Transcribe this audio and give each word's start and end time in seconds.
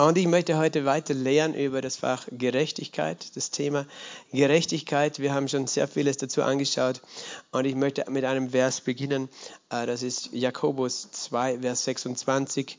Und 0.00 0.16
ich 0.16 0.26
möchte 0.26 0.56
heute 0.56 0.86
weiter 0.86 1.12
lernen 1.12 1.52
über 1.52 1.82
das 1.82 1.96
Fach 1.96 2.26
Gerechtigkeit, 2.32 3.36
das 3.36 3.50
Thema 3.50 3.84
Gerechtigkeit. 4.32 5.18
Wir 5.18 5.34
haben 5.34 5.46
schon 5.46 5.66
sehr 5.66 5.86
vieles 5.86 6.16
dazu 6.16 6.42
angeschaut 6.42 7.02
und 7.50 7.66
ich 7.66 7.74
möchte 7.74 8.10
mit 8.10 8.24
einem 8.24 8.48
Vers 8.48 8.80
beginnen. 8.80 9.28
Äh, 9.68 9.84
das 9.84 10.02
ist 10.02 10.30
Jakobus 10.32 11.10
2, 11.10 11.58
Vers 11.58 11.84
26. 11.84 12.78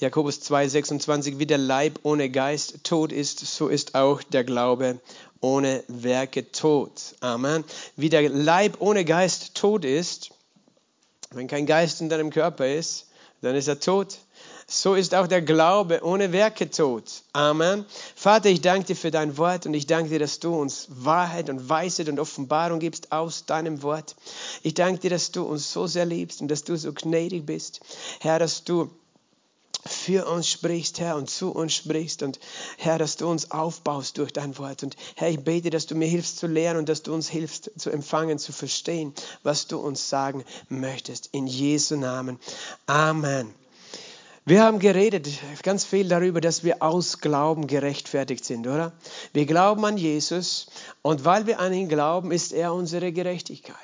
Jakobus 0.00 0.40
2, 0.40 0.66
26. 0.66 1.38
Wie 1.38 1.46
der 1.46 1.58
Leib 1.58 2.00
ohne 2.02 2.28
Geist 2.30 2.82
tot 2.82 3.12
ist, 3.12 3.38
so 3.38 3.68
ist 3.68 3.94
auch 3.94 4.20
der 4.20 4.42
Glaube 4.42 4.98
ohne 5.40 5.84
Werke 5.86 6.50
tot. 6.50 7.14
Amen. 7.20 7.62
Wie 7.94 8.08
der 8.08 8.28
Leib 8.28 8.80
ohne 8.80 9.04
Geist 9.04 9.54
tot 9.54 9.84
ist, 9.84 10.32
wenn 11.30 11.46
kein 11.46 11.66
Geist 11.66 12.00
in 12.00 12.08
deinem 12.08 12.30
Körper 12.30 12.66
ist, 12.66 13.06
dann 13.40 13.54
ist 13.54 13.68
er 13.68 13.78
tot 13.78 14.18
so 14.72 14.94
ist 14.94 15.16
auch 15.16 15.26
der 15.26 15.42
Glaube 15.42 16.04
ohne 16.04 16.30
Werke 16.30 16.70
tot. 16.70 17.22
Amen. 17.32 17.84
Vater, 18.14 18.50
ich 18.50 18.60
danke 18.60 18.86
dir 18.86 18.96
für 18.96 19.10
dein 19.10 19.36
Wort 19.36 19.66
und 19.66 19.74
ich 19.74 19.88
danke 19.88 20.10
dir, 20.10 20.20
dass 20.20 20.38
du 20.38 20.54
uns 20.54 20.86
Wahrheit 20.90 21.50
und 21.50 21.68
Weisheit 21.68 22.08
und 22.08 22.20
Offenbarung 22.20 22.78
gibst 22.78 23.10
aus 23.10 23.46
deinem 23.46 23.82
Wort. 23.82 24.14
Ich 24.62 24.74
danke 24.74 25.00
dir, 25.00 25.10
dass 25.10 25.32
du 25.32 25.42
uns 25.42 25.72
so 25.72 25.88
sehr 25.88 26.06
liebst 26.06 26.40
und 26.40 26.48
dass 26.48 26.62
du 26.62 26.76
so 26.76 26.92
gnädig 26.92 27.46
bist. 27.46 27.80
Herr, 28.20 28.38
dass 28.38 28.62
du 28.62 28.88
für 29.84 30.26
uns 30.26 30.48
sprichst, 30.48 31.00
Herr, 31.00 31.16
und 31.16 31.28
zu 31.28 31.50
uns 31.50 31.74
sprichst 31.74 32.22
und 32.22 32.38
Herr, 32.78 32.98
dass 32.98 33.16
du 33.16 33.28
uns 33.28 33.50
aufbaust 33.50 34.18
durch 34.18 34.32
dein 34.32 34.56
Wort. 34.56 34.84
Und 34.84 34.94
Herr, 35.16 35.30
ich 35.30 35.40
bete, 35.40 35.70
dass 35.70 35.86
du 35.86 35.96
mir 35.96 36.06
hilfst 36.06 36.38
zu 36.38 36.46
lernen 36.46 36.78
und 36.78 36.88
dass 36.88 37.02
du 37.02 37.12
uns 37.12 37.28
hilfst 37.28 37.72
zu 37.76 37.90
empfangen, 37.90 38.38
zu 38.38 38.52
verstehen, 38.52 39.14
was 39.42 39.66
du 39.66 39.78
uns 39.78 40.08
sagen 40.08 40.44
möchtest. 40.68 41.30
In 41.32 41.48
Jesu 41.48 41.96
Namen. 41.96 42.38
Amen. 42.86 43.52
Wir 44.46 44.62
haben 44.62 44.78
geredet 44.78 45.28
ganz 45.62 45.84
viel 45.84 46.08
darüber, 46.08 46.40
dass 46.40 46.64
wir 46.64 46.82
aus 46.82 47.18
Glauben 47.18 47.66
gerechtfertigt 47.66 48.44
sind, 48.44 48.66
oder? 48.66 48.92
Wir 49.34 49.44
glauben 49.44 49.84
an 49.84 49.98
Jesus 49.98 50.68
und 51.02 51.26
weil 51.26 51.46
wir 51.46 51.60
an 51.60 51.74
ihn 51.74 51.90
glauben, 51.90 52.32
ist 52.32 52.52
er 52.52 52.72
unsere 52.72 53.12
Gerechtigkeit. 53.12 53.76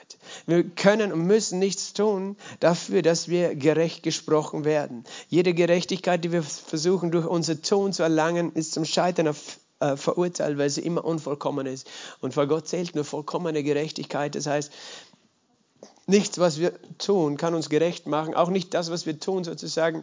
Wir 0.47 0.65
können 0.65 1.13
und 1.13 1.27
müssen 1.27 1.59
nichts 1.59 1.93
tun 1.93 2.37
dafür, 2.59 3.03
dass 3.03 3.29
wir 3.29 3.55
gerecht 3.55 4.03
gesprochen 4.03 4.65
werden. 4.65 5.05
Jede 5.29 5.53
Gerechtigkeit, 5.53 6.25
die 6.25 6.33
wir 6.33 6.43
versuchen 6.43 7.11
durch 7.11 7.27
unser 7.27 7.61
Tun 7.61 7.93
zu 7.93 8.03
erlangen, 8.03 8.53
ist 8.55 8.73
zum 8.73 8.87
Scheitern 8.87 9.37
äh, 9.81 9.97
verurteilt, 9.97 10.57
weil 10.57 10.71
sie 10.71 10.81
immer 10.81 11.05
unvollkommen 11.05 11.67
ist. 11.67 11.87
Und 12.23 12.33
vor 12.33 12.47
Gott 12.47 12.67
zählt 12.67 12.95
nur 12.95 13.05
vollkommene 13.05 13.63
Gerechtigkeit. 13.63 14.35
Das 14.35 14.47
heißt, 14.47 14.73
nichts, 16.07 16.39
was 16.39 16.59
wir 16.59 16.73
tun, 16.97 17.37
kann 17.37 17.55
uns 17.55 17.69
gerecht 17.69 18.07
machen. 18.07 18.35
Auch 18.35 18.49
nicht 18.49 18.73
das, 18.73 18.91
was 18.91 19.05
wir 19.05 19.21
tun, 19.21 19.45
sozusagen 19.45 20.03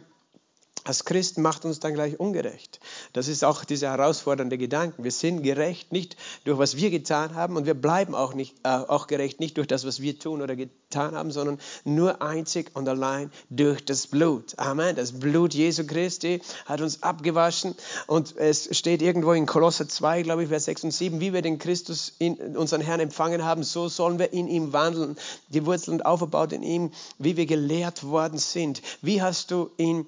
als 0.84 1.06
Christen 1.06 1.40
macht 1.40 1.64
uns 1.64 1.80
dann 1.80 1.94
gleich 1.94 2.20
ungerecht. 2.20 2.78
Das 3.14 3.26
ist 3.26 3.42
auch 3.42 3.64
dieser 3.64 3.90
herausfordernde 3.90 4.58
Gedanke. 4.58 5.02
Wir 5.02 5.10
sind 5.10 5.42
gerecht 5.42 5.92
nicht 5.92 6.16
durch 6.44 6.58
was 6.58 6.76
wir 6.76 6.90
getan 6.90 7.34
haben 7.34 7.56
und 7.56 7.64
wir 7.64 7.74
bleiben 7.74 8.14
auch, 8.14 8.34
nicht, 8.34 8.54
äh, 8.64 8.68
auch 8.68 9.06
gerecht 9.06 9.40
nicht 9.40 9.56
durch 9.56 9.66
das, 9.66 9.86
was 9.86 10.00
wir 10.00 10.18
tun 10.18 10.42
oder 10.42 10.56
getan 10.56 11.14
haben, 11.14 11.30
sondern 11.30 11.58
nur 11.84 12.20
einzig 12.20 12.70
und 12.74 12.86
allein 12.86 13.32
durch 13.48 13.84
das 13.84 14.06
Blut. 14.06 14.58
Amen. 14.58 14.94
Das 14.94 15.12
Blut 15.12 15.54
Jesu 15.54 15.86
Christi 15.86 16.42
hat 16.66 16.82
uns 16.82 17.02
abgewaschen 17.02 17.74
und 18.06 18.36
es 18.36 18.76
steht 18.76 19.00
irgendwo 19.00 19.32
in 19.32 19.46
Kolosser 19.46 19.88
2, 19.88 20.22
glaube 20.22 20.42
ich, 20.42 20.50
Vers 20.50 20.66
6 20.66 20.84
und 20.84 20.90
7, 20.90 21.20
wie 21.20 21.32
wir 21.32 21.40
den 21.40 21.58
Christus 21.58 22.12
in 22.18 22.56
unseren 22.56 22.82
Herrn 22.82 23.00
empfangen 23.00 23.42
haben, 23.42 23.62
so 23.62 23.88
sollen 23.88 24.18
wir 24.18 24.34
in 24.34 24.48
ihm 24.48 24.74
wandeln, 24.74 25.16
die 25.48 25.64
Wurzeln 25.64 26.02
aufgebaut 26.02 26.52
in 26.52 26.62
ihm, 26.62 26.92
wie 27.18 27.38
wir 27.38 27.46
gelehrt 27.46 28.04
worden 28.04 28.38
sind. 28.38 28.82
Wie 29.00 29.22
hast 29.22 29.50
du 29.50 29.70
ihn 29.78 30.06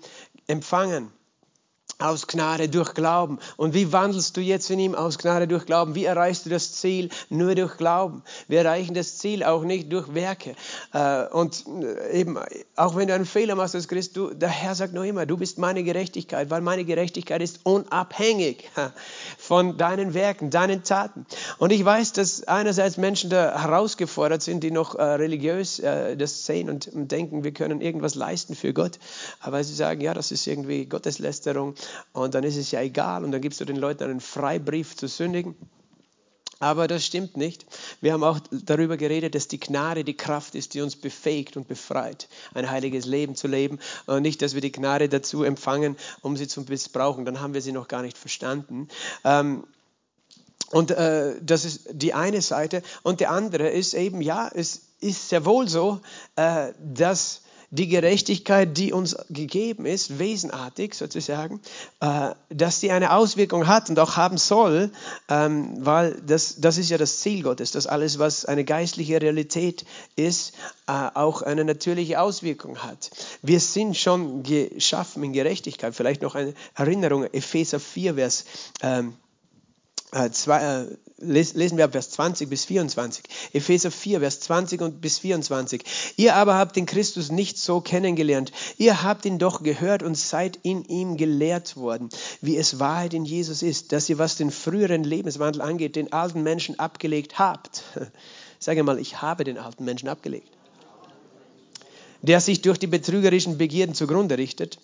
empfangen 0.48 1.10
aus 1.98 2.26
Gnade 2.26 2.68
durch 2.68 2.92
Glauben. 2.94 3.38
Und 3.56 3.72
wie 3.72 3.92
wandelst 3.92 4.36
du 4.36 4.40
jetzt 4.42 4.70
in 4.70 4.78
ihm 4.78 4.94
aus 4.94 5.16
Gnade 5.18 5.48
durch 5.48 5.64
Glauben? 5.64 5.94
Wie 5.94 6.04
erreichst 6.04 6.44
du 6.44 6.50
das 6.50 6.72
Ziel? 6.72 7.08
Nur 7.30 7.54
durch 7.54 7.78
Glauben. 7.78 8.22
Wir 8.48 8.60
erreichen 8.60 8.94
das 8.94 9.16
Ziel 9.16 9.42
auch 9.42 9.62
nicht 9.62 9.90
durch 9.90 10.14
Werke. 10.14 10.54
Äh, 10.92 11.26
und 11.28 11.64
äh, 11.66 12.20
eben, 12.20 12.38
auch 12.76 12.96
wenn 12.96 13.08
du 13.08 13.14
einen 13.14 13.24
Fehler 13.24 13.54
machst 13.54 13.74
als 13.74 13.88
Christ, 13.88 14.16
du, 14.16 14.34
der 14.34 14.50
Herr 14.50 14.74
sagt 14.74 14.92
noch 14.92 15.04
immer, 15.04 15.24
du 15.24 15.38
bist 15.38 15.58
meine 15.58 15.82
Gerechtigkeit, 15.84 16.50
weil 16.50 16.60
meine 16.60 16.84
Gerechtigkeit 16.84 17.40
ist 17.40 17.60
unabhängig 17.64 18.70
von 19.38 19.78
deinen 19.78 20.12
Werken, 20.12 20.50
deinen 20.50 20.82
Taten. 20.82 21.24
Und 21.58 21.72
ich 21.72 21.82
weiß, 21.82 22.12
dass 22.12 22.44
einerseits 22.44 22.98
Menschen 22.98 23.30
da 23.30 23.62
herausgefordert 23.62 24.42
sind, 24.42 24.62
die 24.62 24.70
noch 24.70 24.94
äh, 24.96 25.02
religiös 25.02 25.76
das 25.76 26.46
sehen 26.46 26.68
und 26.68 26.90
denken, 26.92 27.44
wir 27.44 27.52
können 27.52 27.80
irgendwas 27.80 28.14
leisten 28.14 28.54
für 28.54 28.72
Gott. 28.72 28.98
Aber 29.40 29.62
sie 29.62 29.74
sagen, 29.74 30.00
ja, 30.00 30.14
das 30.14 30.30
ist 30.30 30.46
irgendwie 30.46 30.86
Gotteslästerung 30.86 31.74
und 32.12 32.34
dann 32.34 32.44
ist 32.44 32.56
es 32.56 32.70
ja 32.70 32.80
egal 32.80 33.24
und 33.24 33.32
dann 33.32 33.40
gibst 33.40 33.60
du 33.60 33.64
den 33.64 33.76
Leuten 33.76 34.04
einen 34.04 34.20
Freibrief 34.20 34.96
zu 34.96 35.08
sündigen. 35.08 35.54
Aber 36.58 36.88
das 36.88 37.04
stimmt 37.04 37.36
nicht. 37.36 37.66
Wir 38.00 38.14
haben 38.14 38.24
auch 38.24 38.40
darüber 38.50 38.96
geredet, 38.96 39.34
dass 39.34 39.46
die 39.46 39.60
Gnade 39.60 40.04
die 40.04 40.16
Kraft 40.16 40.54
ist, 40.54 40.72
die 40.72 40.80
uns 40.80 40.96
befähigt 40.96 41.56
und 41.58 41.68
befreit, 41.68 42.28
ein 42.54 42.70
heiliges 42.70 43.04
Leben 43.04 43.34
zu 43.34 43.46
leben. 43.46 43.78
Und 44.06 44.22
nicht, 44.22 44.40
dass 44.40 44.54
wir 44.54 44.62
die 44.62 44.72
Gnade 44.72 45.10
dazu 45.10 45.42
empfangen, 45.42 45.96
um 46.22 46.34
sie 46.36 46.48
zu 46.48 46.62
missbrauchen. 46.62 47.26
Dann 47.26 47.42
haben 47.42 47.52
wir 47.52 47.60
sie 47.60 47.72
noch 47.72 47.88
gar 47.88 48.00
nicht 48.00 48.16
verstanden. 48.16 48.88
Ähm, 49.22 49.64
und 50.70 50.92
äh, 50.92 51.34
das 51.42 51.66
ist 51.66 51.88
die 51.92 52.14
eine 52.14 52.40
Seite. 52.40 52.82
Und 53.02 53.20
die 53.20 53.26
andere 53.26 53.68
ist 53.68 53.92
eben, 53.92 54.22
ja, 54.22 54.50
es 54.52 54.80
ist 55.00 55.28
sehr 55.28 55.44
wohl 55.44 55.68
so, 55.68 56.00
äh, 56.36 56.72
dass 56.80 57.42
die 57.70 57.88
Gerechtigkeit, 57.88 58.76
die 58.76 58.92
uns 58.92 59.16
gegeben 59.30 59.86
ist, 59.86 60.18
wesenartig 60.18 60.94
sozusagen, 60.94 61.60
äh, 62.00 62.30
dass 62.48 62.80
die 62.80 62.90
eine 62.90 63.12
Auswirkung 63.12 63.66
hat 63.66 63.90
und 63.90 63.98
auch 63.98 64.16
haben 64.16 64.38
soll, 64.38 64.90
ähm, 65.28 65.84
weil 65.84 66.20
das, 66.26 66.60
das 66.60 66.78
ist 66.78 66.90
ja 66.90 66.98
das 66.98 67.20
Ziel 67.20 67.42
Gottes, 67.42 67.72
dass 67.72 67.86
alles, 67.86 68.18
was 68.18 68.44
eine 68.44 68.64
geistliche 68.64 69.20
Realität 69.20 69.84
ist, 70.14 70.54
äh, 70.86 70.92
auch 70.92 71.42
eine 71.42 71.64
natürliche 71.64 72.20
Auswirkung 72.20 72.78
hat. 72.78 73.10
Wir 73.42 73.60
sind 73.60 73.96
schon 73.96 74.42
geschaffen 74.42 75.22
in 75.24 75.32
Gerechtigkeit. 75.32 75.94
Vielleicht 75.94 76.22
noch 76.22 76.34
eine 76.34 76.54
Erinnerung, 76.74 77.24
Epheser 77.24 77.80
4, 77.80 78.14
Vers 78.14 78.44
ähm, 78.82 79.14
äh, 80.12 80.30
zwei, 80.30 80.62
äh, 80.62 80.96
lesen 81.18 81.78
wir 81.78 81.84
ab 81.84 81.92
Vers 81.92 82.10
20 82.10 82.50
bis 82.50 82.64
24. 82.66 83.24
Epheser 83.52 83.90
4, 83.90 84.20
Vers 84.20 84.40
20 84.40 84.82
und 84.82 85.00
bis 85.00 85.18
24. 85.18 85.82
Ihr 86.16 86.34
aber 86.34 86.56
habt 86.56 86.76
den 86.76 86.86
Christus 86.86 87.30
nicht 87.30 87.58
so 87.58 87.80
kennengelernt. 87.80 88.52
Ihr 88.76 89.02
habt 89.02 89.24
ihn 89.24 89.38
doch 89.38 89.62
gehört 89.62 90.02
und 90.02 90.16
seid 90.16 90.58
in 90.62 90.84
ihm 90.84 91.16
gelehrt 91.16 91.76
worden, 91.76 92.10
wie 92.42 92.56
es 92.56 92.78
Wahrheit 92.78 93.14
in 93.14 93.24
Jesus 93.24 93.62
ist, 93.62 93.92
dass 93.92 94.08
ihr, 94.08 94.18
was 94.18 94.36
den 94.36 94.50
früheren 94.50 95.04
Lebenswandel 95.04 95.62
angeht, 95.62 95.96
den 95.96 96.12
alten 96.12 96.42
Menschen 96.42 96.78
abgelegt 96.78 97.38
habt. 97.38 97.82
Sage 98.58 98.82
mal, 98.82 98.98
ich 98.98 99.22
habe 99.22 99.44
den 99.44 99.58
alten 99.58 99.84
Menschen 99.84 100.08
abgelegt. 100.08 100.48
Der 102.20 102.40
sich 102.40 102.60
durch 102.62 102.78
die 102.78 102.86
betrügerischen 102.86 103.56
Begierden 103.56 103.94
zugrunde 103.94 104.36
richtet 104.36 104.78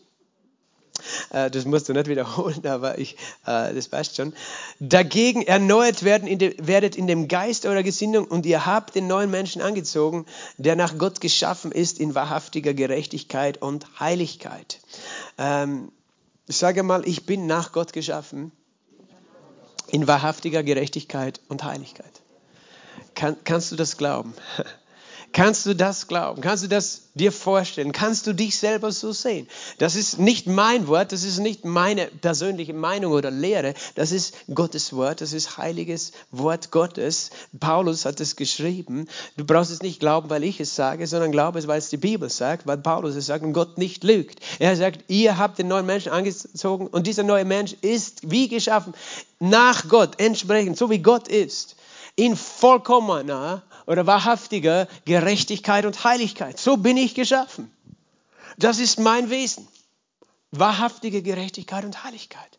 das 1.50 1.64
musst 1.64 1.88
du 1.88 1.92
nicht 1.92 2.08
wiederholen, 2.08 2.66
aber 2.66 2.98
ich, 2.98 3.16
äh, 3.46 3.74
das 3.74 3.88
passt 3.88 4.16
schon. 4.16 4.32
Dagegen 4.80 5.42
erneuert 5.42 6.02
werden 6.02 6.28
in 6.28 6.38
de, 6.38 6.54
werdet 6.58 6.96
in 6.96 7.06
dem 7.06 7.28
Geist 7.28 7.66
eurer 7.66 7.82
Gesinnung 7.82 8.26
und 8.26 8.46
ihr 8.46 8.66
habt 8.66 8.94
den 8.94 9.06
neuen 9.06 9.30
Menschen 9.30 9.62
angezogen, 9.62 10.26
der 10.56 10.76
nach 10.76 10.98
Gott 10.98 11.20
geschaffen 11.20 11.72
ist 11.72 11.98
in 11.98 12.14
wahrhaftiger 12.14 12.74
Gerechtigkeit 12.74 13.60
und 13.60 14.00
Heiligkeit. 14.00 14.80
Ähm, 15.38 15.92
sage 16.46 16.82
mal, 16.82 17.06
ich 17.06 17.26
bin 17.26 17.46
nach 17.46 17.72
Gott 17.72 17.92
geschaffen 17.92 18.52
in 19.88 20.06
wahrhaftiger 20.06 20.62
Gerechtigkeit 20.62 21.40
und 21.48 21.64
Heiligkeit. 21.64 22.22
Kann, 23.14 23.36
kannst 23.44 23.72
du 23.72 23.76
das 23.76 23.96
glauben? 23.96 24.34
Kannst 25.32 25.64
du 25.64 25.74
das 25.74 26.08
glauben? 26.08 26.42
Kannst 26.42 26.62
du 26.62 26.68
das 26.68 27.04
dir 27.14 27.32
vorstellen? 27.32 27.92
Kannst 27.92 28.26
du 28.26 28.34
dich 28.34 28.58
selber 28.58 28.92
so 28.92 29.12
sehen? 29.12 29.48
Das 29.78 29.96
ist 29.96 30.18
nicht 30.18 30.46
mein 30.46 30.86
Wort, 30.88 31.12
das 31.12 31.24
ist 31.24 31.38
nicht 31.38 31.64
meine 31.64 32.06
persönliche 32.06 32.74
Meinung 32.74 33.12
oder 33.12 33.30
Lehre, 33.30 33.72
das 33.94 34.12
ist 34.12 34.34
Gottes 34.54 34.92
Wort, 34.92 35.22
das 35.22 35.32
ist 35.32 35.56
heiliges 35.56 36.12
Wort 36.32 36.70
Gottes. 36.70 37.30
Paulus 37.58 38.04
hat 38.04 38.20
es 38.20 38.36
geschrieben. 38.36 39.08
Du 39.38 39.46
brauchst 39.46 39.70
es 39.70 39.80
nicht 39.80 40.00
glauben, 40.00 40.28
weil 40.28 40.44
ich 40.44 40.60
es 40.60 40.76
sage, 40.76 41.06
sondern 41.06 41.32
glaube 41.32 41.58
es, 41.58 41.66
weil 41.66 41.78
es 41.78 41.88
die 41.88 41.96
Bibel 41.96 42.28
sagt, 42.28 42.66
weil 42.66 42.78
Paulus 42.78 43.14
es 43.14 43.24
sagt 43.24 43.42
und 43.42 43.54
Gott 43.54 43.78
nicht 43.78 44.04
lügt. 44.04 44.40
Er 44.58 44.76
sagt, 44.76 45.04
ihr 45.08 45.38
habt 45.38 45.58
den 45.58 45.68
neuen 45.68 45.86
Menschen 45.86 46.12
angezogen 46.12 46.88
und 46.88 47.06
dieser 47.06 47.22
neue 47.22 47.46
Mensch 47.46 47.74
ist 47.80 48.30
wie 48.30 48.48
geschaffen, 48.48 48.92
nach 49.40 49.88
Gott, 49.88 50.20
entsprechend, 50.20 50.76
so 50.76 50.90
wie 50.90 50.98
Gott 51.00 51.28
ist, 51.28 51.76
in 52.16 52.36
vollkommener 52.36 53.62
oder 53.86 54.06
wahrhaftiger 54.06 54.88
Gerechtigkeit 55.04 55.86
und 55.86 56.04
Heiligkeit. 56.04 56.58
So 56.58 56.76
bin 56.76 56.96
ich 56.96 57.14
geschaffen. 57.14 57.70
Das 58.58 58.78
ist 58.78 58.98
mein 58.98 59.30
Wesen. 59.30 59.66
Wahrhaftige 60.50 61.22
Gerechtigkeit 61.22 61.84
und 61.84 62.04
Heiligkeit. 62.04 62.58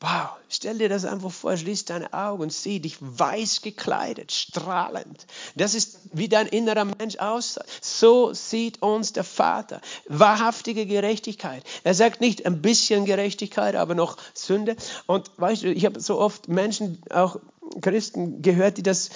Wow, 0.00 0.28
stell 0.48 0.78
dir 0.78 0.88
das 0.88 1.04
einfach 1.04 1.32
vor, 1.32 1.56
schließ 1.56 1.86
deine 1.86 2.12
Augen 2.12 2.42
und 2.42 2.52
sieh 2.52 2.78
dich 2.78 2.98
weiß 3.00 3.62
gekleidet, 3.62 4.30
strahlend. 4.30 5.26
Das 5.56 5.74
ist, 5.74 5.98
wie 6.12 6.28
dein 6.28 6.46
innerer 6.46 6.84
Mensch 6.84 7.16
aussieht. 7.16 7.64
So 7.80 8.32
sieht 8.32 8.80
uns 8.80 9.12
der 9.12 9.24
Vater. 9.24 9.80
Wahrhaftige 10.06 10.86
Gerechtigkeit. 10.86 11.64
Er 11.82 11.94
sagt 11.94 12.20
nicht 12.20 12.46
ein 12.46 12.62
bisschen 12.62 13.06
Gerechtigkeit, 13.06 13.74
aber 13.74 13.96
noch 13.96 14.18
Sünde. 14.34 14.76
Und 15.06 15.32
weißt 15.36 15.64
du, 15.64 15.72
ich 15.72 15.84
habe 15.84 15.98
so 15.98 16.20
oft 16.20 16.46
Menschen, 16.46 17.02
auch 17.10 17.40
Christen 17.80 18.40
gehört, 18.40 18.78
die 18.78 18.84
das 18.84 19.10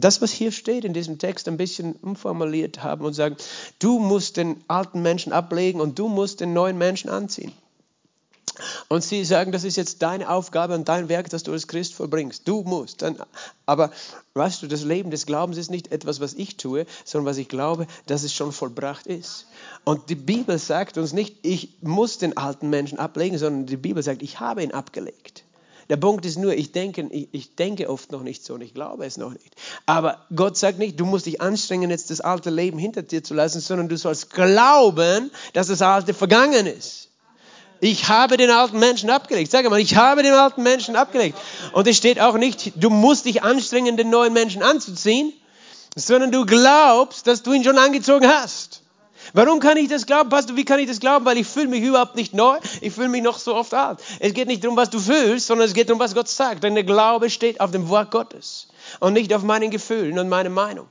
das, 0.00 0.20
was 0.22 0.30
hier 0.30 0.52
steht 0.52 0.84
in 0.84 0.92
diesem 0.92 1.18
Text, 1.18 1.48
ein 1.48 1.56
bisschen 1.56 1.92
umformuliert 1.94 2.82
haben 2.82 3.04
und 3.04 3.14
sagen, 3.14 3.36
du 3.78 3.98
musst 3.98 4.36
den 4.36 4.56
alten 4.68 5.02
Menschen 5.02 5.32
ablegen 5.32 5.80
und 5.80 5.98
du 5.98 6.08
musst 6.08 6.40
den 6.40 6.52
neuen 6.52 6.78
Menschen 6.78 7.10
anziehen. 7.10 7.52
Und 8.88 9.04
sie 9.04 9.24
sagen, 9.24 9.52
das 9.52 9.64
ist 9.64 9.76
jetzt 9.76 10.02
deine 10.02 10.28
Aufgabe 10.28 10.74
und 10.74 10.88
dein 10.88 11.08
Werk, 11.08 11.30
das 11.30 11.42
du 11.42 11.52
als 11.52 11.68
Christ 11.68 11.94
vollbringst. 11.94 12.46
Du 12.46 12.62
musst. 12.62 13.02
Dann, 13.02 13.16
aber 13.66 13.92
weißt 14.34 14.62
du, 14.62 14.66
das 14.66 14.82
Leben 14.82 15.10
des 15.10 15.26
Glaubens 15.26 15.58
ist 15.58 15.70
nicht 15.70 15.92
etwas, 15.92 16.20
was 16.20 16.34
ich 16.34 16.56
tue, 16.56 16.86
sondern 17.04 17.26
was 17.30 17.36
ich 17.36 17.48
glaube, 17.48 17.86
dass 18.06 18.22
es 18.22 18.34
schon 18.34 18.52
vollbracht 18.52 19.06
ist. 19.06 19.46
Und 19.84 20.10
die 20.10 20.16
Bibel 20.16 20.58
sagt 20.58 20.98
uns 20.98 21.12
nicht, 21.12 21.36
ich 21.42 21.76
muss 21.82 22.18
den 22.18 22.36
alten 22.36 22.70
Menschen 22.70 22.98
ablegen, 22.98 23.38
sondern 23.38 23.66
die 23.66 23.76
Bibel 23.76 24.02
sagt, 24.02 24.22
ich 24.22 24.40
habe 24.40 24.62
ihn 24.62 24.72
abgelegt. 24.72 25.44
Der 25.88 25.96
Punkt 25.96 26.26
ist 26.26 26.38
nur, 26.38 26.52
ich 26.52 26.72
denke, 26.72 27.08
ich, 27.10 27.28
ich, 27.32 27.54
denke 27.54 27.88
oft 27.88 28.12
noch 28.12 28.22
nicht 28.22 28.44
so 28.44 28.54
und 28.54 28.60
ich 28.60 28.74
glaube 28.74 29.06
es 29.06 29.16
noch 29.16 29.30
nicht. 29.30 29.54
Aber 29.86 30.26
Gott 30.34 30.56
sagt 30.58 30.78
nicht, 30.78 31.00
du 31.00 31.06
musst 31.06 31.24
dich 31.24 31.40
anstrengen, 31.40 31.90
jetzt 31.90 32.10
das 32.10 32.20
alte 32.20 32.50
Leben 32.50 32.78
hinter 32.78 33.02
dir 33.02 33.24
zu 33.24 33.32
lassen, 33.32 33.60
sondern 33.60 33.88
du 33.88 33.96
sollst 33.96 34.30
glauben, 34.30 35.30
dass 35.54 35.68
das 35.68 35.80
alte 35.80 36.12
vergangen 36.12 36.66
ist. 36.66 37.08
Ich 37.80 38.08
habe 38.08 38.36
den 38.36 38.50
alten 38.50 38.78
Menschen 38.78 39.08
abgelegt. 39.08 39.50
Sag 39.50 39.68
mal, 39.70 39.80
ich 39.80 39.96
habe 39.96 40.22
den 40.22 40.34
alten 40.34 40.62
Menschen 40.62 40.96
abgelegt. 40.96 41.38
Und 41.72 41.86
es 41.86 41.96
steht 41.96 42.20
auch 42.20 42.36
nicht, 42.36 42.72
du 42.76 42.90
musst 42.90 43.24
dich 43.24 43.42
anstrengen, 43.42 43.96
den 43.96 44.10
neuen 44.10 44.32
Menschen 44.32 44.62
anzuziehen, 44.62 45.32
sondern 45.96 46.32
du 46.32 46.44
glaubst, 46.44 47.26
dass 47.26 47.42
du 47.42 47.52
ihn 47.52 47.64
schon 47.64 47.78
angezogen 47.78 48.28
hast. 48.28 48.77
Warum 49.32 49.60
kann 49.60 49.76
ich 49.76 49.88
das 49.88 50.06
glauben, 50.06 50.28
Pastor? 50.30 50.56
Wie 50.56 50.64
kann 50.64 50.78
ich 50.78 50.88
das 50.88 51.00
glauben? 51.00 51.24
Weil 51.24 51.38
ich 51.38 51.46
fühle 51.46 51.68
mich 51.68 51.82
überhaupt 51.82 52.16
nicht 52.16 52.34
neu. 52.34 52.58
Ich 52.80 52.92
fühle 52.92 53.08
mich 53.08 53.22
noch 53.22 53.38
so 53.38 53.54
oft 53.54 53.74
alt. 53.74 54.00
Es 54.20 54.34
geht 54.34 54.48
nicht 54.48 54.64
darum, 54.64 54.76
was 54.76 54.90
du 54.90 54.98
fühlst, 54.98 55.46
sondern 55.46 55.66
es 55.66 55.74
geht 55.74 55.88
darum, 55.88 56.00
was 56.00 56.14
Gott 56.14 56.28
sagt. 56.28 56.64
Denn 56.64 56.74
der 56.74 56.84
Glaube 56.84 57.30
steht 57.30 57.60
auf 57.60 57.70
dem 57.70 57.88
Wort 57.88 58.10
Gottes 58.10 58.68
und 59.00 59.12
nicht 59.12 59.32
auf 59.34 59.42
meinen 59.42 59.70
Gefühlen 59.70 60.18
und 60.18 60.28
meiner 60.28 60.50
Meinung 60.50 60.88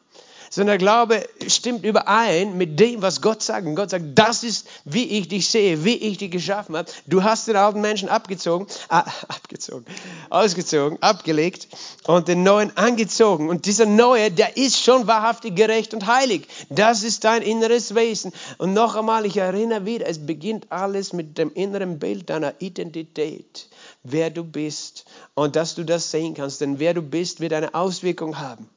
sondern 0.49 0.73
der 0.73 0.77
Glaube 0.77 1.27
stimmt 1.47 1.83
überein 1.85 2.57
mit 2.57 2.79
dem, 2.79 3.01
was 3.01 3.21
Gott 3.21 3.41
sagt. 3.41 3.65
Und 3.65 3.75
Gott 3.75 3.89
sagt, 3.89 4.05
das 4.15 4.43
ist, 4.43 4.67
wie 4.85 5.03
ich 5.03 5.27
dich 5.27 5.47
sehe, 5.47 5.83
wie 5.83 5.95
ich 5.95 6.17
dich 6.17 6.31
geschaffen 6.31 6.75
habe. 6.75 6.89
Du 7.05 7.23
hast 7.23 7.47
den 7.47 7.55
alten 7.55 7.81
Menschen 7.81 8.09
abgezogen, 8.09 8.67
äh, 8.89 8.95
abgezogen, 9.27 9.85
ausgezogen, 10.29 11.01
abgelegt 11.01 11.67
und 12.05 12.27
den 12.27 12.43
neuen 12.43 12.75
angezogen. 12.77 13.49
Und 13.49 13.65
dieser 13.65 13.85
neue, 13.85 14.31
der 14.31 14.57
ist 14.57 14.83
schon 14.83 15.07
wahrhaftig 15.07 15.55
gerecht 15.55 15.93
und 15.93 16.07
heilig. 16.07 16.47
Das 16.69 17.03
ist 17.03 17.23
dein 17.23 17.41
inneres 17.41 17.95
Wesen. 17.95 18.33
Und 18.57 18.73
noch 18.73 18.95
einmal, 18.95 19.25
ich 19.25 19.37
erinnere 19.37 19.85
wieder, 19.85 20.07
es 20.07 20.25
beginnt 20.25 20.71
alles 20.71 21.13
mit 21.13 21.37
dem 21.37 21.51
inneren 21.53 21.99
Bild 21.99 22.29
deiner 22.29 22.53
Identität 22.59 23.67
wer 24.03 24.29
du 24.29 24.43
bist 24.43 25.05
und 25.33 25.55
dass 25.55 25.75
du 25.75 25.83
das 25.83 26.11
sehen 26.11 26.33
kannst. 26.33 26.61
Denn 26.61 26.79
wer 26.79 26.93
du 26.93 27.01
bist, 27.01 27.39
wird 27.39 27.53
eine 27.53 27.73
Auswirkung 27.73 28.39
haben. 28.39 28.69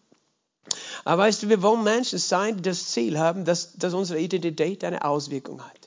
Aber 1.04 1.22
weißt 1.22 1.42
du, 1.42 1.48
wir 1.48 1.62
wollen 1.62 1.84
Menschen 1.84 2.18
sein, 2.18 2.56
die 2.56 2.62
das 2.62 2.88
Ziel 2.88 3.18
haben, 3.18 3.44
dass, 3.44 3.72
dass 3.74 3.94
unsere 3.94 4.20
Identität 4.20 4.84
eine 4.84 5.04
Auswirkung 5.04 5.62
hat. 5.62 5.80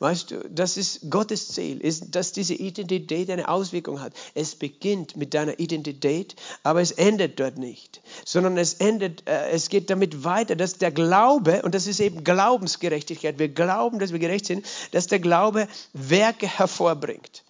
Weißt 0.00 0.30
du, 0.30 0.48
das 0.48 0.76
ist 0.76 1.10
Gottes 1.10 1.48
Ziel, 1.48 1.80
ist, 1.80 2.14
dass 2.14 2.30
diese 2.30 2.54
Identität 2.54 3.28
eine 3.30 3.48
Auswirkung 3.48 4.00
hat. 4.00 4.12
Es 4.34 4.54
beginnt 4.54 5.16
mit 5.16 5.34
deiner 5.34 5.58
Identität, 5.58 6.36
aber 6.62 6.80
es 6.80 6.92
endet 6.92 7.40
dort 7.40 7.58
nicht, 7.58 8.00
sondern 8.24 8.56
es 8.58 8.74
endet, 8.74 9.28
äh, 9.28 9.50
es 9.50 9.68
geht 9.68 9.90
damit 9.90 10.22
weiter, 10.22 10.54
dass 10.54 10.78
der 10.78 10.92
Glaube, 10.92 11.62
und 11.62 11.74
das 11.74 11.88
ist 11.88 11.98
eben 11.98 12.22
Glaubensgerechtigkeit, 12.22 13.40
wir 13.40 13.48
glauben, 13.48 13.98
dass 13.98 14.12
wir 14.12 14.20
gerecht 14.20 14.46
sind, 14.46 14.64
dass 14.92 15.08
der 15.08 15.18
Glaube 15.18 15.66
Werke 15.92 16.46
hervorbringt. 16.46 17.42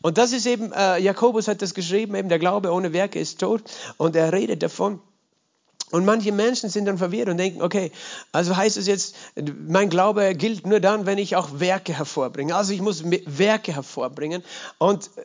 Und 0.00 0.16
das 0.16 0.32
ist 0.32 0.46
eben, 0.46 0.72
äh, 0.72 0.98
Jakobus 0.98 1.48
hat 1.48 1.60
das 1.60 1.74
geschrieben, 1.74 2.14
eben 2.14 2.30
der 2.30 2.38
Glaube 2.38 2.72
ohne 2.72 2.94
Werke 2.94 3.18
ist 3.18 3.40
tot, 3.40 3.62
und 3.98 4.16
er 4.16 4.32
redet 4.32 4.62
davon, 4.62 5.00
und 5.90 6.04
manche 6.04 6.32
Menschen 6.32 6.70
sind 6.70 6.84
dann 6.84 6.98
verwirrt 6.98 7.28
und 7.28 7.36
denken, 7.36 7.62
okay, 7.62 7.90
also 8.32 8.56
heißt 8.56 8.76
es 8.76 8.86
jetzt, 8.86 9.16
mein 9.66 9.90
Glaube 9.90 10.34
gilt 10.34 10.66
nur 10.66 10.80
dann, 10.80 11.06
wenn 11.06 11.18
ich 11.18 11.36
auch 11.36 11.58
Werke 11.58 11.96
hervorbringe. 11.96 12.54
Also 12.54 12.72
ich 12.72 12.80
muss 12.80 13.02
Werke 13.04 13.74
hervorbringen. 13.74 14.44
Und 14.78 15.10
äh, 15.16 15.22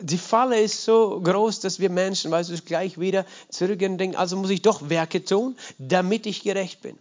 die 0.00 0.18
Falle 0.18 0.60
ist 0.60 0.84
so 0.84 1.20
groß, 1.20 1.60
dass 1.60 1.78
wir 1.78 1.90
Menschen, 1.90 2.32
weißt 2.32 2.50
du, 2.50 2.60
gleich 2.62 2.98
wieder 2.98 3.24
zurückgehen 3.48 3.92
und 3.92 3.98
denken, 3.98 4.16
also 4.16 4.36
muss 4.36 4.50
ich 4.50 4.62
doch 4.62 4.88
Werke 4.88 5.24
tun, 5.24 5.56
damit 5.78 6.26
ich 6.26 6.42
gerecht 6.42 6.82
bin. 6.82 6.98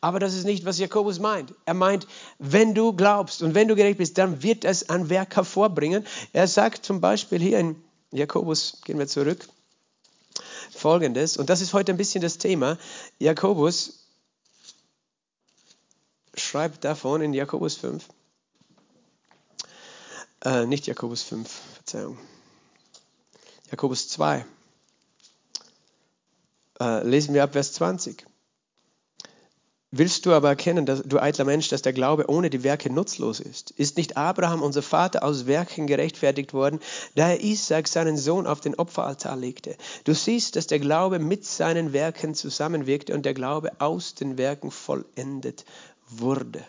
Aber 0.00 0.18
das 0.18 0.34
ist 0.34 0.44
nicht, 0.44 0.64
was 0.64 0.78
Jakobus 0.78 1.20
meint. 1.20 1.54
Er 1.64 1.74
meint, 1.74 2.06
wenn 2.38 2.74
du 2.74 2.92
glaubst 2.92 3.42
und 3.42 3.54
wenn 3.54 3.68
du 3.68 3.76
gerecht 3.76 3.98
bist, 3.98 4.18
dann 4.18 4.42
wird 4.42 4.64
es 4.64 4.90
ein 4.90 5.08
Werk 5.08 5.36
hervorbringen. 5.36 6.04
Er 6.32 6.48
sagt 6.48 6.84
zum 6.84 7.00
Beispiel 7.00 7.40
hier 7.40 7.58
in 7.58 7.76
Jakobus, 8.10 8.80
gehen 8.84 8.98
wir 8.98 9.06
zurück, 9.06 9.48
folgendes, 10.78 11.36
und 11.36 11.50
das 11.50 11.60
ist 11.60 11.72
heute 11.72 11.92
ein 11.92 11.98
bisschen 11.98 12.22
das 12.22 12.38
Thema. 12.38 12.78
Jakobus 13.18 14.06
schreibt 16.34 16.84
davon 16.84 17.20
in 17.20 17.34
Jakobus 17.34 17.76
5, 17.76 18.06
äh, 20.44 20.66
nicht 20.66 20.86
Jakobus 20.86 21.22
5, 21.22 21.50
Verzeihung, 21.74 22.18
Jakobus 23.70 24.08
2. 24.08 24.46
Äh, 26.80 27.02
lesen 27.02 27.34
wir 27.34 27.42
ab 27.42 27.52
Vers 27.52 27.72
20. 27.72 28.24
Willst 29.90 30.26
du 30.26 30.34
aber 30.34 30.50
erkennen, 30.50 30.84
dass, 30.84 31.02
du 31.02 31.18
eitler 31.18 31.46
Mensch, 31.46 31.68
dass 31.68 31.80
der 31.80 31.94
Glaube 31.94 32.28
ohne 32.28 32.50
die 32.50 32.62
Werke 32.62 32.92
nutzlos 32.92 33.40
ist? 33.40 33.70
Ist 33.70 33.96
nicht 33.96 34.18
Abraham, 34.18 34.60
unser 34.60 34.82
Vater, 34.82 35.24
aus 35.24 35.46
Werken 35.46 35.86
gerechtfertigt 35.86 36.52
worden, 36.52 36.80
da 37.14 37.30
er 37.30 37.42
Isaac, 37.42 37.88
seinen 37.88 38.18
Sohn, 38.18 38.46
auf 38.46 38.60
den 38.60 38.74
Opferaltar 38.74 39.36
legte? 39.36 39.76
Du 40.04 40.12
siehst, 40.12 40.56
dass 40.56 40.66
der 40.66 40.78
Glaube 40.78 41.18
mit 41.18 41.46
seinen 41.46 41.94
Werken 41.94 42.34
zusammenwirkte 42.34 43.14
und 43.14 43.24
der 43.24 43.32
Glaube 43.32 43.80
aus 43.80 44.14
den 44.14 44.36
Werken 44.36 44.70
vollendet 44.70 45.64
wurde. 46.06 46.62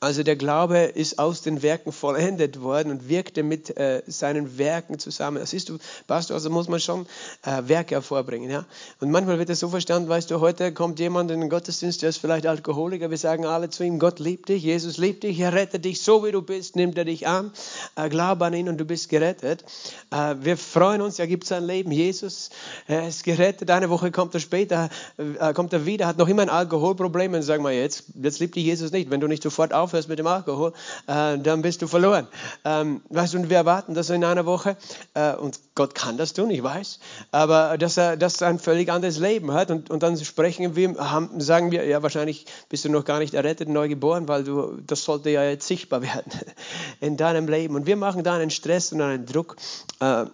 Also 0.00 0.22
der 0.22 0.36
Glaube 0.36 0.78
ist 0.78 1.18
aus 1.18 1.42
den 1.42 1.62
Werken 1.62 1.92
vollendet 1.92 2.60
worden 2.60 2.90
und 2.90 3.08
wirkte 3.08 3.42
mit 3.42 3.76
äh, 3.76 4.02
seinen 4.06 4.58
Werken 4.58 4.98
zusammen. 4.98 5.38
Das 5.38 5.50
siehst 5.50 5.68
du, 5.68 5.78
Pastor, 6.06 6.34
also 6.34 6.50
muss 6.50 6.68
man 6.68 6.80
schon 6.80 7.06
äh, 7.44 7.62
Werke 7.68 7.94
hervorbringen. 7.94 8.50
Ja? 8.50 8.66
Und 9.00 9.10
manchmal 9.10 9.38
wird 9.38 9.50
es 9.50 9.60
so 9.60 9.68
verstanden, 9.68 10.08
weißt 10.08 10.30
du, 10.30 10.40
heute 10.40 10.72
kommt 10.72 10.98
jemand 10.98 11.30
in 11.30 11.40
den 11.40 11.50
Gottesdienst, 11.50 12.02
der 12.02 12.10
ist 12.10 12.18
vielleicht 12.18 12.46
Alkoholiker, 12.46 13.10
wir 13.10 13.18
sagen 13.18 13.46
alle 13.46 13.70
zu 13.70 13.84
ihm, 13.84 13.98
Gott 13.98 14.18
liebt 14.18 14.48
dich, 14.48 14.62
Jesus 14.62 14.98
liebt 14.98 15.22
dich, 15.22 15.38
er 15.40 15.52
rettet 15.52 15.84
dich, 15.84 16.02
so 16.02 16.24
wie 16.24 16.32
du 16.32 16.42
bist, 16.42 16.76
nimmt 16.76 16.98
er 16.98 17.04
dich 17.04 17.26
an, 17.26 17.52
äh, 17.96 18.08
glaub 18.08 18.42
an 18.42 18.54
ihn 18.54 18.68
und 18.68 18.78
du 18.78 18.84
bist 18.84 19.08
gerettet. 19.08 19.64
Äh, 20.10 20.36
wir 20.40 20.56
freuen 20.56 21.00
uns, 21.00 21.18
er 21.18 21.26
gibt 21.26 21.46
sein 21.46 21.64
Leben, 21.64 21.90
Jesus, 21.92 22.50
er 22.86 23.08
ist 23.08 23.24
gerettet, 23.24 23.70
eine 23.70 23.90
Woche 23.90 24.10
kommt 24.10 24.34
er 24.34 24.40
später, 24.40 24.88
äh, 25.16 25.52
kommt 25.52 25.72
er 25.72 25.86
wieder, 25.86 26.06
hat 26.06 26.18
noch 26.18 26.28
immer 26.28 26.42
ein 26.42 26.50
Alkoholproblem 26.50 27.34
und 27.34 27.42
sagen 27.42 27.64
wir 27.64 27.72
jetzt, 27.72 28.04
jetzt 28.14 28.38
liebt 28.40 28.56
dich 28.56 28.64
Jesus 28.64 28.92
nicht, 28.92 29.10
wenn 29.10 29.20
du 29.20 29.28
nicht 29.28 29.42
sofort 29.56 29.72
aufhörst 29.72 30.08
mit 30.08 30.18
dem 30.18 30.26
Alkohol, 30.26 30.72
äh, 31.06 31.38
dann 31.38 31.62
bist 31.62 31.80
du 31.80 31.86
verloren. 31.86 32.28
Ähm, 32.64 33.00
weißt 33.08 33.32
du, 33.34 33.38
und 33.38 33.50
wir 33.50 33.56
erwarten, 33.56 33.94
dass 33.94 34.10
er 34.10 34.16
in 34.16 34.24
einer 34.24 34.44
Woche, 34.44 34.76
äh, 35.14 35.34
und 35.34 35.58
Gott 35.74 35.94
kann 35.94 36.18
das 36.18 36.34
tun, 36.34 36.50
ich 36.50 36.62
weiß, 36.62 37.00
aber 37.32 37.78
dass 37.78 37.96
er, 37.96 38.18
dass 38.18 38.42
er 38.42 38.48
ein 38.48 38.58
völlig 38.58 38.92
anderes 38.92 39.18
Leben 39.18 39.52
hat 39.52 39.70
und, 39.70 39.88
und 39.88 40.02
dann 40.02 40.22
sprechen 40.22 40.76
wir, 40.76 40.94
haben, 40.98 41.40
sagen 41.40 41.70
wir, 41.70 41.86
ja, 41.86 42.02
wahrscheinlich 42.02 42.44
bist 42.68 42.84
du 42.84 42.90
noch 42.90 43.04
gar 43.06 43.18
nicht 43.18 43.32
errettet, 43.32 43.68
neu 43.70 43.88
geboren, 43.88 44.28
weil 44.28 44.44
du, 44.44 44.78
das 44.86 45.04
sollte 45.04 45.30
ja 45.30 45.42
jetzt 45.42 45.66
sichtbar 45.66 46.02
werden 46.02 46.30
in 47.00 47.16
deinem 47.16 47.48
Leben. 47.48 47.76
Und 47.76 47.86
wir 47.86 47.96
machen 47.96 48.24
da 48.24 48.34
einen 48.34 48.50
Stress 48.50 48.92
und 48.92 49.00
einen 49.00 49.24
Druck. 49.24 49.56
Äh, 50.00 50.26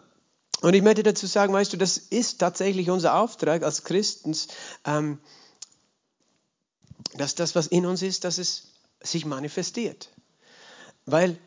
und 0.63 0.75
ich 0.75 0.83
möchte 0.83 1.03
dazu 1.03 1.27
sagen, 1.27 1.53
weißt 1.53 1.73
du, 1.73 1.77
das 1.77 1.97
ist 1.97 2.39
tatsächlich 2.39 2.91
unser 2.91 3.17
Auftrag 3.17 3.63
als 3.63 3.85
Christen, 3.85 4.37
ähm, 4.85 5.19
dass 7.17 7.35
das, 7.35 7.55
was 7.55 7.67
in 7.67 7.85
uns 7.87 8.03
ist, 8.03 8.25
dass 8.25 8.39
es 8.39 8.72
sich 9.03 9.25
manifestiert. 9.25 10.11
Weil, 11.07 11.39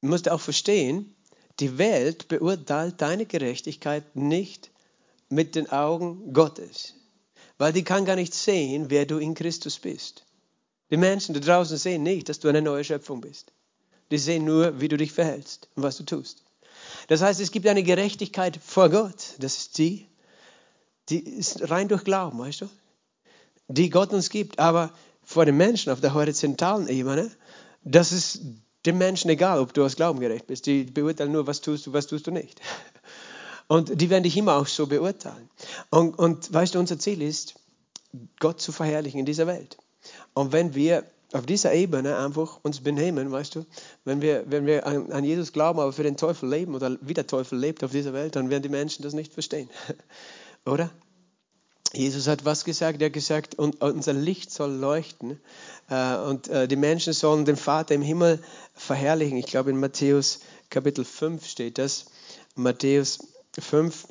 du 0.00 0.08
musst 0.08 0.28
auch 0.28 0.40
verstehen, 0.40 1.14
die 1.60 1.78
Welt 1.78 2.28
beurteilt 2.28 3.00
deine 3.00 3.26
Gerechtigkeit 3.26 4.16
nicht 4.16 4.70
mit 5.28 5.54
den 5.54 5.70
Augen 5.70 6.32
Gottes. 6.32 6.94
Weil 7.58 7.72
die 7.72 7.84
kann 7.84 8.04
gar 8.04 8.16
nicht 8.16 8.34
sehen, 8.34 8.86
wer 8.88 9.06
du 9.06 9.18
in 9.18 9.34
Christus 9.34 9.78
bist. 9.78 10.24
Die 10.90 10.96
Menschen 10.96 11.34
da 11.34 11.40
draußen 11.40 11.76
sehen 11.76 12.02
nicht, 12.02 12.28
dass 12.28 12.40
du 12.40 12.48
eine 12.48 12.62
neue 12.62 12.82
Schöpfung 12.84 13.20
bist. 13.20 13.52
Die 14.10 14.18
sehen 14.18 14.44
nur, 14.44 14.80
wie 14.80 14.88
du 14.88 14.96
dich 14.96 15.12
verhältst 15.12 15.68
und 15.76 15.82
was 15.82 15.96
du 15.96 16.04
tust. 16.04 16.42
Das 17.06 17.20
heißt, 17.20 17.40
es 17.40 17.52
gibt 17.52 17.66
eine 17.66 17.82
Gerechtigkeit 17.82 18.58
vor 18.64 18.88
Gott. 18.88 19.34
Das 19.38 19.58
ist 19.58 19.78
die, 19.78 20.06
die 21.08 21.20
ist 21.20 21.70
rein 21.70 21.88
durch 21.88 22.04
Glauben, 22.04 22.38
weißt 22.38 22.62
du? 22.62 22.70
Die 23.68 23.90
Gott 23.90 24.12
uns 24.12 24.30
gibt. 24.30 24.58
Aber 24.58 24.92
vor 25.30 25.44
den 25.44 25.56
Menschen 25.56 25.92
auf 25.92 26.00
der 26.00 26.12
horizontalen 26.12 26.88
Ebene, 26.88 27.30
das 27.84 28.10
ist 28.10 28.40
den 28.84 28.98
Menschen 28.98 29.30
egal, 29.30 29.60
ob 29.60 29.72
du 29.72 29.84
aus 29.84 29.94
Glauben 29.94 30.18
gerecht 30.18 30.48
bist. 30.48 30.66
Die 30.66 30.82
beurteilen 30.82 31.30
nur, 31.30 31.46
was 31.46 31.60
tust 31.60 31.86
du, 31.86 31.92
was 31.92 32.08
tust 32.08 32.26
du 32.26 32.32
nicht. 32.32 32.60
Und 33.68 34.00
die 34.00 34.10
werden 34.10 34.24
dich 34.24 34.36
immer 34.36 34.56
auch 34.56 34.66
so 34.66 34.88
beurteilen. 34.88 35.48
Und, 35.88 36.18
und 36.18 36.52
weißt 36.52 36.74
du, 36.74 36.80
unser 36.80 36.98
Ziel 36.98 37.22
ist, 37.22 37.54
Gott 38.40 38.60
zu 38.60 38.72
verherrlichen 38.72 39.20
in 39.20 39.26
dieser 39.26 39.46
Welt. 39.46 39.78
Und 40.34 40.50
wenn 40.50 40.74
wir 40.74 41.04
auf 41.32 41.46
dieser 41.46 41.72
Ebene 41.74 42.16
einfach 42.16 42.58
uns 42.64 42.80
benehmen, 42.80 43.30
weißt 43.30 43.54
du, 43.54 43.66
wenn 44.04 44.20
wir, 44.22 44.42
wenn 44.48 44.66
wir 44.66 44.84
an, 44.84 45.12
an, 45.12 45.22
Jesus 45.22 45.52
glauben, 45.52 45.78
aber 45.78 45.92
für 45.92 46.02
den 46.02 46.16
Teufel 46.16 46.48
leben 46.48 46.74
oder 46.74 46.98
wie 47.02 47.14
der 47.14 47.28
Teufel 47.28 47.56
lebt 47.56 47.84
auf 47.84 47.92
dieser 47.92 48.12
Welt, 48.12 48.34
dann 48.34 48.50
werden 48.50 48.64
die 48.64 48.68
Menschen 48.68 49.04
das 49.04 49.12
nicht 49.12 49.32
verstehen. 49.32 49.70
Oder? 50.66 50.90
Jesus 51.92 52.28
hat 52.28 52.44
was 52.44 52.64
gesagt? 52.64 53.02
Er 53.02 53.06
hat 53.06 53.12
gesagt, 53.12 53.56
unser 53.56 54.12
Licht 54.12 54.52
soll 54.52 54.72
leuchten 54.72 55.40
äh, 55.88 56.16
und 56.16 56.48
äh, 56.48 56.68
die 56.68 56.76
Menschen 56.76 57.12
sollen 57.12 57.44
den 57.44 57.56
Vater 57.56 57.94
im 57.94 58.02
Himmel 58.02 58.40
verherrlichen. 58.74 59.36
Ich 59.38 59.46
glaube, 59.46 59.70
in 59.70 59.80
Matthäus 59.80 60.40
Kapitel 60.70 61.04
5 61.04 61.44
steht 61.44 61.78
das. 61.78 62.06
Matthäus 62.54 63.18
5, 63.58 64.06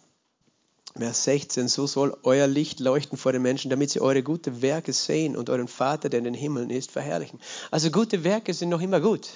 Vers 0.97 1.23
16, 1.23 1.67
so 1.69 1.87
soll 1.87 2.17
euer 2.23 2.47
Licht 2.47 2.79
leuchten 2.79 3.17
vor 3.17 3.31
den 3.31 3.41
Menschen, 3.41 3.69
damit 3.69 3.91
sie 3.91 4.01
eure 4.01 4.23
guten 4.23 4.61
Werke 4.61 4.91
sehen 4.91 5.37
und 5.37 5.49
euren 5.49 5.67
Vater, 5.67 6.09
der 6.09 6.17
in 6.17 6.25
den 6.25 6.33
Himmeln 6.33 6.69
ist, 6.69 6.91
verherrlichen. 6.91 7.39
Also 7.71 7.91
gute 7.91 8.23
Werke 8.23 8.53
sind 8.53 8.69
noch 8.69 8.81
immer 8.81 8.99
gut. 8.99 9.29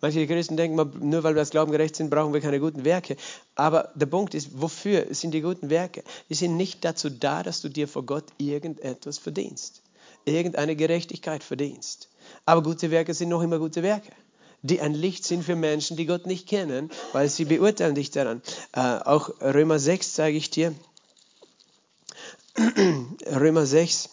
Manche 0.00 0.26
Christen 0.26 0.56
denken, 0.56 0.76
nur 0.76 1.22
weil 1.24 1.34
wir 1.34 1.40
als 1.40 1.50
Glauben 1.50 1.72
gerecht 1.72 1.96
sind, 1.96 2.10
brauchen 2.10 2.32
wir 2.32 2.40
keine 2.40 2.60
guten 2.60 2.84
Werke. 2.84 3.16
Aber 3.56 3.90
der 3.94 4.06
Punkt 4.06 4.34
ist, 4.34 4.60
wofür 4.60 5.06
sind 5.10 5.32
die 5.32 5.40
guten 5.40 5.70
Werke? 5.70 6.04
Die 6.28 6.34
sind 6.34 6.56
nicht 6.56 6.84
dazu 6.84 7.10
da, 7.10 7.42
dass 7.42 7.60
du 7.60 7.68
dir 7.68 7.88
vor 7.88 8.04
Gott 8.04 8.24
irgendetwas 8.38 9.18
verdienst, 9.18 9.82
irgendeine 10.24 10.76
Gerechtigkeit 10.76 11.42
verdienst. 11.42 12.08
Aber 12.44 12.62
gute 12.62 12.90
Werke 12.90 13.12
sind 13.14 13.28
noch 13.28 13.42
immer 13.42 13.58
gute 13.58 13.82
Werke 13.82 14.12
die 14.62 14.80
ein 14.80 14.94
Licht 14.94 15.24
sind 15.24 15.44
für 15.44 15.56
Menschen, 15.56 15.96
die 15.96 16.06
Gott 16.06 16.26
nicht 16.26 16.48
kennen, 16.48 16.90
weil 17.12 17.28
sie 17.28 17.44
beurteilen 17.44 17.94
dich 17.94 18.10
daran. 18.10 18.42
Äh, 18.72 18.80
auch 18.80 19.30
Römer 19.40 19.78
6 19.78 20.14
zeige 20.14 20.36
ich 20.36 20.50
dir. 20.50 20.74
Römer 23.26 23.66
6. 23.66 24.10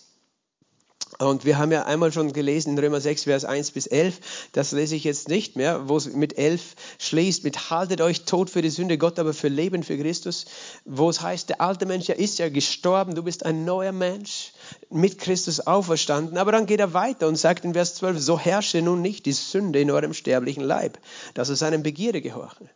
Und 1.18 1.46
wir 1.46 1.58
haben 1.58 1.72
ja 1.72 1.86
einmal 1.86 2.12
schon 2.12 2.34
gelesen 2.34 2.72
in 2.72 2.80
Römer 2.80 3.00
6, 3.00 3.24
Vers 3.24 3.46
1 3.46 3.72
bis 3.72 3.88
11, 3.88 4.20
das 4.52 4.72
lese 4.74 4.96
ich 4.96 5.06
jetzt 5.06 5.30
nicht 5.30 5.56
mehr, 5.56 5.88
wo 5.88 5.96
es 5.96 6.08
mit 6.08 6.38
11 6.38 6.76
schließt, 7.00 7.44
mit 7.44 7.70
haltet 7.70 8.02
euch 8.02 8.26
tot 8.26 8.50
für 8.50 8.62
die 8.62 8.70
Sünde, 8.70 8.98
Gott 8.98 9.18
aber 9.18 9.34
für 9.34 9.48
Leben 9.48 9.84
für 9.84 9.98
Christus, 9.98 10.46
wo 10.84 11.10
es 11.10 11.22
heißt, 11.22 11.50
der 11.50 11.62
alte 11.62 11.86
Mensch 11.86 12.10
ist 12.10 12.40
ja 12.40 12.50
gestorben, 12.50 13.16
du 13.16 13.24
bist 13.24 13.46
ein 13.46 13.64
neuer 13.64 13.94
Mensch, 13.94 14.52
mit 14.90 15.18
Christus 15.18 15.62
auferstanden. 15.62 16.38
Aber 16.38 16.52
dann 16.52 16.66
geht 16.66 16.80
er 16.80 16.94
weiter 16.94 17.28
und 17.28 17.38
sagt 17.38 17.66
in 17.66 17.74
Vers 17.74 17.96
12, 17.96 18.20
so 18.20 18.40
herrsche 18.40 18.82
nun 18.82 19.02
nicht 19.02 19.26
die 19.26 19.34
Sünde 19.34 19.80
in 19.80 19.92
eurem 19.92 20.14
sterblichen 20.14 20.64
Leib, 20.64 21.00
dass 21.34 21.50
es 21.50 21.60
seinem 21.60 21.84
Begierde 21.84 22.22
gehorche. 22.22 22.70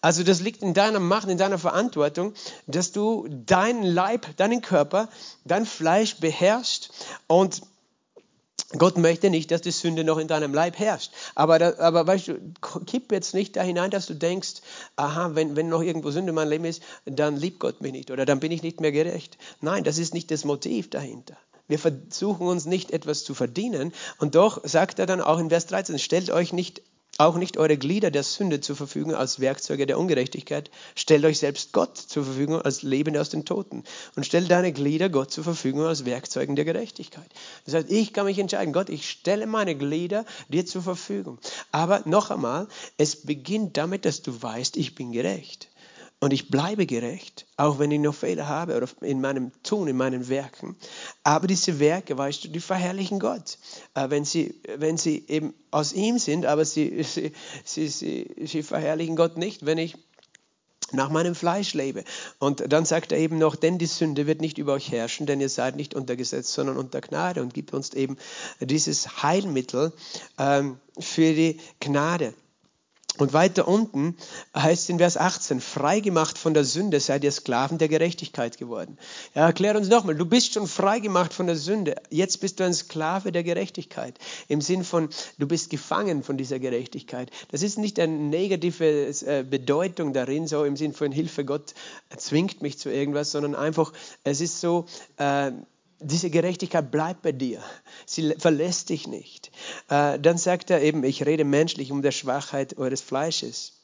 Also 0.00 0.22
das 0.22 0.40
liegt 0.40 0.62
in 0.62 0.74
deiner 0.74 1.00
Macht, 1.00 1.28
in 1.28 1.38
deiner 1.38 1.58
Verantwortung, 1.58 2.34
dass 2.66 2.92
du 2.92 3.26
deinen 3.28 3.82
Leib, 3.82 4.36
deinen 4.36 4.60
Körper, 4.60 5.08
dein 5.44 5.66
Fleisch 5.66 6.16
beherrschst 6.16 6.90
und 7.26 7.62
Gott 8.78 8.98
möchte 8.98 9.30
nicht, 9.30 9.52
dass 9.52 9.60
die 9.60 9.70
Sünde 9.70 10.02
noch 10.02 10.18
in 10.18 10.26
deinem 10.26 10.52
Leib 10.52 10.78
herrscht. 10.78 11.12
Aber, 11.36 11.58
da, 11.58 11.78
aber 11.78 12.06
weißt 12.06 12.28
du, 12.28 12.38
kipp 12.84 13.12
jetzt 13.12 13.32
nicht 13.32 13.54
da 13.54 13.62
hinein, 13.62 13.90
dass 13.90 14.06
du 14.06 14.14
denkst, 14.14 14.54
aha, 14.96 15.34
wenn, 15.34 15.54
wenn 15.54 15.68
noch 15.68 15.82
irgendwo 15.82 16.10
Sünde 16.10 16.30
in 16.30 16.34
meinem 16.34 16.50
Leben 16.50 16.64
ist, 16.64 16.82
dann 17.04 17.36
liebt 17.36 17.60
Gott 17.60 17.80
mich 17.80 17.92
nicht 17.92 18.10
oder 18.10 18.24
dann 18.24 18.40
bin 18.40 18.50
ich 18.50 18.62
nicht 18.62 18.80
mehr 18.80 18.92
gerecht. 18.92 19.38
Nein, 19.60 19.84
das 19.84 19.98
ist 19.98 20.14
nicht 20.14 20.30
das 20.32 20.44
Motiv 20.44 20.90
dahinter. 20.90 21.36
Wir 21.68 21.78
versuchen 21.78 22.46
uns 22.46 22.64
nicht 22.64 22.90
etwas 22.90 23.24
zu 23.24 23.34
verdienen. 23.34 23.92
Und 24.18 24.34
doch 24.34 24.60
sagt 24.64 24.98
er 24.98 25.06
dann 25.06 25.20
auch 25.20 25.38
in 25.38 25.48
Vers 25.48 25.66
13, 25.66 25.98
stellt 25.98 26.30
euch 26.30 26.52
nicht 26.52 26.82
auch 27.18 27.36
nicht 27.36 27.56
eure 27.56 27.76
Glieder 27.76 28.10
der 28.10 28.22
Sünde 28.22 28.60
zur 28.60 28.76
Verfügung 28.76 29.14
als 29.14 29.40
Werkzeuge 29.40 29.86
der 29.86 29.98
Ungerechtigkeit. 29.98 30.70
Stellt 30.94 31.24
euch 31.24 31.38
selbst 31.38 31.72
Gott 31.72 31.96
zur 31.96 32.24
Verfügung 32.24 32.60
als 32.60 32.82
Lebende 32.82 33.20
aus 33.20 33.30
den 33.30 33.44
Toten. 33.44 33.84
Und 34.16 34.26
stellt 34.26 34.50
deine 34.50 34.72
Glieder 34.72 35.08
Gott 35.08 35.30
zur 35.30 35.44
Verfügung 35.44 35.84
als 35.84 36.04
Werkzeugen 36.04 36.56
der 36.56 36.64
Gerechtigkeit. 36.64 37.28
Das 37.64 37.74
heißt, 37.74 37.90
ich 37.90 38.12
kann 38.12 38.26
mich 38.26 38.38
entscheiden, 38.38 38.72
Gott, 38.72 38.88
ich 38.88 39.08
stelle 39.08 39.46
meine 39.46 39.74
Glieder 39.74 40.24
dir 40.48 40.66
zur 40.66 40.82
Verfügung. 40.82 41.38
Aber 41.72 42.02
noch 42.04 42.30
einmal, 42.30 42.68
es 42.98 43.16
beginnt 43.16 43.76
damit, 43.76 44.04
dass 44.04 44.22
du 44.22 44.42
weißt, 44.42 44.76
ich 44.76 44.94
bin 44.94 45.12
gerecht. 45.12 45.68
Und 46.26 46.32
ich 46.32 46.48
bleibe 46.48 46.86
gerecht, 46.86 47.46
auch 47.56 47.78
wenn 47.78 47.92
ich 47.92 48.00
noch 48.00 48.12
Fehler 48.12 48.48
habe 48.48 48.76
oder 48.76 48.88
in 49.00 49.20
meinem 49.20 49.52
Tun, 49.62 49.86
in 49.86 49.96
meinen 49.96 50.28
Werken. 50.28 50.74
Aber 51.22 51.46
diese 51.46 51.78
Werke, 51.78 52.18
weißt 52.18 52.42
du, 52.42 52.48
die 52.48 52.58
verherrlichen 52.58 53.20
Gott. 53.20 53.58
Äh, 53.94 54.10
wenn, 54.10 54.24
sie, 54.24 54.60
wenn 54.76 54.96
sie 54.96 55.24
eben 55.28 55.54
aus 55.70 55.92
ihm 55.92 56.18
sind, 56.18 56.44
aber 56.44 56.64
sie, 56.64 57.00
sie, 57.04 57.30
sie, 57.64 57.86
sie, 57.86 58.34
sie 58.44 58.64
verherrlichen 58.64 59.14
Gott 59.14 59.36
nicht, 59.36 59.66
wenn 59.66 59.78
ich 59.78 59.94
nach 60.90 61.10
meinem 61.10 61.36
Fleisch 61.36 61.74
lebe. 61.74 62.02
Und 62.40 62.72
dann 62.72 62.86
sagt 62.86 63.12
er 63.12 63.18
eben 63.18 63.38
noch, 63.38 63.54
denn 63.54 63.78
die 63.78 63.86
Sünde 63.86 64.26
wird 64.26 64.40
nicht 64.40 64.58
über 64.58 64.72
euch 64.72 64.90
herrschen, 64.90 65.26
denn 65.26 65.40
ihr 65.40 65.48
seid 65.48 65.76
nicht 65.76 65.94
unter 65.94 66.16
Gesetz, 66.16 66.52
sondern 66.52 66.76
unter 66.76 67.02
Gnade 67.02 67.40
und 67.40 67.54
gibt 67.54 67.72
uns 67.72 67.94
eben 67.94 68.16
dieses 68.58 69.22
Heilmittel 69.22 69.92
ähm, 70.38 70.80
für 70.98 71.34
die 71.34 71.60
Gnade. 71.78 72.34
Und 73.18 73.32
weiter 73.32 73.66
unten 73.66 74.16
heißt 74.54 74.90
in 74.90 74.98
Vers 74.98 75.16
18, 75.16 75.60
freigemacht 75.60 76.36
von 76.36 76.54
der 76.54 76.64
Sünde 76.64 77.00
seid 77.00 77.24
ihr 77.24 77.32
Sklaven 77.32 77.78
der 77.78 77.88
Gerechtigkeit 77.88 78.58
geworden. 78.58 78.98
Ja, 79.34 79.46
erklär 79.46 79.76
uns 79.76 79.88
nochmal, 79.88 80.14
du 80.14 80.26
bist 80.26 80.52
schon 80.52 80.66
freigemacht 80.66 81.32
von 81.32 81.46
der 81.46 81.56
Sünde. 81.56 81.96
Jetzt 82.10 82.40
bist 82.40 82.60
du 82.60 82.64
ein 82.64 82.74
Sklave 82.74 83.32
der 83.32 83.42
Gerechtigkeit. 83.42 84.18
Im 84.48 84.60
Sinn 84.60 84.84
von, 84.84 85.08
du 85.38 85.46
bist 85.46 85.70
gefangen 85.70 86.22
von 86.22 86.36
dieser 86.36 86.58
Gerechtigkeit. 86.58 87.30
Das 87.50 87.62
ist 87.62 87.78
nicht 87.78 87.98
eine 87.98 88.12
negative 88.12 89.08
äh, 89.08 89.44
Bedeutung 89.48 90.12
darin, 90.12 90.46
so 90.46 90.64
im 90.64 90.76
Sinn 90.76 90.92
von 90.92 91.12
Hilfe, 91.12 91.44
Gott 91.44 91.74
zwingt 92.16 92.62
mich 92.62 92.78
zu 92.78 92.90
irgendwas, 92.90 93.30
sondern 93.30 93.54
einfach, 93.54 93.92
es 94.24 94.40
ist 94.40 94.60
so, 94.60 94.86
äh, 95.16 95.52
diese 96.00 96.30
Gerechtigkeit 96.30 96.90
bleibt 96.90 97.22
bei 97.22 97.32
dir. 97.32 97.62
Sie 98.04 98.34
verlässt 98.38 98.90
dich 98.90 99.06
nicht. 99.06 99.50
Äh, 99.88 100.18
dann 100.18 100.38
sagt 100.38 100.70
er 100.70 100.82
eben, 100.82 101.04
ich 101.04 101.24
rede 101.24 101.44
menschlich 101.44 101.92
um 101.92 102.02
der 102.02 102.12
Schwachheit 102.12 102.78
eures 102.78 103.00
Fleisches. 103.00 103.75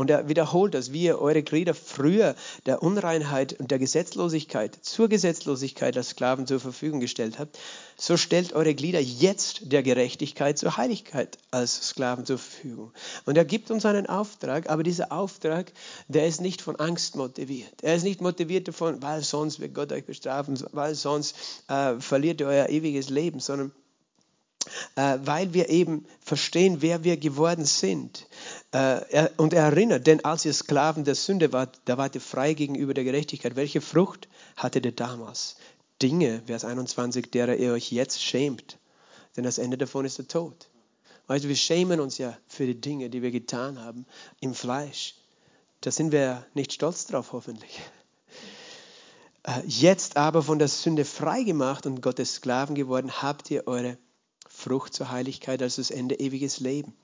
Und 0.00 0.08
er 0.08 0.30
wiederholt 0.30 0.72
das, 0.72 0.94
wie 0.94 1.02
ihr 1.02 1.20
eure 1.20 1.42
Glieder 1.42 1.74
früher 1.74 2.34
der 2.64 2.82
Unreinheit 2.82 3.60
und 3.60 3.70
der 3.70 3.78
Gesetzlosigkeit 3.78 4.78
zur 4.80 5.10
Gesetzlosigkeit 5.10 5.94
als 5.94 6.08
Sklaven 6.08 6.46
zur 6.46 6.58
Verfügung 6.58 7.00
gestellt 7.00 7.38
habt, 7.38 7.58
so 7.98 8.16
stellt 8.16 8.54
eure 8.54 8.74
Glieder 8.74 9.00
jetzt 9.00 9.70
der 9.70 9.82
Gerechtigkeit 9.82 10.56
zur 10.56 10.78
Heiligkeit 10.78 11.36
als 11.50 11.88
Sklaven 11.88 12.24
zur 12.24 12.38
Verfügung. 12.38 12.94
Und 13.26 13.36
er 13.36 13.44
gibt 13.44 13.70
uns 13.70 13.84
einen 13.84 14.06
Auftrag, 14.06 14.70
aber 14.70 14.84
dieser 14.84 15.12
Auftrag, 15.12 15.70
der 16.08 16.26
ist 16.26 16.40
nicht 16.40 16.62
von 16.62 16.76
Angst 16.76 17.16
motiviert. 17.16 17.82
Er 17.82 17.94
ist 17.94 18.04
nicht 18.04 18.22
motiviert 18.22 18.68
davon, 18.68 19.02
weil 19.02 19.20
sonst 19.22 19.60
wird 19.60 19.74
Gott 19.74 19.92
euch 19.92 20.06
bestrafen, 20.06 20.58
weil 20.72 20.94
sonst 20.94 21.36
äh, 21.68 22.00
verliert 22.00 22.40
ihr 22.40 22.46
euer 22.46 22.70
ewiges 22.70 23.10
Leben, 23.10 23.38
sondern 23.38 23.70
weil 25.22 25.54
wir 25.54 25.68
eben 25.68 26.04
verstehen, 26.20 26.82
wer 26.82 27.04
wir 27.04 27.16
geworden 27.16 27.64
sind. 27.64 28.26
Äh, 28.72 29.28
und 29.36 29.52
er 29.52 29.64
erinnert, 29.64 30.06
denn 30.06 30.24
als 30.24 30.44
ihr 30.44 30.52
Sklaven 30.52 31.04
der 31.04 31.14
Sünde 31.14 31.52
wart, 31.52 31.80
da 31.84 31.96
wart 31.96 32.14
ihr 32.14 32.20
frei 32.20 32.54
gegenüber 32.54 32.94
der 32.94 33.04
Gerechtigkeit. 33.04 33.56
Welche 33.56 33.80
Frucht 33.80 34.28
hattet 34.56 34.84
ihr 34.84 34.92
damals? 34.92 35.56
Dinge, 36.02 36.42
Vers 36.46 36.64
21, 36.64 37.30
derer 37.30 37.56
ihr 37.56 37.72
euch 37.72 37.92
jetzt 37.92 38.22
schämt. 38.22 38.78
Denn 39.36 39.44
das 39.44 39.58
Ende 39.58 39.78
davon 39.78 40.04
ist 40.04 40.18
der 40.18 40.28
Tod. 40.28 40.68
Weißt 41.26 41.44
du, 41.44 41.48
wir 41.48 41.56
schämen 41.56 42.00
uns 42.00 42.18
ja 42.18 42.36
für 42.48 42.66
die 42.66 42.80
Dinge, 42.80 43.10
die 43.10 43.22
wir 43.22 43.30
getan 43.30 43.78
haben 43.78 44.06
im 44.40 44.54
Fleisch. 44.54 45.14
Da 45.82 45.90
sind 45.90 46.12
wir 46.12 46.44
nicht 46.54 46.72
stolz 46.72 47.06
drauf, 47.06 47.32
hoffentlich. 47.32 47.80
Äh, 49.44 49.62
jetzt 49.66 50.16
aber 50.16 50.42
von 50.42 50.58
der 50.58 50.68
Sünde 50.68 51.04
frei 51.04 51.42
gemacht 51.42 51.86
und 51.86 52.02
Gottes 52.02 52.34
Sklaven 52.34 52.74
geworden, 52.74 53.22
habt 53.22 53.50
ihr 53.50 53.66
eure 53.66 53.96
Frucht 54.60 54.94
zur 54.94 55.10
Heiligkeit, 55.10 55.62
also 55.62 55.80
das 55.80 55.90
Ende 55.90 56.20
ewiges 56.20 56.60
Leben. 56.60 56.94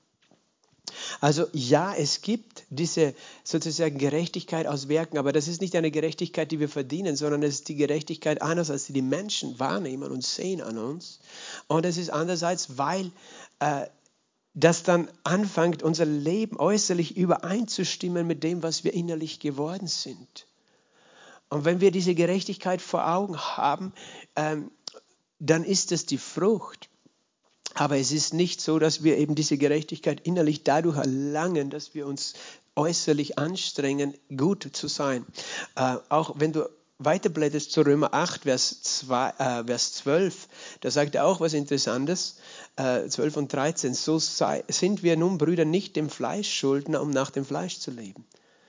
Also 1.20 1.46
ja, 1.52 1.94
es 1.94 2.22
gibt 2.22 2.64
diese 2.70 3.14
sozusagen 3.42 3.98
Gerechtigkeit 3.98 4.66
aus 4.66 4.88
Werken, 4.88 5.18
aber 5.18 5.32
das 5.32 5.48
ist 5.48 5.60
nicht 5.60 5.75
eine 5.75 5.90
Gerechtigkeit, 5.90 6.50
die 6.52 6.60
wir 6.60 6.68
verdienen, 6.68 7.16
sondern 7.16 7.42
es 7.42 7.54
ist 7.54 7.68
die 7.68 7.75
Gerechtigkeit 7.75 8.42
einerseits, 8.42 8.86
die 8.86 8.92
die 8.92 9.02
Menschen 9.02 9.58
wahrnehmen 9.58 10.10
und 10.10 10.25
sehen 10.25 10.60
an 10.60 10.78
uns. 10.78 11.18
Und 11.66 11.84
es 11.86 11.96
ist 11.96 12.10
andererseits, 12.10 12.78
weil 12.78 13.10
äh, 13.58 13.86
das 14.54 14.82
dann 14.84 15.08
anfängt, 15.25 15.82
unser 15.82 16.06
Leben 16.06 16.58
äußerlich 16.58 17.16
übereinzustimmen 17.16 18.26
mit 18.26 18.42
dem, 18.42 18.62
was 18.62 18.84
wir 18.84 18.94
innerlich 18.94 19.40
geworden 19.40 19.88
sind. 19.88 20.46
Und 21.48 21.64
wenn 21.64 21.80
wir 21.80 21.90
diese 21.90 22.14
Gerechtigkeit 22.14 22.80
vor 22.80 23.08
Augen 23.08 23.36
haben, 23.36 23.92
ähm, 24.34 24.70
dann 25.38 25.64
ist 25.64 25.92
es 25.92 26.06
die 26.06 26.18
Frucht 26.18 26.88
aber 27.76 27.99
es 27.99 28.11
ist 28.11 28.35
nicht 28.35 28.61
so, 28.61 28.78
dass 28.78 29.04
wir 29.04 29.18
eben 29.18 29.35
diese 29.35 29.59
Gerechtigkeit 29.59 30.21
innerlich 30.23 30.64
dadurch 30.64 30.97
erlangen, 30.97 31.71
dass 31.71 31.95
wir 31.95 32.06
uns 32.06 32.35
äußerlich 32.75 33.38
anstrengen, 33.38 34.14
gut 34.35 34.68
zu 34.73 34.88
sein. 34.88 35.25
Äh, 35.76 35.97
auch 36.09 36.37
wenn 36.38 36.52
du 36.52 36.68
weiterblätterst 36.99 37.71
zu 37.71 37.83
Römer 37.83 38.14
8, 38.14 38.42
Vers, 38.42 38.83
2, 38.83 39.28
äh, 39.38 39.64
Vers 39.64 39.92
12, 39.95 40.49
da 40.80 40.90
sagt 40.90 41.14
er 41.14 41.26
auch 41.26 41.40
was 41.40 41.52
Interessantes. 41.52 42.37
äh, 42.76 43.06
12 43.09 43.37
und 43.37 43.52
13, 43.52 43.95
so 43.95 44.18
sei, 44.18 44.64
sind 44.68 45.02
wir 45.02 45.16
nun 45.16 45.38
Brüder 45.38 45.64
nicht 45.64 45.97
dem 45.97 46.11
Fleisch 46.11 46.52
Schuldner, 46.52 47.00
um 47.02 47.11
nach 47.11 47.30
dem 47.30 47.45
Fleisch 47.45 47.78
zu 47.78 47.90
leben. 47.90 48.25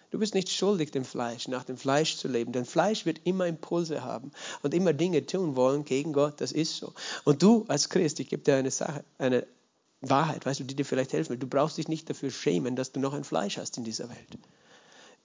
Du 0.09 0.19
bist 0.19 0.33
nicht 0.33 0.49
schuldig, 0.49 0.91
dem 0.91 1.03
Fleisch, 1.03 1.47
nach 1.47 1.63
dem 1.63 1.77
Fleisch 1.77 2.17
zu 2.17 2.27
leben. 2.27 2.53
Denn 2.53 2.65
Fleisch 2.65 3.05
wird 3.05 3.21
immer 3.25 3.45
Impulse 3.45 4.03
haben 4.03 4.31
und 4.63 4.73
immer 4.73 4.93
Dinge 4.93 5.25
tun 5.25 5.55
wollen 5.55 5.83
gegen 5.83 6.13
Gott. 6.13 6.39
Das 6.39 6.51
ist 6.51 6.77
so. 6.77 6.93
Und 7.25 7.43
du 7.43 7.65
als 7.67 7.89
Christ, 7.89 8.19
ich 8.19 8.29
gebe 8.29 8.43
dir 8.43 8.55
eine 8.55 8.71
Sache, 8.71 9.03
eine 9.17 9.45
Wahrheit, 10.01 10.45
weißt 10.45 10.61
du, 10.61 10.63
die 10.63 10.75
dir 10.75 10.85
vielleicht 10.85 11.13
helfen 11.13 11.31
will. 11.31 11.37
Du 11.37 11.47
brauchst 11.47 11.77
dich 11.77 11.87
nicht 11.87 12.09
dafür 12.09 12.31
schämen, 12.31 12.75
dass 12.75 12.91
du 12.91 12.99
noch 12.99 13.13
ein 13.13 13.23
Fleisch 13.23 13.57
hast 13.57 13.77
in 13.77 13.83
dieser 13.83 14.09
Welt. 14.09 14.37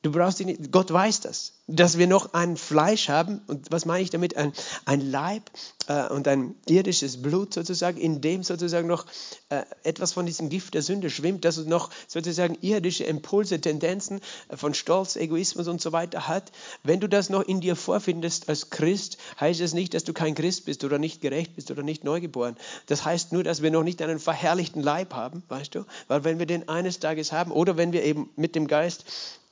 Du 0.02 0.11
brauchst 0.11 0.40
dich 0.40 0.47
nicht, 0.47 0.73
Gott 0.73 0.92
weiß 0.92 1.21
das, 1.21 1.52
dass 1.68 1.97
wir 1.97 2.09
noch 2.09 2.35
ein 2.35 2.56
Fleisch 2.56 3.09
haben. 3.09 3.40
Und 3.47 3.71
was 3.71 3.85
meine 3.85 4.02
ich 4.02 4.11
damit? 4.11 4.37
Ein, 4.37 4.52
ein 4.85 5.00
Leib 5.00 5.49
äh, 5.87 6.09
und 6.09 6.26
ein 6.26 6.56
irdisches 6.68 7.23
Blut 7.23 7.54
sozusagen, 7.54 7.99
in 7.99 8.21
dem 8.21 8.42
sozusagen 8.42 8.88
noch 8.88 9.06
äh, 9.49 9.62
etwas 9.85 10.12
von 10.12 10.26
diesem 10.26 10.49
Gift 10.49 10.75
der 10.75 10.82
Sünde 10.82 11.09
schwimmt, 11.09 11.44
das 11.44 11.56
noch 11.59 11.90
sozusagen 12.09 12.59
irdische 12.62 13.04
Impulse, 13.04 13.61
Tendenzen 13.61 14.21
äh, 14.49 14.56
von 14.56 14.75
Stolz, 14.75 15.14
Egoismus 15.14 15.68
und 15.68 15.80
so 15.80 15.92
weiter 15.92 16.26
hat. 16.26 16.50
Wenn 16.82 16.99
du 16.99 17.09
das 17.09 17.30
noch 17.30 17.42
in 17.42 17.61
dir 17.61 17.76
vorfindest 17.76 18.49
als 18.49 18.71
Christ, 18.71 19.18
heißt 19.38 19.61
es 19.61 19.73
nicht, 19.73 19.94
dass 19.94 20.02
du 20.02 20.12
kein 20.12 20.35
Christ 20.35 20.64
bist 20.64 20.82
oder 20.82 20.99
nicht 20.99 21.21
gerecht 21.21 21.54
bist 21.54 21.71
oder 21.71 21.85
nicht 21.85 22.02
neugeboren. 22.02 22.56
Das 22.87 23.04
heißt 23.04 23.30
nur, 23.30 23.44
dass 23.44 23.62
wir 23.62 23.71
noch 23.71 23.85
nicht 23.85 24.02
einen 24.02 24.18
verherrlichten 24.18 24.82
Leib 24.82 25.14
haben, 25.14 25.44
weißt 25.49 25.76
du? 25.76 25.85
Weil 26.09 26.25
wenn 26.25 26.40
wir 26.40 26.47
den 26.47 26.68
eines 26.68 26.99
Tages 26.99 27.30
haben 27.30 27.52
oder 27.52 27.76
wenn 27.76 27.92
wir 27.92 28.02
eben 28.02 28.30
mit 28.35 28.56
dem 28.56 28.66
Geist 28.66 29.04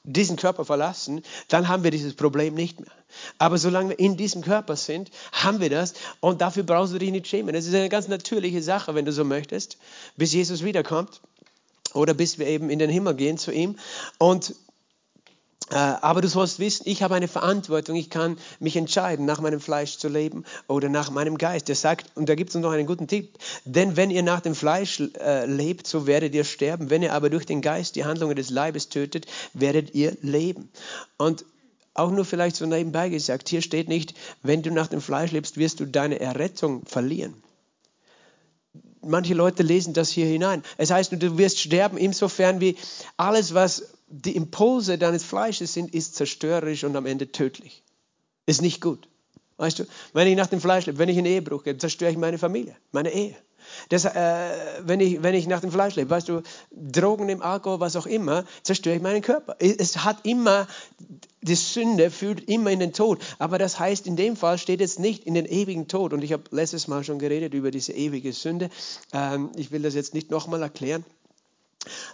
diesen 0.05 0.37
Körper 0.37 0.65
verlassen, 0.65 1.23
dann 1.49 1.69
haben 1.69 1.85
wir 1.85 1.91
dieses 1.91 2.15
Problem 2.15 2.55
nicht 2.55 2.81
mehr. 2.81 2.91
Aber 3.39 3.59
solange 3.59 3.91
wir 3.91 3.99
in 3.99 4.17
diesem 4.17 4.43
Körper 4.43 4.77
sind, 4.77 5.11
haben 5.33 5.61
wir 5.61 5.71
das 5.71 5.95
und 6.21 6.41
dafür 6.41 6.63
brauchst 6.63 6.95
du 6.95 6.99
dich 6.99 7.11
nicht 7.11 7.27
schämen. 7.27 7.55
Das 7.55 7.67
ist 7.67 7.75
eine 7.75 7.89
ganz 7.89 8.09
natürliche 8.09 8.63
Sache, 8.63 8.95
wenn 8.95 9.05
du 9.05 9.13
so 9.13 9.25
möchtest, 9.25 9.79
bis 10.17 10.33
Jesus 10.33 10.65
wiederkommt 10.65 11.21
oder 11.93 12.15
bis 12.15 12.39
wir 12.39 12.47
eben 12.47 12.71
in 12.71 12.79
den 12.79 12.91
Himmel 12.91 13.15
gehen 13.15 13.37
zu 13.37 13.53
ihm. 13.53 13.77
Und 14.19 14.55
aber 15.75 16.21
du 16.21 16.29
sollst 16.29 16.59
wissen, 16.59 16.85
ich 16.87 17.03
habe 17.03 17.15
eine 17.15 17.29
Verantwortung. 17.29 17.97
Ich 17.97 18.11
kann 18.11 18.39
mich 18.59 18.77
entscheiden, 18.77 19.25
nach 19.25 19.41
meinem 19.41 19.61
Fleisch 19.61 19.99
zu 19.99 20.09
leben 20.09 20.45
oder 20.67 20.89
nach 20.89 21.11
meinem 21.11 21.39
Geist. 21.39 21.69
Er 21.69 21.77
sagt, 21.77 22.17
und 22.17 22.29
da 22.29 22.35
gibt 22.35 22.51
es 22.51 22.57
noch 22.57 22.73
einen 22.73 22.87
guten 22.87 23.07
Tipp, 23.07 23.39
denn 23.65 23.97
wenn 23.97 24.11
ihr 24.11 24.23
nach 24.23 24.41
dem 24.41 24.55
Fleisch 24.55 25.01
äh, 25.21 25.47
lebt, 25.47 25.87
so 25.87 26.07
werdet 26.07 26.35
ihr 26.35 26.45
sterben. 26.45 26.91
Wenn 26.91 27.03
ihr 27.03 27.13
aber 27.13 27.31
durch 27.31 27.47
den 27.47 27.61
Geist 27.61 27.97
die 27.97 28.05
Handlungen 28.05 28.37
des 28.37 28.51
Leibes 28.51 28.89
tötet, 28.89 29.27
werdet 29.55 29.95
ihr 29.95 30.17
leben. 30.23 30.71
Und 31.17 31.45
auch 31.95 32.11
nur 32.11 32.25
vielleicht 32.25 32.57
so 32.57 32.67
nebenbei 32.67 33.09
gesagt, 33.09 33.49
hier 33.49 33.63
steht 33.63 33.89
nicht, 33.89 34.15
wenn 34.43 34.63
du 34.63 34.71
nach 34.71 34.87
dem 34.87 35.01
Fleisch 35.01 35.33
lebst, 35.33 35.57
wirst 35.57 35.81
du 35.81 35.87
deine 35.87 36.21
Errettung 36.21 36.85
verlieren. 36.87 37.35
Manche 39.03 39.35
Leute 39.35 39.63
lesen 39.63 39.95
das 39.95 40.11
hier 40.11 40.27
hinein. 40.27 40.63
Es 40.77 40.91
heißt, 40.91 41.13
du 41.13 41.39
wirst 41.39 41.59
sterben 41.59 41.97
insofern 41.97 42.61
wie 42.61 42.77
alles, 43.17 43.55
was 43.55 43.95
die 44.11 44.37
Impulse 44.37 44.99
deines 44.99 45.25
Fleisches 45.25 45.73
sind, 45.73 45.95
ist 45.95 46.17
zerstörerisch 46.17 46.85
und 46.85 46.97
am 46.97 47.07
Ende 47.07 47.33
tödlich. 47.33 47.83
Ist 48.47 48.61
nicht 48.61 48.81
gut. 48.81 49.09
Weißt 49.57 49.79
du, 49.79 49.85
wenn 50.13 50.27
ich 50.27 50.37
nach 50.37 50.49
dem 50.49 50.61
Fleisch 50.61 50.87
lebe, 50.87 50.99
wenn 50.99 51.09
ich 51.09 51.17
in 51.17 51.27
Ehebruch 51.27 51.63
gehe, 51.63 51.77
zerstöre 51.77 52.11
ich 52.11 52.17
meine 52.17 52.39
Familie, 52.39 52.77
meine 52.93 53.13
Ehe. 53.13 53.37
Das, 53.91 54.05
äh, 54.05 54.51
wenn, 54.81 55.01
ich, 55.01 55.23
wenn 55.23 55.35
ich 55.35 55.47
nach 55.47 55.61
dem 55.61 55.71
Fleisch 55.71 55.95
lebe, 55.97 56.11
weißt 56.11 56.29
du, 56.29 56.43
Drogen 56.73 57.29
im 57.29 57.43
Alkohol, 57.43 57.79
was 57.79 57.95
auch 57.95 58.07
immer, 58.07 58.45
zerstöre 58.63 58.97
ich 58.97 59.03
meinen 59.03 59.23
Körper. 59.23 59.57
Es 59.59 59.99
hat 59.99 60.25
immer, 60.25 60.67
die 61.43 61.55
Sünde 61.55 62.11
führt 62.11 62.41
immer 62.49 62.71
in 62.71 62.81
den 62.81 62.93
Tod. 62.93 63.21
Aber 63.39 63.59
das 63.59 63.79
heißt, 63.79 64.07
in 64.07 64.17
dem 64.17 64.35
Fall 64.35 64.59
steht 64.59 64.81
es 64.81 64.99
nicht 64.99 65.25
in 65.25 65.35
den 65.35 65.47
ewigen 65.47 65.89
Tod. 65.89 66.13
Und 66.13 66.25
ich 66.25 66.33
habe 66.33 66.45
letztes 66.51 66.89
Mal 66.89 67.05
schon 67.05 67.19
geredet 67.19 67.55
über 67.55 67.71
diese 67.71 67.93
ewige 67.93 68.33
Sünde. 68.33 68.71
Ähm, 69.13 69.51
ich 69.57 69.71
will 69.71 69.83
das 69.83 69.95
jetzt 69.95 70.15
nicht 70.15 70.31
nochmal 70.31 70.63
erklären. 70.63 71.05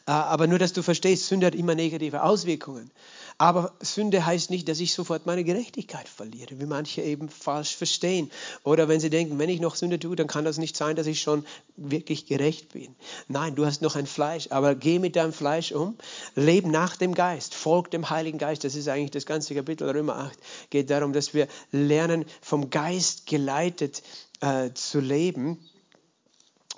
Äh, 0.06 0.12
aber 0.12 0.46
nur, 0.46 0.58
dass 0.58 0.72
du 0.72 0.82
verstehst, 0.82 1.26
Sünde 1.26 1.46
hat 1.46 1.54
immer 1.54 1.74
negative 1.74 2.22
Auswirkungen. 2.22 2.90
Aber 3.38 3.74
Sünde 3.80 4.24
heißt 4.24 4.48
nicht, 4.48 4.66
dass 4.68 4.80
ich 4.80 4.94
sofort 4.94 5.26
meine 5.26 5.44
Gerechtigkeit 5.44 6.08
verliere, 6.08 6.58
wie 6.58 6.64
manche 6.64 7.02
eben 7.02 7.28
falsch 7.28 7.76
verstehen. 7.76 8.30
Oder 8.62 8.88
wenn 8.88 9.00
sie 9.00 9.10
denken, 9.10 9.38
wenn 9.38 9.50
ich 9.50 9.60
noch 9.60 9.74
Sünde 9.74 9.98
tue, 9.98 10.16
dann 10.16 10.26
kann 10.26 10.46
das 10.46 10.56
nicht 10.56 10.76
sein, 10.76 10.96
dass 10.96 11.06
ich 11.06 11.20
schon 11.20 11.44
wirklich 11.76 12.26
gerecht 12.26 12.72
bin. 12.72 12.94
Nein, 13.28 13.54
du 13.54 13.66
hast 13.66 13.82
noch 13.82 13.96
ein 13.96 14.06
Fleisch, 14.06 14.48
aber 14.50 14.74
geh 14.74 14.98
mit 14.98 15.16
deinem 15.16 15.34
Fleisch 15.34 15.72
um, 15.72 15.96
lebe 16.34 16.70
nach 16.70 16.96
dem 16.96 17.14
Geist, 17.14 17.54
folg 17.54 17.90
dem 17.90 18.08
Heiligen 18.08 18.38
Geist. 18.38 18.64
Das 18.64 18.74
ist 18.74 18.88
eigentlich 18.88 19.10
das 19.10 19.26
ganze 19.26 19.54
Kapitel 19.54 19.90
Römer 19.90 20.16
8. 20.16 20.38
Geht 20.70 20.88
darum, 20.88 21.12
dass 21.12 21.34
wir 21.34 21.46
lernen, 21.72 22.24
vom 22.40 22.70
Geist 22.70 23.26
geleitet 23.26 24.02
äh, 24.40 24.70
zu 24.72 25.00
leben 25.00 25.58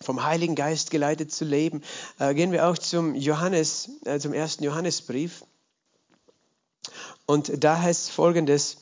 vom 0.00 0.24
Heiligen 0.24 0.54
Geist 0.54 0.90
geleitet 0.90 1.32
zu 1.32 1.44
leben. 1.44 1.82
Äh, 2.18 2.34
gehen 2.34 2.52
wir 2.52 2.68
auch 2.68 2.78
zum 2.78 3.14
Johannes, 3.14 3.90
äh, 4.04 4.18
zum 4.18 4.32
ersten 4.32 4.64
Johannesbrief. 4.64 5.44
Und 7.26 7.62
da 7.62 7.80
heißt 7.80 8.10
folgendes, 8.10 8.78